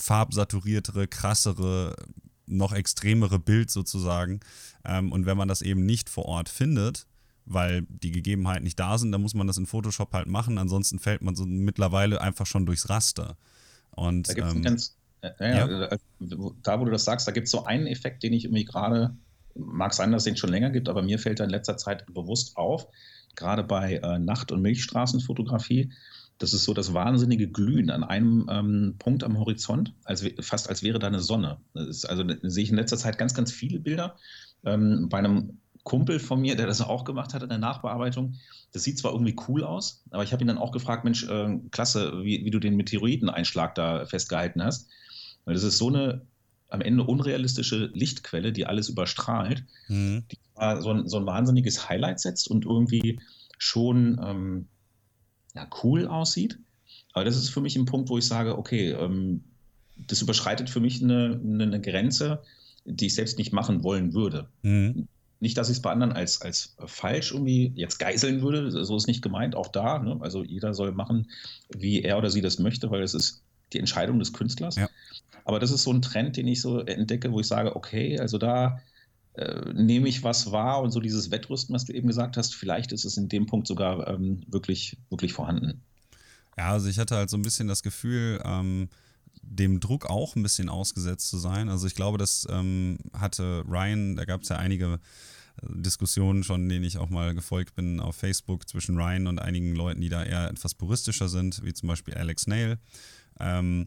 farbsaturiertere, 0.00 1.08
krassere, 1.08 1.96
noch 2.46 2.72
extremere 2.72 3.38
Bild 3.38 3.70
sozusagen. 3.70 4.40
Ähm, 4.84 5.12
und 5.12 5.26
wenn 5.26 5.36
man 5.36 5.48
das 5.48 5.62
eben 5.62 5.84
nicht 5.84 6.08
vor 6.08 6.24
Ort 6.24 6.48
findet, 6.48 7.06
weil 7.44 7.82
die 7.88 8.12
Gegebenheiten 8.12 8.64
nicht 8.64 8.78
da 8.78 8.98
sind, 8.98 9.12
dann 9.12 9.22
muss 9.22 9.34
man 9.34 9.46
das 9.46 9.56
in 9.56 9.66
Photoshop 9.66 10.12
halt 10.12 10.28
machen. 10.28 10.58
Ansonsten 10.58 10.98
fällt 10.98 11.22
man 11.22 11.34
so 11.34 11.44
mittlerweile 11.46 12.20
einfach 12.20 12.46
schon 12.46 12.66
durchs 12.66 12.88
Raster. 12.88 13.36
Und, 13.90 14.28
da 14.28 14.34
gibt 14.34 14.46
es 14.46 14.54
ähm, 14.54 14.62
ganz, 14.62 14.97
ja, 15.22 15.32
ja. 15.40 15.84
Äh, 15.84 15.98
da, 16.62 16.80
wo 16.80 16.84
du 16.84 16.90
das 16.90 17.04
sagst, 17.04 17.26
da 17.26 17.32
gibt 17.32 17.46
es 17.46 17.50
so 17.50 17.64
einen 17.64 17.86
Effekt, 17.86 18.22
den 18.22 18.32
ich 18.32 18.44
irgendwie 18.44 18.64
gerade, 18.64 19.16
mag 19.54 19.94
sein, 19.94 20.12
dass 20.12 20.20
es 20.20 20.24
den 20.24 20.36
schon 20.36 20.50
länger 20.50 20.70
gibt, 20.70 20.88
aber 20.88 21.02
mir 21.02 21.18
fällt 21.18 21.40
da 21.40 21.44
in 21.44 21.50
letzter 21.50 21.76
Zeit 21.76 22.06
bewusst 22.12 22.56
auf, 22.56 22.88
gerade 23.34 23.64
bei 23.64 23.94
äh, 23.96 24.18
Nacht- 24.18 24.52
und 24.52 24.62
Milchstraßenfotografie, 24.62 25.92
das 26.38 26.54
ist 26.54 26.64
so 26.64 26.72
das 26.72 26.94
wahnsinnige 26.94 27.48
Glühen 27.48 27.90
an 27.90 28.04
einem 28.04 28.48
ähm, 28.50 28.94
Punkt 28.98 29.24
am 29.24 29.38
Horizont, 29.38 29.92
als, 30.04 30.24
fast 30.40 30.68
als 30.68 30.82
wäre 30.82 30.98
da 30.98 31.08
eine 31.08 31.20
Sonne. 31.20 31.58
Ist, 31.74 32.08
also 32.08 32.24
sehe 32.42 32.62
ich 32.62 32.70
in 32.70 32.76
letzter 32.76 32.96
Zeit 32.96 33.18
ganz, 33.18 33.34
ganz 33.34 33.50
viele 33.50 33.80
Bilder. 33.80 34.16
Ähm, 34.64 35.08
bei 35.08 35.18
einem 35.18 35.58
Kumpel 35.82 36.20
von 36.20 36.40
mir, 36.40 36.54
der 36.54 36.66
das 36.66 36.80
auch 36.80 37.04
gemacht 37.04 37.34
hat 37.34 37.42
in 37.42 37.48
der 37.48 37.58
Nachbearbeitung, 37.58 38.34
das 38.72 38.84
sieht 38.84 38.98
zwar 38.98 39.12
irgendwie 39.12 39.36
cool 39.48 39.64
aus, 39.64 40.04
aber 40.10 40.22
ich 40.22 40.32
habe 40.32 40.44
ihn 40.44 40.48
dann 40.48 40.58
auch 40.58 40.72
gefragt, 40.72 41.04
Mensch, 41.04 41.26
äh, 41.28 41.58
klasse, 41.70 42.22
wie, 42.22 42.44
wie, 42.44 42.50
du 42.50 42.58
den 42.58 42.76
Meteoriteneinschlag 42.76 43.74
da 43.74 44.04
festgehalten 44.04 44.62
hast. 44.62 44.88
Weil 45.48 45.54
das 45.54 45.64
ist 45.64 45.78
so 45.78 45.88
eine 45.88 46.20
am 46.68 46.82
Ende 46.82 47.04
unrealistische 47.04 47.90
Lichtquelle, 47.94 48.52
die 48.52 48.66
alles 48.66 48.90
überstrahlt, 48.90 49.64
mhm. 49.88 50.24
die 50.30 50.36
so 50.82 50.90
ein, 50.90 51.08
so 51.08 51.16
ein, 51.16 51.24
wahnsinniges 51.24 51.88
Highlight 51.88 52.20
setzt 52.20 52.50
und 52.50 52.66
irgendwie 52.66 53.18
schon 53.56 54.20
ähm, 54.22 54.66
ja, 55.54 55.66
cool 55.82 56.06
aussieht. 56.06 56.58
Aber 57.14 57.24
das 57.24 57.34
ist 57.38 57.48
für 57.48 57.62
mich 57.62 57.76
ein 57.76 57.86
Punkt, 57.86 58.10
wo 58.10 58.18
ich 58.18 58.26
sage, 58.26 58.58
okay, 58.58 58.90
ähm, 58.90 59.42
das 59.96 60.20
überschreitet 60.20 60.68
für 60.68 60.80
mich 60.80 61.02
eine, 61.02 61.40
eine, 61.42 61.80
Grenze, 61.80 62.42
die 62.84 63.06
ich 63.06 63.14
selbst 63.14 63.38
nicht 63.38 63.54
machen 63.54 63.82
wollen 63.82 64.12
würde. 64.12 64.50
Mhm. 64.60 65.08
Nicht, 65.40 65.56
dass 65.56 65.70
ich 65.70 65.78
es 65.78 65.82
bei 65.82 65.92
anderen 65.92 66.12
als, 66.12 66.42
als 66.42 66.76
falsch 66.84 67.32
irgendwie 67.32 67.72
jetzt 67.74 67.96
geißeln 67.96 68.42
würde, 68.42 68.84
so 68.84 68.96
ist 68.96 69.06
nicht 69.06 69.22
gemeint, 69.22 69.54
auch 69.54 69.68
da. 69.68 69.98
Ne? 69.98 70.18
Also 70.20 70.44
jeder 70.44 70.74
soll 70.74 70.92
machen, 70.92 71.30
wie 71.70 72.02
er 72.02 72.18
oder 72.18 72.28
sie 72.28 72.42
das 72.42 72.58
möchte, 72.58 72.90
weil 72.90 73.00
es 73.00 73.14
ist 73.14 73.42
die 73.72 73.78
Entscheidung 73.78 74.18
des 74.18 74.34
Künstlers. 74.34 74.76
Ja. 74.76 74.88
Aber 75.48 75.58
das 75.58 75.70
ist 75.70 75.84
so 75.84 75.90
ein 75.94 76.02
Trend, 76.02 76.36
den 76.36 76.46
ich 76.46 76.60
so 76.60 76.80
entdecke, 76.80 77.32
wo 77.32 77.40
ich 77.40 77.46
sage, 77.46 77.74
okay, 77.74 78.20
also 78.20 78.36
da 78.36 78.82
äh, 79.32 79.72
nehme 79.72 80.06
ich 80.06 80.22
was 80.22 80.52
wahr 80.52 80.82
und 80.82 80.90
so 80.90 81.00
dieses 81.00 81.30
Wettrüsten, 81.30 81.74
was 81.74 81.86
du 81.86 81.94
eben 81.94 82.06
gesagt 82.06 82.36
hast, 82.36 82.54
vielleicht 82.54 82.92
ist 82.92 83.06
es 83.06 83.16
in 83.16 83.30
dem 83.30 83.46
Punkt 83.46 83.66
sogar 83.66 84.08
ähm, 84.08 84.42
wirklich, 84.46 84.98
wirklich 85.08 85.32
vorhanden. 85.32 85.80
Ja, 86.58 86.72
also 86.72 86.90
ich 86.90 86.98
hatte 86.98 87.16
halt 87.16 87.30
so 87.30 87.38
ein 87.38 87.42
bisschen 87.42 87.66
das 87.66 87.82
Gefühl, 87.82 88.42
ähm, 88.44 88.90
dem 89.40 89.80
Druck 89.80 90.04
auch 90.10 90.36
ein 90.36 90.42
bisschen 90.42 90.68
ausgesetzt 90.68 91.30
zu 91.30 91.38
sein. 91.38 91.70
Also 91.70 91.86
ich 91.86 91.94
glaube, 91.94 92.18
das 92.18 92.46
ähm, 92.50 92.98
hatte 93.14 93.64
Ryan, 93.66 94.16
da 94.16 94.26
gab 94.26 94.42
es 94.42 94.50
ja 94.50 94.56
einige 94.56 95.00
äh, 95.62 95.66
Diskussionen 95.70 96.44
schon, 96.44 96.68
denen 96.68 96.84
ich 96.84 96.98
auch 96.98 97.08
mal 97.08 97.34
gefolgt 97.34 97.74
bin 97.74 98.00
auf 98.00 98.16
Facebook 98.16 98.68
zwischen 98.68 98.98
Ryan 98.98 99.26
und 99.26 99.38
einigen 99.38 99.74
Leuten, 99.74 100.02
die 100.02 100.10
da 100.10 100.22
eher 100.22 100.50
etwas 100.50 100.74
puristischer 100.74 101.30
sind, 101.30 101.64
wie 101.64 101.72
zum 101.72 101.88
Beispiel 101.88 102.12
Alex 102.12 102.46
Nail, 102.46 102.76
ähm, 103.40 103.86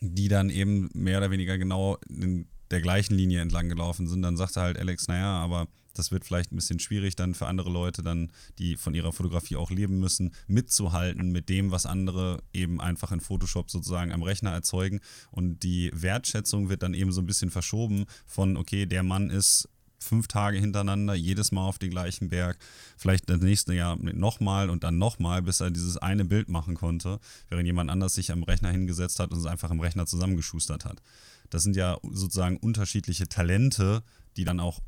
die 0.00 0.28
dann 0.28 0.50
eben 0.50 0.90
mehr 0.94 1.18
oder 1.18 1.30
weniger 1.30 1.58
genau 1.58 1.98
in 2.08 2.46
der 2.70 2.80
gleichen 2.80 3.14
Linie 3.14 3.40
entlang 3.40 3.68
gelaufen 3.68 4.06
sind. 4.06 4.22
Dann 4.22 4.36
sagte 4.36 4.60
halt 4.60 4.78
Alex, 4.78 5.08
naja, 5.08 5.38
aber 5.38 5.68
das 5.94 6.12
wird 6.12 6.24
vielleicht 6.24 6.52
ein 6.52 6.56
bisschen 6.56 6.78
schwierig 6.78 7.16
dann 7.16 7.34
für 7.34 7.46
andere 7.46 7.70
Leute 7.70 8.02
dann, 8.02 8.30
die 8.58 8.76
von 8.76 8.94
ihrer 8.94 9.12
Fotografie 9.12 9.56
auch 9.56 9.70
leben 9.70 9.98
müssen, 9.98 10.32
mitzuhalten 10.46 11.32
mit 11.32 11.48
dem, 11.48 11.70
was 11.70 11.86
andere 11.86 12.42
eben 12.52 12.80
einfach 12.80 13.10
in 13.10 13.20
Photoshop 13.20 13.70
sozusagen 13.70 14.12
am 14.12 14.22
Rechner 14.22 14.52
erzeugen. 14.52 15.00
Und 15.30 15.62
die 15.64 15.90
Wertschätzung 15.92 16.68
wird 16.68 16.82
dann 16.82 16.94
eben 16.94 17.10
so 17.10 17.20
ein 17.20 17.26
bisschen 17.26 17.50
verschoben 17.50 18.04
von, 18.26 18.56
okay, 18.56 18.86
der 18.86 19.02
Mann 19.02 19.30
ist 19.30 19.68
fünf 19.98 20.28
Tage 20.28 20.58
hintereinander, 20.58 21.14
jedes 21.14 21.52
Mal 21.52 21.62
auf 21.62 21.78
den 21.78 21.90
gleichen 21.90 22.28
Berg, 22.28 22.58
vielleicht 22.96 23.28
das 23.28 23.40
nächste 23.40 23.74
Jahr 23.74 23.96
nochmal 23.96 24.70
und 24.70 24.84
dann 24.84 24.98
nochmal, 24.98 25.42
bis 25.42 25.60
er 25.60 25.70
dieses 25.70 25.96
eine 25.96 26.24
Bild 26.24 26.48
machen 26.48 26.74
konnte, 26.74 27.20
während 27.48 27.66
jemand 27.66 27.90
anders 27.90 28.14
sich 28.14 28.32
am 28.32 28.42
Rechner 28.42 28.70
hingesetzt 28.70 29.18
hat 29.18 29.32
und 29.32 29.38
es 29.38 29.46
einfach 29.46 29.70
im 29.70 29.80
Rechner 29.80 30.06
zusammengeschustert 30.06 30.84
hat. 30.84 31.02
Das 31.50 31.62
sind 31.62 31.76
ja 31.76 31.98
sozusagen 32.02 32.58
unterschiedliche 32.58 33.28
Talente, 33.28 34.02
die 34.36 34.44
dann 34.44 34.60
auch 34.60 34.80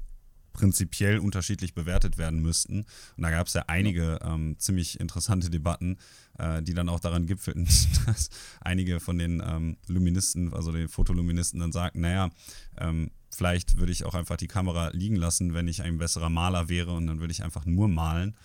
prinzipiell 0.53 1.19
unterschiedlich 1.19 1.75
bewertet 1.75 2.19
werden 2.19 2.41
müssten. 2.41 2.85
Und 3.17 3.23
da 3.23 3.31
gab 3.31 3.47
es 3.47 3.55
ja 3.55 3.65
einige 3.67 4.19
ähm, 4.23 4.57
ziemlich 4.59 5.01
interessante 5.01 5.51
Debatten, 5.51 5.99
äh, 6.39 6.63
die 6.63 6.75
dann 6.75 6.89
auch 6.89 7.01
daran 7.01 7.27
gipfelten, 7.27 7.69
dass 8.07 8.31
einige 8.61 9.01
von 9.01 9.19
den 9.19 9.43
ähm, 9.45 9.77
Luministen, 9.87 10.53
also 10.53 10.73
den 10.73 10.89
Fotoluministen, 10.89 11.61
dann 11.61 11.73
sagten, 11.73 12.01
naja, 12.01 12.31
ähm, 12.79 13.11
vielleicht 13.31 13.79
würde 13.79 13.93
ich 13.93 14.05
auch 14.05 14.15
einfach 14.15 14.37
die 14.37 14.49
Kamera 14.49 14.91
liegen 14.93 15.17
lassen, 15.17 15.55
wenn 15.55 15.69
ich 15.69 15.83
ein 15.83 15.99
besserer 15.99 16.29
Maler 16.29 16.69
wäre 16.69 16.93
und 16.93 17.07
dann 17.07 17.21
würde 17.21 17.33
ich 17.33 17.45
einfach 17.45 17.65
nur 17.65 17.89
malen. 17.89 18.37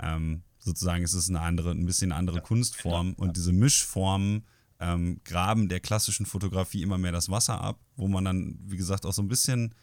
Ähm, 0.00 0.42
sozusagen 0.58 1.04
ist 1.04 1.14
es 1.14 1.28
eine 1.28 1.40
andere, 1.40 1.70
ein 1.70 1.86
bisschen 1.86 2.12
eine 2.12 2.18
andere 2.18 2.36
ja, 2.38 2.42
Kunstform 2.42 3.14
und 3.14 3.36
diese 3.36 3.52
Mischformen 3.52 4.44
ähm, 4.80 5.20
graben 5.24 5.68
der 5.68 5.80
klassischen 5.80 6.26
Fotografie 6.26 6.82
immer 6.82 6.98
mehr 6.98 7.12
das 7.12 7.28
Wasser 7.28 7.60
ab, 7.60 7.78
wo 7.96 8.08
man 8.08 8.24
dann, 8.24 8.58
wie 8.64 8.76
gesagt, 8.76 9.06
auch 9.06 9.12
so 9.12 9.22
ein 9.22 9.28
bisschen 9.28 9.74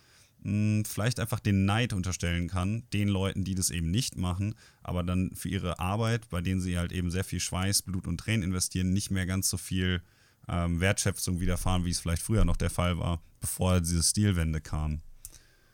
mh, 0.43 0.83
vielleicht 0.87 1.19
einfach 1.19 1.39
den 1.39 1.65
Neid 1.65 1.93
unterstellen 1.93 2.47
kann, 2.47 2.83
den 2.93 3.07
Leuten, 3.07 3.43
die 3.43 3.55
das 3.55 3.69
eben 3.69 3.91
nicht 3.91 4.17
machen, 4.17 4.55
aber 4.83 5.03
dann 5.03 5.31
für 5.35 5.49
ihre 5.49 5.79
Arbeit, 5.79 6.29
bei 6.29 6.41
denen 6.41 6.61
sie 6.61 6.77
halt 6.77 6.91
eben 6.91 7.11
sehr 7.11 7.23
viel 7.23 7.39
Schweiß, 7.39 7.83
Blut 7.83 8.07
und 8.07 8.17
Tränen 8.17 8.43
investieren, 8.43 8.91
nicht 8.93 9.11
mehr 9.11 9.25
ganz 9.25 9.49
so 9.49 9.57
viel 9.57 10.01
ähm, 10.47 10.79
Wertschätzung 10.79 11.39
widerfahren, 11.39 11.85
wie 11.85 11.91
es 11.91 11.99
vielleicht 11.99 12.21
früher 12.21 12.45
noch 12.45 12.57
der 12.57 12.69
Fall 12.69 12.97
war, 12.97 13.21
bevor 13.39 13.79
diese 13.81 14.03
Stilwende 14.03 14.61
kam. 14.61 15.01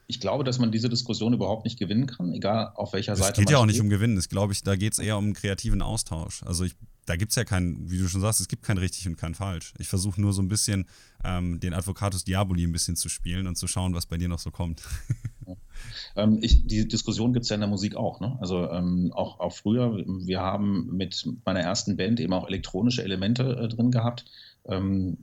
Ich 0.08 0.20
glaube, 0.20 0.44
dass 0.44 0.60
man 0.60 0.72
diese 0.72 0.88
Diskussion 0.88 1.34
überhaupt 1.34 1.66
nicht 1.66 1.80
gewinnen 1.80 2.06
kann, 2.06 2.32
egal 2.34 2.72
auf 2.76 2.94
welcher 2.94 3.16
Seite. 3.16 3.32
Es 3.32 3.38
geht 3.40 3.50
ja 3.50 3.58
auch 3.58 3.66
nicht 3.66 3.82
um 3.82 3.90
Gewinnen, 3.90 4.16
das 4.16 4.30
glaube 4.30 4.54
ich, 4.54 4.62
da 4.62 4.76
geht 4.76 4.94
es 4.94 5.00
eher 5.00 5.18
um 5.18 5.34
kreativen 5.34 5.82
Austausch. 5.82 6.44
Also 6.44 6.64
ich 6.64 6.76
da 7.06 7.16
gibt 7.16 7.32
es 7.32 7.36
ja 7.36 7.44
kein, 7.44 7.90
wie 7.90 7.98
du 7.98 8.08
schon 8.08 8.22
sagst, 8.22 8.42
es 8.42 8.48
gibt 8.48 8.64
kein 8.64 8.78
richtig 8.78 9.08
und 9.08 9.18
kein 9.18 9.36
falsch. 9.36 9.74
Ich 9.78 9.88
versuche 9.88 10.20
nur 10.20 10.34
so 10.34 10.42
ein 10.42 10.48
bisschen 10.48 10.86
ähm, 11.24 11.60
den 11.60 11.74
Advocatus 11.74 12.24
Diaboli 12.24 12.64
ein 12.64 12.72
bisschen 12.72 12.96
zu 12.96 13.10
spielen 13.10 13.48
und 13.48 13.56
zu 13.56 13.68
schauen, 13.68 13.94
was 13.94 14.06
bei 14.06 14.18
dir 14.18 14.28
noch 14.28 14.40
so 14.40 14.52
kommt. 14.52 14.82
ähm, 16.16 16.40
ich, 16.42 16.66
die 16.66 16.88
Diskussion 16.88 17.34
gibt 17.34 17.44
es 17.44 17.50
ja 17.50 17.56
in 17.56 17.62
der 17.62 17.70
Musik 17.70 17.96
auch. 17.96 18.20
Ne? 18.20 18.38
Also 18.40 18.70
ähm, 18.72 19.12
auch, 19.14 19.40
auch 19.40 19.54
früher, 19.54 19.96
wir 19.96 20.40
haben 20.40 20.96
mit 20.96 21.28
meiner 21.46 21.62
ersten 21.62 21.98
Band 21.98 22.20
eben 22.20 22.34
auch 22.34 22.48
elektronische 22.48 23.04
Elemente 23.04 23.44
äh, 23.56 23.68
drin 23.68 23.92
gehabt, 23.92 24.26
ähm, 24.68 25.18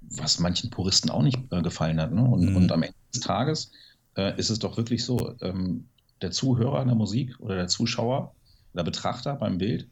was 0.00 0.38
manchen 0.38 0.70
Puristen 0.70 1.10
auch 1.10 1.22
nicht 1.22 1.38
äh, 1.50 1.62
gefallen 1.62 2.00
hat. 2.00 2.12
Ne? 2.12 2.22
Und, 2.22 2.50
mhm. 2.50 2.56
und 2.56 2.72
am 2.72 2.82
Ende 2.82 2.96
des 3.12 3.20
Tages 3.20 3.72
äh, 4.16 4.38
ist 4.38 4.50
es 4.50 4.58
doch 4.58 4.76
wirklich 4.76 5.04
so, 5.04 5.34
ähm, 5.42 5.84
der 6.22 6.30
Zuhörer 6.30 6.80
an 6.80 6.88
der 6.88 6.96
Musik 6.96 7.38
oder 7.40 7.56
der 7.56 7.68
Zuschauer 7.68 8.34
oder 8.74 8.84
Betrachter 8.84 9.36
beim 9.36 9.58
Bild, 9.58 9.88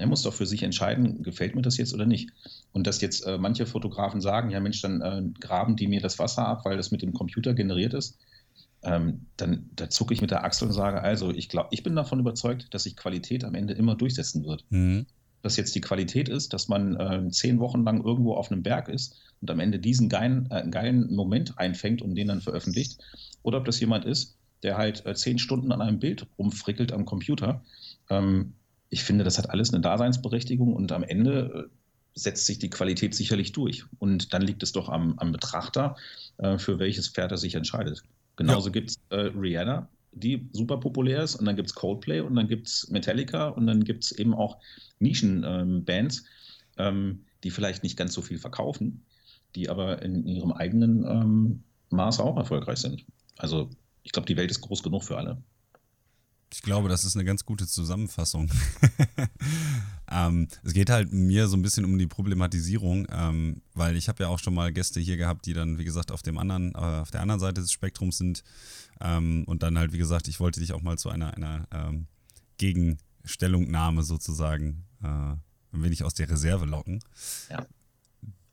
der 0.00 0.06
muss 0.06 0.22
doch 0.22 0.34
für 0.34 0.46
sich 0.46 0.62
entscheiden, 0.62 1.22
gefällt 1.22 1.54
mir 1.54 1.62
das 1.62 1.76
jetzt 1.76 1.92
oder 1.92 2.06
nicht. 2.06 2.30
Und 2.72 2.86
dass 2.86 3.02
jetzt 3.02 3.26
äh, 3.26 3.36
manche 3.38 3.66
Fotografen 3.66 4.20
sagen, 4.20 4.50
ja 4.50 4.58
Mensch, 4.58 4.80
dann 4.80 5.02
äh, 5.02 5.22
graben 5.38 5.76
die 5.76 5.86
mir 5.88 6.00
das 6.00 6.18
Wasser 6.18 6.46
ab, 6.46 6.64
weil 6.64 6.78
das 6.78 6.90
mit 6.90 7.02
dem 7.02 7.12
Computer 7.12 7.52
generiert 7.52 7.92
ist, 7.92 8.18
ähm, 8.82 9.26
dann 9.36 9.68
da 9.76 9.90
zucke 9.90 10.14
ich 10.14 10.22
mit 10.22 10.30
der 10.30 10.42
Achsel 10.42 10.68
und 10.68 10.74
sage, 10.74 11.02
also 11.02 11.30
ich 11.32 11.50
glaube, 11.50 11.68
ich 11.72 11.82
bin 11.82 11.94
davon 11.94 12.18
überzeugt, 12.18 12.72
dass 12.72 12.84
sich 12.84 12.96
Qualität 12.96 13.44
am 13.44 13.54
Ende 13.54 13.74
immer 13.74 13.94
durchsetzen 13.94 14.44
wird. 14.44 14.64
Mhm. 14.70 15.06
Dass 15.42 15.56
jetzt 15.56 15.74
die 15.74 15.80
Qualität 15.80 16.28
ist, 16.28 16.52
dass 16.54 16.68
man 16.68 16.96
äh, 16.96 17.30
zehn 17.30 17.60
Wochen 17.60 17.84
lang 17.84 18.02
irgendwo 18.02 18.34
auf 18.34 18.50
einem 18.50 18.62
Berg 18.62 18.88
ist 18.88 19.20
und 19.42 19.50
am 19.50 19.60
Ende 19.60 19.78
diesen 19.78 20.08
geilen, 20.08 20.48
äh, 20.50 20.66
geilen 20.70 21.14
Moment 21.14 21.58
einfängt 21.58 22.00
und 22.00 22.14
den 22.14 22.28
dann 22.28 22.40
veröffentlicht. 22.40 22.98
Oder 23.42 23.58
ob 23.58 23.66
das 23.66 23.80
jemand 23.80 24.06
ist, 24.06 24.38
der 24.62 24.76
halt 24.78 25.04
äh, 25.04 25.14
zehn 25.14 25.38
Stunden 25.38 25.72
an 25.72 25.82
einem 25.82 25.98
Bild 25.98 26.26
rumfrickelt 26.38 26.92
am 26.92 27.04
Computer. 27.04 27.62
Ähm, 28.08 28.54
ich 28.90 29.04
finde, 29.04 29.24
das 29.24 29.38
hat 29.38 29.50
alles 29.50 29.72
eine 29.72 29.80
Daseinsberechtigung 29.80 30.74
und 30.74 30.92
am 30.92 31.04
Ende 31.04 31.68
äh, 31.70 31.74
setzt 32.14 32.46
sich 32.46 32.58
die 32.58 32.70
Qualität 32.70 33.14
sicherlich 33.14 33.52
durch. 33.52 33.84
Und 33.98 34.34
dann 34.34 34.42
liegt 34.42 34.62
es 34.62 34.72
doch 34.72 34.88
am, 34.88 35.18
am 35.18 35.32
Betrachter, 35.32 35.96
äh, 36.38 36.58
für 36.58 36.78
welches 36.78 37.08
Pferd 37.08 37.30
er 37.30 37.38
sich 37.38 37.54
entscheidet. 37.54 38.02
Genauso 38.36 38.68
ja. 38.68 38.72
gibt 38.72 38.90
es 38.90 39.00
äh, 39.10 39.30
Rihanna, 39.38 39.88
die 40.12 40.48
super 40.52 40.78
populär 40.78 41.22
ist, 41.22 41.36
und 41.36 41.46
dann 41.46 41.56
gibt 41.56 41.68
es 41.68 41.74
Coldplay 41.74 42.20
und 42.20 42.34
dann 42.34 42.48
gibt 42.48 42.66
es 42.66 42.90
Metallica 42.90 43.48
und 43.48 43.66
dann 43.68 43.84
gibt 43.84 44.04
es 44.04 44.12
eben 44.12 44.34
auch 44.34 44.58
Nischenbands, 44.98 46.24
ähm, 46.78 46.86
ähm, 46.86 47.24
die 47.44 47.50
vielleicht 47.50 47.84
nicht 47.84 47.96
ganz 47.96 48.12
so 48.12 48.22
viel 48.22 48.38
verkaufen, 48.38 49.04
die 49.54 49.68
aber 49.68 50.02
in 50.02 50.26
ihrem 50.26 50.52
eigenen 50.52 51.04
ähm, 51.04 51.62
Maße 51.90 52.22
auch 52.22 52.36
erfolgreich 52.36 52.78
sind. 52.78 53.04
Also 53.38 53.70
ich 54.02 54.12
glaube, 54.12 54.26
die 54.26 54.36
Welt 54.36 54.50
ist 54.50 54.60
groß 54.60 54.82
genug 54.82 55.04
für 55.04 55.16
alle. 55.16 55.38
Ich 56.52 56.62
glaube, 56.62 56.88
das 56.88 57.04
ist 57.04 57.16
eine 57.16 57.24
ganz 57.24 57.44
gute 57.44 57.66
Zusammenfassung. 57.66 58.50
ähm, 60.10 60.48
es 60.64 60.72
geht 60.72 60.90
halt 60.90 61.12
mir 61.12 61.46
so 61.46 61.56
ein 61.56 61.62
bisschen 61.62 61.84
um 61.84 61.96
die 61.96 62.08
Problematisierung, 62.08 63.06
ähm, 63.10 63.62
weil 63.74 63.96
ich 63.96 64.08
habe 64.08 64.24
ja 64.24 64.28
auch 64.28 64.40
schon 64.40 64.54
mal 64.54 64.72
Gäste 64.72 64.98
hier 64.98 65.16
gehabt, 65.16 65.46
die 65.46 65.52
dann, 65.52 65.78
wie 65.78 65.84
gesagt, 65.84 66.10
auf 66.10 66.22
dem 66.22 66.38
anderen, 66.38 66.74
äh, 66.74 66.78
auf 66.78 67.10
der 67.10 67.22
anderen 67.22 67.40
Seite 67.40 67.60
des 67.60 67.70
Spektrums 67.70 68.18
sind. 68.18 68.42
Ähm, 69.00 69.44
und 69.46 69.62
dann 69.62 69.78
halt, 69.78 69.92
wie 69.92 69.98
gesagt, 69.98 70.26
ich 70.26 70.40
wollte 70.40 70.60
dich 70.60 70.72
auch 70.72 70.82
mal 70.82 70.98
zu 70.98 71.08
einer, 71.08 71.34
einer 71.34 71.68
ähm, 71.70 72.06
Gegenstellungnahme 72.58 74.02
sozusagen 74.02 74.84
äh, 75.02 75.06
ein 75.06 75.38
wenig 75.72 76.02
aus 76.02 76.14
der 76.14 76.28
Reserve 76.28 76.66
locken. 76.66 77.00
Ja 77.48 77.64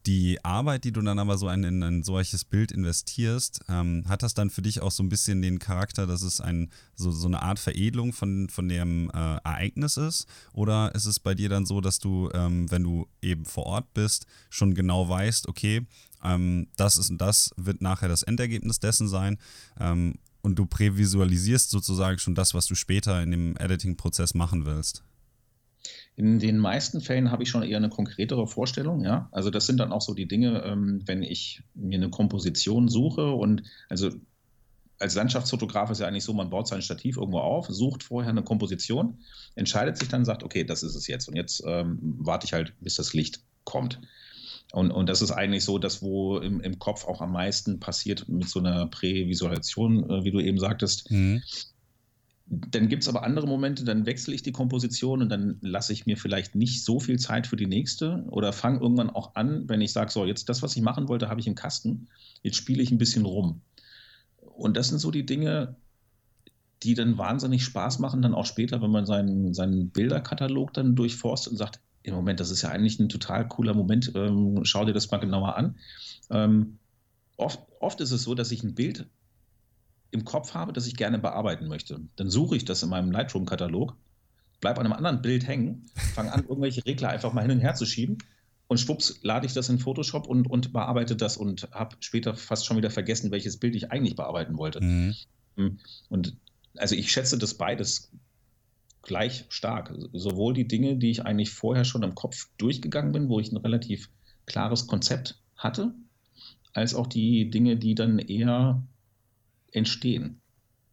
die 0.08 0.44
Arbeit, 0.44 0.86
die 0.86 0.94
du 0.94 1.02
dann 1.02 1.20
aber 1.20 1.38
so 1.38 1.50
in, 1.50 1.66
in 1.66 1.84
ein 1.84 2.02
solches 2.02 2.46
Bild 2.46 2.72
investierst, 2.72 3.60
ähm, 3.68 4.06
hat 4.08 4.24
das 4.24 4.34
dann 4.34 4.50
für 4.50 4.62
dich 4.62 4.82
auch 4.82 4.92
so 4.92 5.04
ein 5.04 5.10
bisschen 5.10 5.42
den 5.42 5.60
Charakter, 5.60 6.08
dass 6.08 6.22
es 6.22 6.40
ein, 6.40 6.72
so, 6.96 7.12
so 7.12 7.28
eine 7.28 7.42
Art 7.42 7.60
Veredelung 7.60 8.14
von, 8.14 8.48
von 8.50 8.70
dem 8.70 9.12
äh, 9.14 9.18
Ereignis 9.44 9.98
ist? 9.98 10.26
Oder 10.54 10.96
ist 10.96 11.06
es 11.06 11.20
bei 11.20 11.36
dir 11.36 11.50
dann 11.50 11.66
so, 11.66 11.82
dass 11.82 12.00
du, 12.00 12.30
ähm, 12.34 12.72
wenn 12.72 12.84
du 12.84 13.08
eben 13.22 13.44
vor 13.44 13.66
Ort 13.66 13.94
bist, 13.94 14.28
schon 14.50 14.74
genau 14.74 15.10
weißt, 15.10 15.50
okay, 15.50 15.86
ähm, 16.24 16.68
das 16.78 16.98
ist 16.98 17.10
und 17.10 17.20
das 17.20 17.52
wird 17.58 17.82
nachher 17.82 18.08
das 18.08 18.24
Endergebnis 18.24 18.80
dessen 18.80 19.10
sein 19.10 19.38
ähm, 19.78 20.16
und 20.42 20.58
du 20.58 20.66
prävisualisierst 20.66 21.70
sozusagen 21.70 22.18
schon 22.18 22.34
das, 22.34 22.54
was 22.54 22.66
du 22.66 22.76
später 22.76 23.22
in 23.22 23.32
dem 23.32 23.58
Editing-Prozess 23.58 24.34
machen 24.34 24.66
willst? 24.66 25.04
In 26.18 26.40
den 26.40 26.58
meisten 26.58 27.00
Fällen 27.00 27.32
habe 27.32 27.44
ich 27.44 27.50
schon 27.50 27.62
eher 27.62 27.78
eine 27.78 27.90
konkretere 27.90 28.48
Vorstellung, 28.48 29.04
ja. 29.04 29.30
Also 29.32 29.52
das 29.52 29.68
sind 29.68 29.78
dann 29.78 29.92
auch 29.92 30.02
so 30.02 30.16
die 30.16 30.28
Dinge, 30.28 30.64
ähm, 30.66 31.02
wenn 31.06 31.22
ich 31.22 31.62
mir 31.76 31.98
eine 31.98 32.10
Komposition 32.10 32.90
suche 32.90 33.32
und 33.32 33.62
also 33.88 34.10
als 35.00 35.14
Landschaftsfotograf 35.14 35.92
ist 35.92 36.00
ja 36.00 36.08
eigentlich 36.08 36.24
so, 36.24 36.34
man 36.34 36.50
baut 36.50 36.68
sein 36.68 36.82
Stativ 36.82 37.18
irgendwo 37.18 37.38
auf, 37.38 37.68
sucht 37.68 38.02
vorher 38.02 38.32
eine 38.32 38.44
Komposition, 38.44 39.20
entscheidet 39.54 39.98
sich 39.98 40.08
dann, 40.08 40.26
sagt, 40.26 40.44
okay, 40.44 40.64
das 40.64 40.82
ist 40.82 40.96
es 40.96 41.06
jetzt 41.06 41.28
und 41.28 41.36
jetzt 41.36 41.64
ähm, 41.68 42.00
warte 42.18 42.46
ich 42.48 42.54
halt, 42.54 42.74
bis 42.82 42.96
das 42.96 43.14
Licht 43.14 43.44
kommt. 43.64 44.02
Und, 44.74 44.90
und 44.90 45.08
das 45.08 45.22
ist 45.22 45.32
eigentlich 45.32 45.64
so, 45.64 45.78
dass 45.78 46.02
wo 46.02 46.40
im, 46.40 46.62
im 46.62 46.80
Kopf 46.80 47.06
auch 47.06 47.22
am 47.22 47.32
meisten 47.32 47.80
passiert 47.80 48.28
mit 48.28 48.50
so 48.50 48.60
einer 48.60 48.88
Prävisualisation, 48.88 50.10
äh, 50.10 50.24
wie 50.24 50.32
du 50.32 50.40
eben 50.40 50.60
sagtest. 50.60 51.12
Mhm. 51.12 51.44
Dann 52.50 52.88
gibt 52.88 53.04
es 53.04 53.10
aber 53.10 53.24
andere 53.24 53.46
Momente, 53.46 53.84
dann 53.84 54.06
wechsle 54.06 54.34
ich 54.34 54.42
die 54.42 54.54
Komposition 54.54 55.22
und 55.22 55.30
dann 55.30 55.58
lasse 55.62 55.92
ich 55.92 56.06
mir 56.06 56.16
vielleicht 56.16 56.56
nicht 56.56 56.86
so 56.86 57.00
viel 57.00 57.20
Zeit 57.20 57.46
für 57.46 57.58
die 57.58 57.68
nächste 57.68 58.24
oder 58.30 58.54
fange 58.54 58.80
irgendwann 58.80 59.10
auch 59.10 59.36
an, 59.36 59.68
wenn 59.68 59.82
ich 59.82 59.92
sage, 59.92 60.12
so, 60.12 60.26
jetzt 60.26 60.48
das, 60.48 60.62
was 60.62 60.76
ich 60.76 60.82
machen 60.82 61.10
wollte, 61.10 61.28
habe 61.28 61.42
ich 61.42 61.48
im 61.48 61.56
Kasten, 61.56 62.08
jetzt 62.44 62.56
spiele 62.56 62.82
ich 62.82 62.92
ein 62.92 62.98
bisschen 62.98 63.26
rum. 63.26 63.62
Und 64.38 64.78
das 64.78 64.88
sind 64.88 65.00
so 65.00 65.12
die 65.12 65.26
Dinge, 65.26 65.76
die 66.84 66.94
dann 66.94 67.18
wahnsinnig 67.18 67.64
Spaß 67.64 68.00
machen, 68.00 68.22
dann 68.22 68.34
auch 68.34 68.46
später, 68.46 68.82
wenn 68.82 68.92
man 68.92 69.06
seinen, 69.06 69.54
seinen 69.54 69.90
Bilderkatalog 69.90 70.74
dann 70.74 70.96
durchforstet 70.96 71.52
und 71.52 71.58
sagt, 71.58 71.82
im 72.04 72.14
Moment, 72.14 72.40
das 72.40 72.52
ist 72.52 72.62
ja 72.62 72.70
eigentlich 72.70 73.00
ein 73.00 73.10
total 73.10 73.48
cooler 73.48 73.74
Moment, 73.74 74.14
ähm, 74.16 74.64
schau 74.64 74.86
dir 74.86 74.94
das 74.94 75.12
mal 75.12 75.18
genauer 75.18 75.58
an. 75.58 75.76
Ähm, 76.30 76.80
oft, 77.36 77.60
oft 77.80 78.00
ist 78.00 78.12
es 78.12 78.24
so, 78.24 78.36
dass 78.36 78.52
ich 78.52 78.64
ein 78.64 78.76
Bild 78.76 79.08
im 80.12 80.26
Kopf 80.26 80.54
habe, 80.54 80.74
das 80.74 80.88
ich 80.88 80.96
gerne 80.96 81.20
bearbeiten 81.20 81.68
möchte. 81.68 82.00
Dann 82.16 82.30
suche 82.30 82.56
ich 82.56 82.66
das 82.66 82.84
in 82.84 82.90
meinem 82.90 83.12
Lightroom-Katalog, 83.12 83.96
bleibe 84.62 84.80
an 84.80 84.86
einem 84.86 84.96
anderen 84.96 85.22
Bild 85.22 85.48
hängen, 85.48 85.86
fange 86.14 86.32
an, 86.32 86.46
irgendwelche 86.48 86.86
Regler 86.86 87.10
einfach 87.10 87.34
mal 87.34 87.42
hin 87.42 87.52
und 87.52 87.60
her 87.60 87.76
zu 87.76 87.86
schieben 87.86 88.18
und 88.68 88.80
schwupps 88.80 89.20
lade 89.24 89.46
ich 89.46 89.54
das 89.54 89.70
in 89.70 89.80
Photoshop 89.80 90.28
und, 90.28 90.50
und 90.50 90.74
bearbeite 90.74 91.16
das 91.16 91.38
und 91.38 91.70
habe 91.72 91.96
später 92.02 92.36
fast 92.36 92.66
schon 92.66 92.78
wieder 92.78 92.90
vergessen, 92.90 93.32
welches 93.32 93.58
Bild 93.58 93.76
ich 93.76 93.92
eigentlich 93.92 94.16
bearbeiten 94.16 94.58
wollte. 94.58 94.82
Mhm. 94.82 95.16
Hm. 95.56 95.80
Und 96.10 96.36
also 96.76 96.94
ich 96.96 97.12
schätze 97.12 97.38
das 97.38 97.54
beides 97.56 98.12
gleich 99.02 99.46
stark. 99.50 99.94
Sowohl 100.12 100.54
die 100.54 100.68
Dinge, 100.68 100.98
die 100.98 101.12
ich 101.12 101.26
eigentlich 101.26 101.52
vorher 101.52 101.86
schon 101.86 102.04
im 102.04 102.14
Kopf 102.14 102.50
durchgegangen 102.58 103.14
bin, 103.14 103.30
wo 103.30 103.40
ich 103.40 103.52
ein 103.52 103.58
relativ 103.58 104.10
klares 104.46 104.86
Konzept 104.86 105.42
hatte, 105.56 105.94
als 106.74 106.94
auch 106.94 107.08
die 107.08 107.50
Dinge, 107.50 107.78
die 107.78 107.96
dann 107.96 108.20
eher 108.20 108.84
entstehen. 109.72 110.42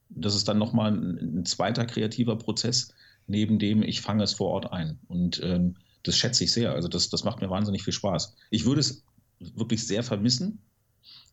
Das 0.09 0.35
ist 0.35 0.49
dann 0.49 0.59
nochmal 0.59 0.93
ein, 0.93 1.45
zweiter 1.45 1.87
kreativer 1.87 2.37
Prozess, 2.37 2.95
neben 3.27 3.59
dem 3.59 3.83
ich 3.83 4.01
fange 4.01 4.23
es 4.23 4.35
vor 4.35 4.51
Ort 4.51 4.73
ein. 4.73 4.99
Und 5.09 5.41
ähm, 5.43 5.77
das 6.03 6.17
schätze 6.17 6.45
ich 6.45 6.53
sehr. 6.53 6.73
Also 6.73 6.89
das, 6.89 7.09
das 7.09 7.25
macht 7.25 7.41
mir 7.41 7.51
wahnsinnig 7.51 7.83
viel 7.83 7.93
Spaß. 7.93 8.37
Ich 8.51 8.65
würde 8.65 8.81
es 8.81 9.03
wirklich 9.41 9.87
sehr 9.87 10.03
vermissen, 10.03 10.61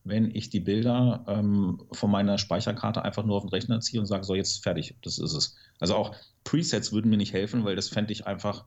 wenn 0.04 0.34
ich 0.34 0.50
die 0.50 0.60
Bilder 0.60 1.24
ähm, 1.28 1.82
von 1.92 2.10
meiner 2.10 2.38
Speicherkarte 2.38 3.02
einfach 3.02 3.24
nur 3.24 3.36
auf 3.36 3.44
den 3.44 3.50
Rechner 3.50 3.80
ziehe 3.80 4.00
und 4.00 4.06
sage, 4.06 4.24
so 4.24 4.34
jetzt 4.34 4.62
fertig, 4.62 4.96
das 5.02 5.18
ist 5.18 5.34
es. 5.34 5.56
Also 5.78 5.94
auch 5.94 6.16
Presets 6.44 6.92
würden 6.92 7.10
mir 7.10 7.16
nicht 7.16 7.32
helfen, 7.32 7.64
weil 7.64 7.76
das 7.76 7.88
fände 7.88 8.12
ich 8.12 8.26
einfach, 8.26 8.64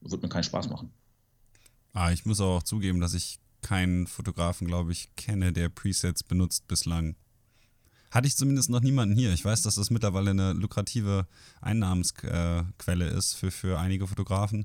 würde 0.00 0.22
mir 0.22 0.28
keinen 0.30 0.42
Spaß 0.42 0.68
machen. 0.68 0.90
Ah, 1.92 2.10
ich 2.10 2.26
muss 2.26 2.40
auch 2.40 2.62
zugeben, 2.62 3.00
dass 3.00 3.14
ich 3.14 3.38
keinen 3.62 4.06
Fotografen, 4.06 4.66
glaube 4.66 4.92
ich, 4.92 5.14
kenne, 5.16 5.52
der 5.52 5.68
Presets 5.68 6.22
benutzt 6.22 6.66
bislang. 6.68 7.16
Hatte 8.10 8.26
ich 8.26 8.36
zumindest 8.36 8.70
noch 8.70 8.80
niemanden 8.80 9.14
hier. 9.14 9.32
Ich 9.32 9.44
weiß, 9.44 9.62
dass 9.62 9.74
das 9.74 9.90
mittlerweile 9.90 10.30
eine 10.30 10.52
lukrative 10.52 11.26
Einnahmensquelle 11.60 13.08
ist 13.08 13.34
für, 13.34 13.50
für 13.50 13.78
einige 13.78 14.06
Fotografen. 14.06 14.64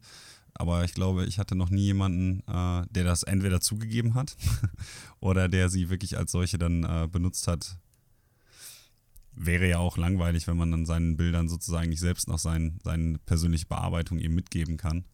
Aber 0.54 0.84
ich 0.86 0.94
glaube, 0.94 1.26
ich 1.26 1.40
hatte 1.40 1.56
noch 1.56 1.70
nie 1.70 1.86
jemanden, 1.86 2.42
äh, 2.48 2.86
der 2.90 3.04
das 3.04 3.24
entweder 3.24 3.60
zugegeben 3.60 4.14
hat 4.14 4.38
oder 5.20 5.50
der 5.50 5.70
sie 5.70 5.90
wirklich 5.90 6.18
als 6.18 6.32
solche 6.32 6.58
dann 6.58 6.84
äh, 6.84 7.08
benutzt 7.12 7.48
hat. 7.48 7.78
Wäre 9.36 9.68
ja 9.68 9.80
auch 9.80 9.98
langweilig, 9.98 10.48
wenn 10.48 10.58
man 10.58 10.70
dann 10.70 10.86
seinen 10.86 11.18
Bildern 11.18 11.50
sozusagen 11.50 11.90
nicht 11.90 12.00
selbst 12.00 12.28
noch 12.28 12.38
sein, 12.38 12.80
seine 12.84 13.18
persönliche 13.18 13.66
Bearbeitung 13.66 14.20
eben 14.20 14.36
mitgeben 14.36 14.78
kann. 14.78 15.06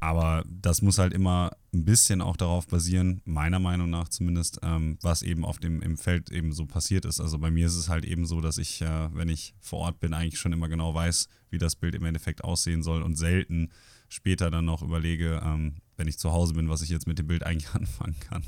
Aber 0.00 0.44
das 0.48 0.80
muss 0.80 0.98
halt 0.98 1.12
immer 1.12 1.50
ein 1.74 1.84
bisschen 1.84 2.20
auch 2.20 2.36
darauf 2.36 2.68
basieren, 2.68 3.20
meiner 3.24 3.58
Meinung 3.58 3.90
nach 3.90 4.08
zumindest, 4.08 4.60
ähm, 4.62 4.96
was 5.02 5.22
eben 5.22 5.44
auf 5.44 5.58
dem 5.58 5.82
im 5.82 5.96
Feld 5.96 6.30
eben 6.30 6.52
so 6.52 6.66
passiert 6.66 7.04
ist. 7.04 7.20
Also 7.20 7.38
bei 7.38 7.50
mir 7.50 7.66
ist 7.66 7.74
es 7.74 7.88
halt 7.88 8.04
eben 8.04 8.24
so, 8.24 8.40
dass 8.40 8.58
ich, 8.58 8.80
äh, 8.80 9.08
wenn 9.12 9.28
ich 9.28 9.54
vor 9.60 9.80
Ort 9.80 9.98
bin, 9.98 10.14
eigentlich 10.14 10.38
schon 10.38 10.52
immer 10.52 10.68
genau 10.68 10.94
weiß, 10.94 11.28
wie 11.50 11.58
das 11.58 11.74
Bild 11.74 11.96
im 11.96 12.04
Endeffekt 12.04 12.44
aussehen 12.44 12.82
soll 12.82 13.02
und 13.02 13.16
selten 13.16 13.70
später 14.08 14.50
dann 14.50 14.64
noch 14.64 14.82
überlege, 14.82 15.42
ähm, 15.44 15.76
wenn 15.96 16.06
ich 16.08 16.18
zu 16.18 16.32
Hause 16.32 16.54
bin, 16.54 16.68
was 16.68 16.82
ich 16.82 16.90
jetzt 16.90 17.08
mit 17.08 17.18
dem 17.18 17.26
Bild 17.26 17.44
eigentlich 17.44 17.70
anfangen 17.74 18.18
kann. 18.20 18.44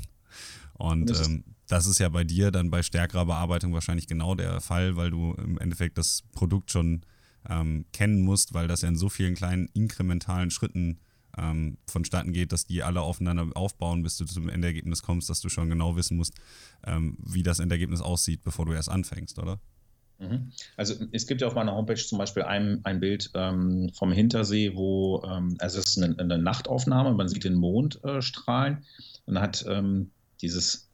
Und 0.73 1.09
das 1.09 1.19
ist, 1.19 1.27
ähm, 1.27 1.43
das 1.67 1.85
ist 1.85 1.99
ja 1.99 2.09
bei 2.09 2.23
dir 2.23 2.51
dann 2.51 2.71
bei 2.71 2.81
stärkerer 2.81 3.25
Bearbeitung 3.25 3.73
wahrscheinlich 3.73 4.07
genau 4.07 4.35
der 4.35 4.61
Fall, 4.61 4.95
weil 4.95 5.11
du 5.11 5.33
im 5.33 5.57
Endeffekt 5.57 5.97
das 5.97 6.23
Produkt 6.31 6.71
schon 6.71 7.01
ähm, 7.49 7.85
kennen 7.91 8.21
musst, 8.21 8.53
weil 8.53 8.67
das 8.67 8.81
ja 8.81 8.89
in 8.89 8.95
so 8.95 9.09
vielen 9.09 9.35
kleinen 9.35 9.67
inkrementalen 9.73 10.49
Schritten 10.49 10.99
ähm, 11.41 11.77
vonstatten 11.87 12.31
geht, 12.31 12.51
dass 12.51 12.65
die 12.65 12.83
alle 12.83 13.01
aufeinander 13.01 13.47
aufbauen, 13.55 14.03
bis 14.03 14.17
du 14.17 14.25
zum 14.25 14.47
Endergebnis 14.47 15.01
kommst, 15.01 15.29
dass 15.29 15.41
du 15.41 15.49
schon 15.49 15.69
genau 15.69 15.95
wissen 15.95 16.17
musst, 16.17 16.33
ähm, 16.85 17.17
wie 17.19 17.43
das 17.43 17.59
Endergebnis 17.59 18.01
aussieht, 18.01 18.43
bevor 18.43 18.65
du 18.65 18.73
erst 18.73 18.89
anfängst, 18.89 19.39
oder? 19.39 19.59
Mhm. 20.19 20.51
Also 20.77 20.93
es 21.11 21.25
gibt 21.25 21.41
ja 21.41 21.47
auf 21.47 21.55
meiner 21.55 21.73
Homepage 21.73 21.95
zum 21.95 22.19
Beispiel 22.19 22.43
ein, 22.43 22.81
ein 22.83 22.99
Bild 22.99 23.31
ähm, 23.33 23.91
vom 23.93 24.11
Hintersee, 24.11 24.75
wo, 24.75 25.23
ähm, 25.25 25.55
also 25.59 25.79
es 25.79 25.87
ist 25.87 26.03
eine, 26.03 26.17
eine, 26.19 26.37
Nachtaufnahme, 26.37 27.13
man 27.13 27.27
sieht 27.27 27.43
den 27.43 27.55
Mond 27.55 28.03
äh, 28.03 28.21
strahlen 28.21 28.85
und 29.25 29.39
hat 29.39 29.65
ähm, 29.67 30.11
dieses 30.41 30.89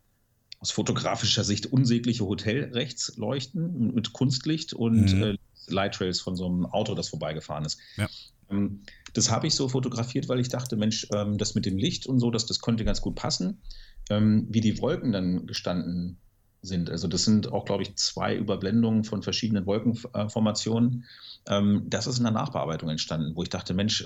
aus 0.59 0.71
fotografischer 0.71 1.43
Sicht 1.43 1.67
unsägliche 1.67 2.25
Hotelrechtsleuchten 2.25 3.93
mit 3.93 4.13
Kunstlicht 4.13 4.73
und 4.73 5.13
mhm. 5.13 5.23
äh, 5.23 5.37
Lightrails 5.67 6.21
von 6.21 6.35
so 6.35 6.47
einem 6.47 6.65
Auto, 6.65 6.95
das 6.95 7.09
vorbeigefahren 7.09 7.65
ist. 7.65 7.79
Ja. 7.97 8.07
Ähm, 8.49 8.81
das 9.17 9.31
habe 9.31 9.47
ich 9.47 9.55
so 9.55 9.67
fotografiert, 9.67 10.29
weil 10.29 10.39
ich 10.39 10.49
dachte, 10.49 10.75
Mensch, 10.75 11.07
ähm, 11.13 11.37
das 11.37 11.55
mit 11.55 11.65
dem 11.65 11.77
Licht 11.77 12.05
und 12.05 12.19
so, 12.19 12.29
das, 12.29 12.45
das 12.45 12.61
könnte 12.61 12.85
ganz 12.85 13.01
gut 13.01 13.15
passen. 13.15 13.61
Ähm, 14.09 14.47
wie 14.49 14.61
die 14.61 14.79
Wolken 14.79 15.11
dann 15.11 15.47
gestanden 15.47 16.19
sind. 16.61 16.89
Also 16.89 17.07
das 17.07 17.25
sind 17.25 17.51
auch, 17.51 17.65
glaube 17.65 17.83
ich, 17.83 17.95
zwei 17.95 18.35
Überblendungen 18.35 19.03
von 19.03 19.23
verschiedenen 19.23 19.65
Wolkenformationen. 19.65 21.05
das 21.45 22.07
ist 22.07 22.17
in 22.17 22.23
der 22.23 22.33
Nachbearbeitung 22.33 22.89
entstanden, 22.89 23.35
wo 23.35 23.43
ich 23.43 23.49
dachte, 23.49 23.73
Mensch, 23.73 24.05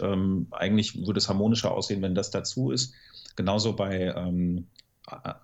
eigentlich 0.51 1.07
würde 1.07 1.18
es 1.18 1.30
harmonischer 1.30 1.72
aussehen, 1.72 2.01
wenn 2.01 2.14
das 2.14 2.30
dazu 2.30 2.70
ist. 2.70 2.93
Genauso 3.38 3.74
bei 3.74 4.14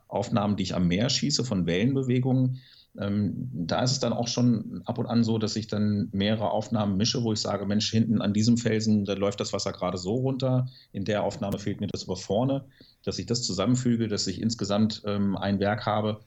Aufnahmen, 0.07 0.57
die 0.57 0.63
ich 0.63 0.75
am 0.75 0.89
Meer 0.89 1.09
schieße 1.09 1.45
von 1.45 1.65
Wellenbewegungen 1.65 2.59
ähm, 2.99 3.49
da 3.53 3.83
ist 3.83 3.91
es 3.91 3.99
dann 3.99 4.13
auch 4.13 4.27
schon 4.27 4.81
ab 4.85 4.97
und 4.97 5.05
an 5.05 5.23
so, 5.23 5.37
dass 5.37 5.55
ich 5.55 5.67
dann 5.67 6.09
mehrere 6.11 6.51
Aufnahmen 6.51 6.97
mische, 6.97 7.23
wo 7.23 7.31
ich 7.31 7.39
sage, 7.39 7.65
Mensch, 7.65 7.91
hinten 7.91 8.21
an 8.21 8.33
diesem 8.33 8.57
Felsen, 8.57 9.05
da 9.05 9.13
läuft 9.13 9.39
das 9.39 9.53
Wasser 9.53 9.71
gerade 9.71 9.97
so 9.97 10.15
runter. 10.15 10.67
In 10.91 11.05
der 11.05 11.23
Aufnahme 11.23 11.59
fehlt 11.59 11.79
mir 11.79 11.87
das 11.87 12.03
aber 12.05 12.17
vorne, 12.17 12.65
dass 13.03 13.19
ich 13.19 13.27
das 13.27 13.43
zusammenfüge, 13.43 14.07
dass 14.07 14.25
ich 14.27 14.41
insgesamt 14.41 15.03
ähm, 15.05 15.37
ein 15.37 15.59
Werk 15.59 15.85
habe, 15.85 16.21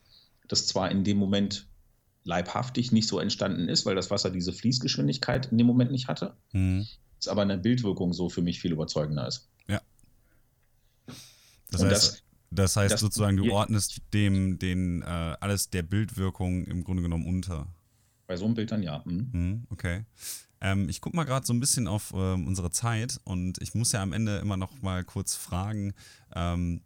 das 0.47 0.67
zwar 0.67 0.91
in 0.91 1.03
dem 1.03 1.17
Moment 1.17 1.67
leibhaftig 2.23 2.93
nicht 2.93 3.09
so 3.09 3.19
entstanden 3.19 3.69
ist, 3.69 3.87
weil 3.87 3.97
das 3.97 4.11
Wasser 4.11 4.31
diese 4.31 4.53
Fließgeschwindigkeit 4.53 5.51
in 5.51 5.59
dem 5.59 5.67
Moment 5.67 5.91
nicht 5.91 6.07
hatte, 6.07 6.35
mhm. 6.53 6.87
ist 7.19 7.29
aber 7.29 7.43
eine 7.43 7.59
Bildwirkung 7.59 8.13
so 8.13 8.29
für 8.29 8.43
mich 8.43 8.61
viel 8.61 8.73
überzeugender 8.73 9.27
ist. 9.27 9.49
Ja. 9.69 9.81
Das 11.73 11.83
heißt, 11.83 11.93
das, 11.93 12.23
das 12.51 12.77
heißt 12.77 12.95
das 12.95 13.01
sozusagen, 13.01 13.37
du 13.37 13.51
ordnest 13.53 14.03
dem 14.13 14.59
den 14.59 15.03
äh, 15.03 15.05
alles 15.05 15.71
der 15.71 15.83
Bildwirkung 15.83 16.65
im 16.65 16.83
Grunde 16.85 17.03
genommen 17.03 17.27
unter. 17.27 17.69
Bei 18.27 18.37
so 18.37 18.45
einem 18.45 18.55
Bild 18.55 18.73
dann 18.73 18.83
ja. 18.83 19.03
Mhm. 19.05 19.31
Mhm, 19.33 19.67
okay. 19.71 20.05
Ähm, 20.61 20.89
ich 20.89 21.01
gucke 21.01 21.17
mal 21.17 21.25
gerade 21.25 21.47
so 21.47 21.53
ein 21.53 21.61
bisschen 21.61 21.87
auf 21.87 22.13
ähm, 22.15 22.47
unsere 22.47 22.71
Zeit 22.71 23.19
und 23.25 23.61
ich 23.63 23.75
muss 23.75 23.93
ja 23.93 24.03
am 24.03 24.13
Ende 24.13 24.39
immer 24.39 24.57
noch 24.57 24.83
mal 24.83 25.05
kurz 25.05 25.35
fragen, 25.35 25.95
ähm, 26.35 26.83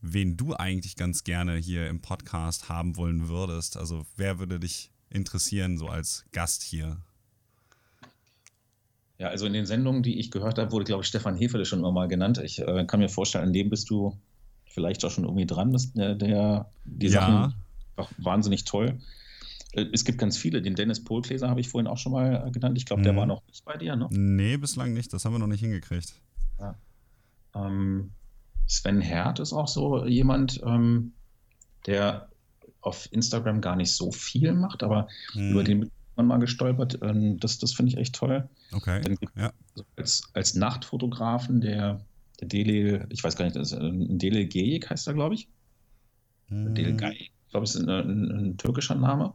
wen 0.00 0.36
du 0.36 0.54
eigentlich 0.54 0.96
ganz 0.96 1.24
gerne 1.24 1.56
hier 1.56 1.88
im 1.88 2.00
Podcast 2.00 2.68
haben 2.68 2.96
wollen 2.96 3.28
würdest. 3.28 3.76
Also 3.76 4.06
wer 4.16 4.38
würde 4.38 4.58
dich 4.58 4.90
interessieren, 5.10 5.78
so 5.78 5.88
als 5.88 6.24
Gast 6.32 6.62
hier? 6.62 6.96
Ja, 9.18 9.28
also 9.28 9.44
in 9.44 9.52
den 9.52 9.66
Sendungen, 9.66 10.02
die 10.02 10.18
ich 10.18 10.30
gehört 10.30 10.58
habe, 10.58 10.72
wurde, 10.72 10.86
glaube 10.86 11.02
ich, 11.02 11.08
Stefan 11.08 11.36
Hefele 11.36 11.66
schon 11.66 11.80
immer 11.80 11.92
mal 11.92 12.08
genannt. 12.08 12.38
Ich 12.38 12.60
äh, 12.60 12.84
kann 12.86 13.00
mir 13.00 13.10
vorstellen, 13.10 13.44
an 13.44 13.52
dem 13.52 13.68
bist 13.68 13.90
du 13.90 14.16
vielleicht 14.70 15.04
auch 15.04 15.10
schon 15.10 15.24
irgendwie 15.24 15.46
dran, 15.46 15.72
dass 15.72 15.92
der, 15.92 16.14
der 16.14 16.70
die 16.84 17.08
ja. 17.08 17.20
Sachen 17.20 17.54
einfach 17.96 18.12
wahnsinnig 18.18 18.64
toll. 18.64 18.98
Äh, 19.72 19.86
es 19.92 20.04
gibt 20.04 20.18
ganz 20.18 20.36
viele. 20.36 20.62
Den 20.62 20.74
Dennis 20.74 21.02
Pohlgläser 21.02 21.48
habe 21.48 21.60
ich 21.60 21.68
vorhin 21.68 21.86
auch 21.86 21.98
schon 21.98 22.12
mal 22.12 22.46
äh, 22.46 22.50
genannt. 22.50 22.78
Ich 22.78 22.86
glaube, 22.86 23.02
der 23.02 23.12
mhm. 23.12 23.18
war 23.18 23.26
noch 23.26 23.42
nicht 23.46 23.64
bei 23.64 23.76
dir, 23.76 23.96
ne? 23.96 24.08
Nee, 24.10 24.56
bislang 24.56 24.92
nicht. 24.92 25.12
Das 25.12 25.24
haben 25.24 25.32
wir 25.32 25.38
noch 25.38 25.46
nicht 25.46 25.60
hingekriegt. 25.60 26.14
Ja. 26.58 26.76
Ähm, 27.54 28.10
Sven 28.66 29.00
Herd 29.00 29.40
ist 29.40 29.52
auch 29.52 29.68
so 29.68 30.06
jemand, 30.06 30.60
ähm, 30.64 31.12
der 31.86 32.28
auf 32.80 33.08
Instagram 33.12 33.60
gar 33.60 33.76
nicht 33.76 33.92
so 33.92 34.12
viel 34.12 34.52
macht, 34.52 34.82
aber 34.82 35.08
mhm. 35.34 35.50
über 35.50 35.64
den 35.64 35.90
man 36.16 36.26
mal 36.26 36.38
gestolpert. 36.38 36.98
Ähm, 37.02 37.38
das 37.40 37.58
das 37.58 37.72
finde 37.72 37.92
ich 37.92 37.98
echt 37.98 38.14
toll. 38.14 38.48
Okay. 38.72 39.00
Dann 39.00 39.16
ja. 39.36 39.52
als, 39.96 40.22
als 40.34 40.54
Nachtfotografen, 40.54 41.60
der 41.60 42.00
der 42.40 42.48
Dele, 42.48 43.06
ich 43.10 43.22
weiß 43.22 43.36
gar 43.36 43.44
nicht, 43.44 43.56
das 43.56 43.72
ist 43.72 43.78
ein 43.78 44.18
Dele 44.18 44.46
Geyik 44.46 44.90
heißt 44.90 45.06
er, 45.06 45.14
glaube 45.14 45.34
ich. 45.34 45.48
Hm. 46.48 46.74
Dele 46.74 46.94
Geyik, 46.94 47.32
ich 47.46 47.50
glaube, 47.50 47.64
es 47.64 47.74
ist 47.74 47.82
ein, 47.82 47.88
ein, 47.88 48.30
ein, 48.30 48.56
türkischer 48.56 48.94
Name. 48.94 49.34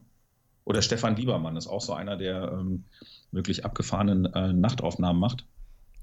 Oder 0.63 0.81
Stefan 0.81 1.15
Liebermann 1.15 1.57
ist 1.57 1.67
auch 1.67 1.81
so 1.81 1.93
einer, 1.93 2.17
der 2.17 2.51
ähm, 2.51 2.85
wirklich 3.31 3.65
abgefahrenen 3.65 4.25
äh, 4.33 4.51
Nachtaufnahmen 4.51 5.19
macht. 5.19 5.45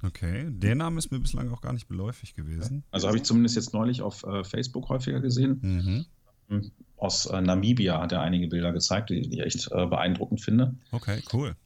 Okay, 0.05 0.47
der 0.51 0.75
Name 0.75 0.99
ist 0.99 1.11
mir 1.11 1.21
bislang 1.21 1.53
auch 1.53 1.61
gar 1.61 1.73
nicht 1.73 1.89
beläufig 1.89 2.35
gewesen. 2.35 2.85
Also 2.91 3.09
habe 3.09 3.17
ich 3.17 3.25
zumindest 3.25 3.57
jetzt 3.57 3.73
neulich 3.73 4.03
auf 4.03 4.25
äh, 4.25 4.43
Facebook 4.45 4.89
häufiger 4.89 5.21
gesehen. 5.21 6.07
Mhm. 6.49 6.71
Aus 6.97 7.27
äh, 7.27 7.41
Namibia 7.41 8.01
hat 8.01 8.13
er 8.13 8.21
einige 8.21 8.49
Bilder 8.49 8.73
gezeigt, 8.73 9.11
die, 9.11 9.23
die 9.23 9.39
ich 9.39 9.41
echt 9.41 9.69
äh, 9.73 9.87
beeindruckend 9.87 10.41
finde. 10.41 10.75
Okay, 10.91 11.23
cool. 11.33 11.57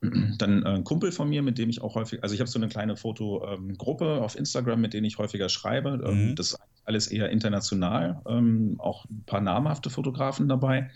Dann 0.38 0.62
äh, 0.62 0.68
ein 0.68 0.84
Kumpel 0.84 1.12
von 1.12 1.28
mir, 1.28 1.42
mit 1.42 1.58
dem 1.58 1.70
ich 1.70 1.82
auch 1.82 1.94
häufig, 1.94 2.22
also 2.22 2.34
ich 2.34 2.40
habe 2.40 2.50
so 2.50 2.58
eine 2.58 2.68
kleine 2.68 2.96
Fotogruppe 2.96 4.04
ähm, 4.04 4.22
auf 4.22 4.36
Instagram, 4.36 4.80
mit 4.80 4.94
denen 4.94 5.06
ich 5.06 5.18
häufiger 5.18 5.48
schreibe. 5.48 6.00
Ähm, 6.06 6.30
mhm. 6.30 6.36
Das 6.36 6.52
ist 6.52 6.58
alles 6.84 7.08
eher 7.08 7.30
international, 7.30 8.22
ähm, 8.26 8.76
auch 8.78 9.04
ein 9.06 9.24
paar 9.26 9.40
namhafte 9.40 9.90
Fotografen 9.90 10.48
dabei. 10.48 10.90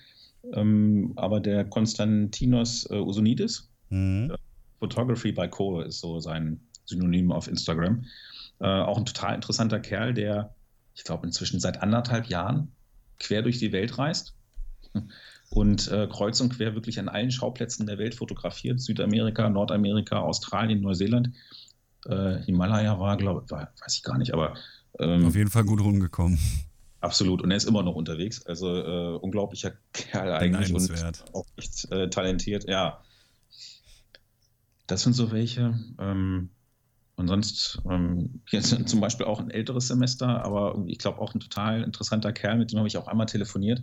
aber 0.53 1.39
der 1.41 1.65
Konstantinos 1.65 2.91
äh, 2.91 2.97
Usonidis, 2.97 3.71
mhm. 3.91 4.31
Äh, 4.33 4.37
Photography 4.81 5.31
by 5.31 5.49
Cole 5.49 5.85
ist 5.85 6.01
so 6.01 6.19
sein 6.19 6.61
Synonym 6.87 7.31
auf 7.31 7.47
Instagram. 7.47 8.05
auch 8.59 8.99
ein 8.99 9.07
total 9.07 9.37
interessanter 9.37 9.79
Kerl, 9.79 10.13
der, 10.13 10.53
ich 10.97 11.05
glaube, 11.05 11.25
inzwischen 11.25 11.61
seit 11.61 11.81
anderthalb 11.81 12.27
Jahren 12.27 12.73
quer 13.21 13.43
durch 13.43 13.59
die 13.59 13.71
Welt 13.71 13.99
reist 13.99 14.35
und 15.53 15.89
äh, 15.89 16.09
kreuz 16.11 16.41
und 16.41 16.57
quer 16.57 16.75
wirklich 16.75 16.99
an 16.99 17.09
allen 17.09 17.31
Schauplätzen 17.31 17.87
der 17.87 17.99
Welt 17.99 18.15
fotografiert. 18.15 18.81
Südamerika, 18.81 19.49
Nordamerika, 19.51 20.21
Australien, 20.21 20.81
Neuseeland. 20.81 21.31
Äh, 22.07 22.39
Himalaya 22.45 22.99
war, 22.99 23.17
glaube 23.19 23.45
ich, 23.45 23.51
weiß 23.51 23.97
ich 23.97 24.03
gar 24.03 24.17
nicht, 24.17 24.33
aber. 24.33 24.55
Ähm, 24.99 25.27
Auf 25.27 25.37
jeden 25.37 25.51
Fall 25.51 25.65
gut 25.65 25.81
rumgekommen. 25.81 26.39
Absolut. 27.01 27.43
Und 27.43 27.51
er 27.51 27.57
ist 27.57 27.65
immer 27.65 27.83
noch 27.83 27.95
unterwegs. 27.95 28.47
Also 28.47 28.77
äh, 28.77 29.17
unglaublicher 29.19 29.73
Kerl 29.93 30.33
eigentlich 30.33 30.73
und 30.73 31.25
auch 31.35 31.47
echt 31.57 31.91
äh, 31.91 32.09
talentiert. 32.09 32.69
Ja. 32.69 33.03
Das 34.87 35.03
sind 35.03 35.13
so 35.13 35.33
welche. 35.33 35.79
Ähm, 35.99 36.49
und 37.23 37.29
sonst, 37.29 37.81
ähm, 37.89 38.43
jetzt 38.51 38.89
zum 38.89 39.01
Beispiel 39.01 39.27
auch 39.27 39.39
ein 39.39 39.51
älteres 39.51 39.87
Semester, 39.87 40.45
aber 40.45 40.83
ich 40.89 40.99
glaube 40.99 41.21
auch 41.21 41.33
ein 41.35 41.39
total 41.39 41.85
interessanter 41.85 42.33
Kerl, 42.33 42.59
mit 42.59 42.73
dem 42.73 42.79
habe 42.79 42.89
ich 42.89 42.97
auch 42.97 43.07
einmal 43.07 43.27
telefoniert. 43.27 43.81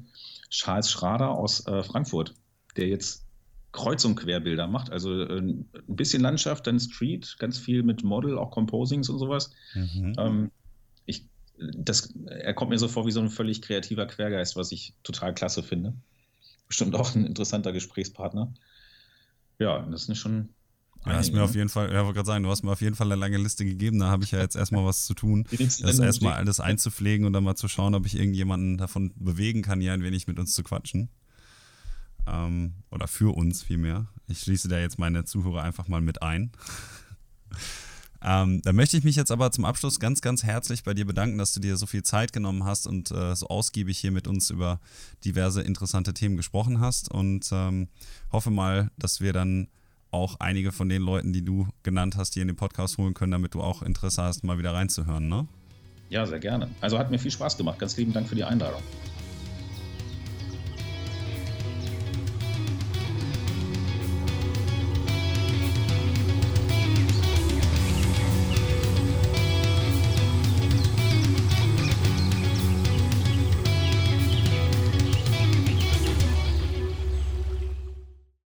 Charles 0.49 0.91
Schrader 0.91 1.29
aus 1.29 1.65
äh, 1.65 1.81
Frankfurt, 1.83 2.33
der 2.75 2.89
jetzt 2.89 3.25
Kreuz- 3.71 4.03
und 4.03 4.15
Querbilder 4.15 4.67
macht. 4.67 4.91
Also 4.91 5.23
äh, 5.23 5.39
ein 5.39 5.69
bisschen 5.87 6.21
Landschaft, 6.21 6.67
dann 6.67 6.81
Street, 6.81 7.37
ganz 7.39 7.57
viel 7.57 7.81
mit 7.81 8.03
Model, 8.03 8.37
auch 8.37 8.51
Composings 8.51 9.07
und 9.07 9.19
sowas. 9.19 9.51
Mhm. 9.73 10.15
Ähm, 10.17 10.51
ich, 11.05 11.25
das, 11.57 12.13
er 12.25 12.53
kommt 12.53 12.71
mir 12.71 12.79
so 12.79 12.89
vor 12.89 13.05
wie 13.05 13.11
so 13.11 13.21
ein 13.21 13.29
völlig 13.29 13.61
kreativer 13.61 14.05
Quergeist, 14.05 14.57
was 14.57 14.73
ich 14.73 14.95
total 15.03 15.33
klasse 15.33 15.63
finde. 15.63 15.93
Bestimmt 16.67 16.93
auch 16.93 17.15
ein 17.15 17.25
interessanter 17.25 17.71
Gesprächspartner. 17.71 18.53
Ja, 19.59 19.79
das 19.89 20.09
ist 20.09 20.17
schon 20.17 20.49
ja, 21.05 21.13
hast 21.13 21.31
mir 21.31 21.43
auf 21.43 21.55
jeden 21.55 21.69
Fall, 21.69 21.91
ja, 21.93 22.03
wollte 22.03 22.15
gerade 22.15 22.27
sagen, 22.27 22.43
du 22.43 22.49
hast 22.49 22.63
mir 22.63 22.71
auf 22.71 22.81
jeden 22.81 22.95
Fall 22.95 23.07
eine 23.07 23.15
lange 23.15 23.37
Liste 23.37 23.63
gegeben. 23.63 23.99
Da 23.99 24.09
habe 24.09 24.23
ich 24.23 24.31
ja 24.31 24.39
jetzt 24.39 24.55
erstmal 24.55 24.85
was 24.85 25.05
zu 25.05 25.13
tun, 25.13 25.45
das 25.51 25.99
erstmal 25.99 26.33
alles 26.33 26.59
einzupflegen 26.59 27.25
und 27.25 27.33
dann 27.33 27.43
mal 27.43 27.55
zu 27.55 27.67
schauen, 27.67 27.95
ob 27.95 28.05
ich 28.05 28.17
irgendjemanden 28.17 28.77
davon 28.77 29.13
bewegen 29.15 29.61
kann, 29.61 29.79
hier 29.79 29.93
ein 29.93 30.03
wenig 30.03 30.27
mit 30.27 30.39
uns 30.39 30.53
zu 30.53 30.63
quatschen. 30.63 31.09
Ähm, 32.27 32.73
oder 32.91 33.07
für 33.07 33.35
uns 33.35 33.63
vielmehr. 33.63 34.07
Ich 34.27 34.39
schließe 34.41 34.67
da 34.67 34.77
jetzt 34.77 34.99
meine 34.99 35.23
Zuhörer 35.23 35.63
einfach 35.63 35.87
mal 35.87 36.01
mit 36.01 36.21
ein. 36.21 36.51
ähm, 38.21 38.61
da 38.61 38.73
möchte 38.73 38.97
ich 38.97 39.05
mich 39.05 39.15
jetzt 39.15 39.31
aber 39.31 39.51
zum 39.51 39.63
Abschluss 39.63 40.01
ganz, 40.01 40.19
ganz 40.19 40.43
herzlich 40.43 40.83
bei 40.83 40.93
dir 40.93 41.05
bedanken, 41.05 41.37
dass 41.37 41.53
du 41.53 41.61
dir 41.61 41.77
so 41.77 41.87
viel 41.87 42.03
Zeit 42.03 42.33
genommen 42.33 42.65
hast 42.65 42.87
und 42.87 43.09
äh, 43.11 43.35
so 43.35 43.47
ausgiebig 43.47 43.97
hier 43.97 44.11
mit 44.11 44.27
uns 44.27 44.49
über 44.49 44.81
diverse 45.23 45.61
interessante 45.61 46.13
Themen 46.13 46.35
gesprochen 46.35 46.81
hast 46.81 47.09
und 47.09 47.47
ähm, 47.53 47.87
hoffe 48.31 48.51
mal, 48.51 48.91
dass 48.97 49.21
wir 49.21 49.31
dann 49.31 49.69
auch 50.11 50.37
einige 50.39 50.71
von 50.71 50.89
den 50.89 51.01
Leuten, 51.01 51.33
die 51.33 51.43
du 51.43 51.67
genannt 51.83 52.17
hast, 52.17 52.33
hier 52.33 52.41
in 52.41 52.47
den 52.47 52.57
Podcast 52.57 52.97
holen 52.97 53.13
können, 53.13 53.31
damit 53.31 53.53
du 53.53 53.61
auch 53.61 53.81
Interesse 53.81 54.23
hast, 54.23 54.43
mal 54.43 54.57
wieder 54.57 54.73
reinzuhören, 54.73 55.27
ne? 55.27 55.47
Ja, 56.09 56.25
sehr 56.25 56.39
gerne. 56.39 56.69
Also 56.81 56.97
hat 56.97 57.11
mir 57.11 57.19
viel 57.19 57.31
Spaß 57.31 57.57
gemacht. 57.57 57.77
Ganz 57.77 57.95
lieben 57.97 58.13
Dank 58.13 58.27
für 58.27 58.35
die 58.35 58.43
Einladung. 58.43 58.81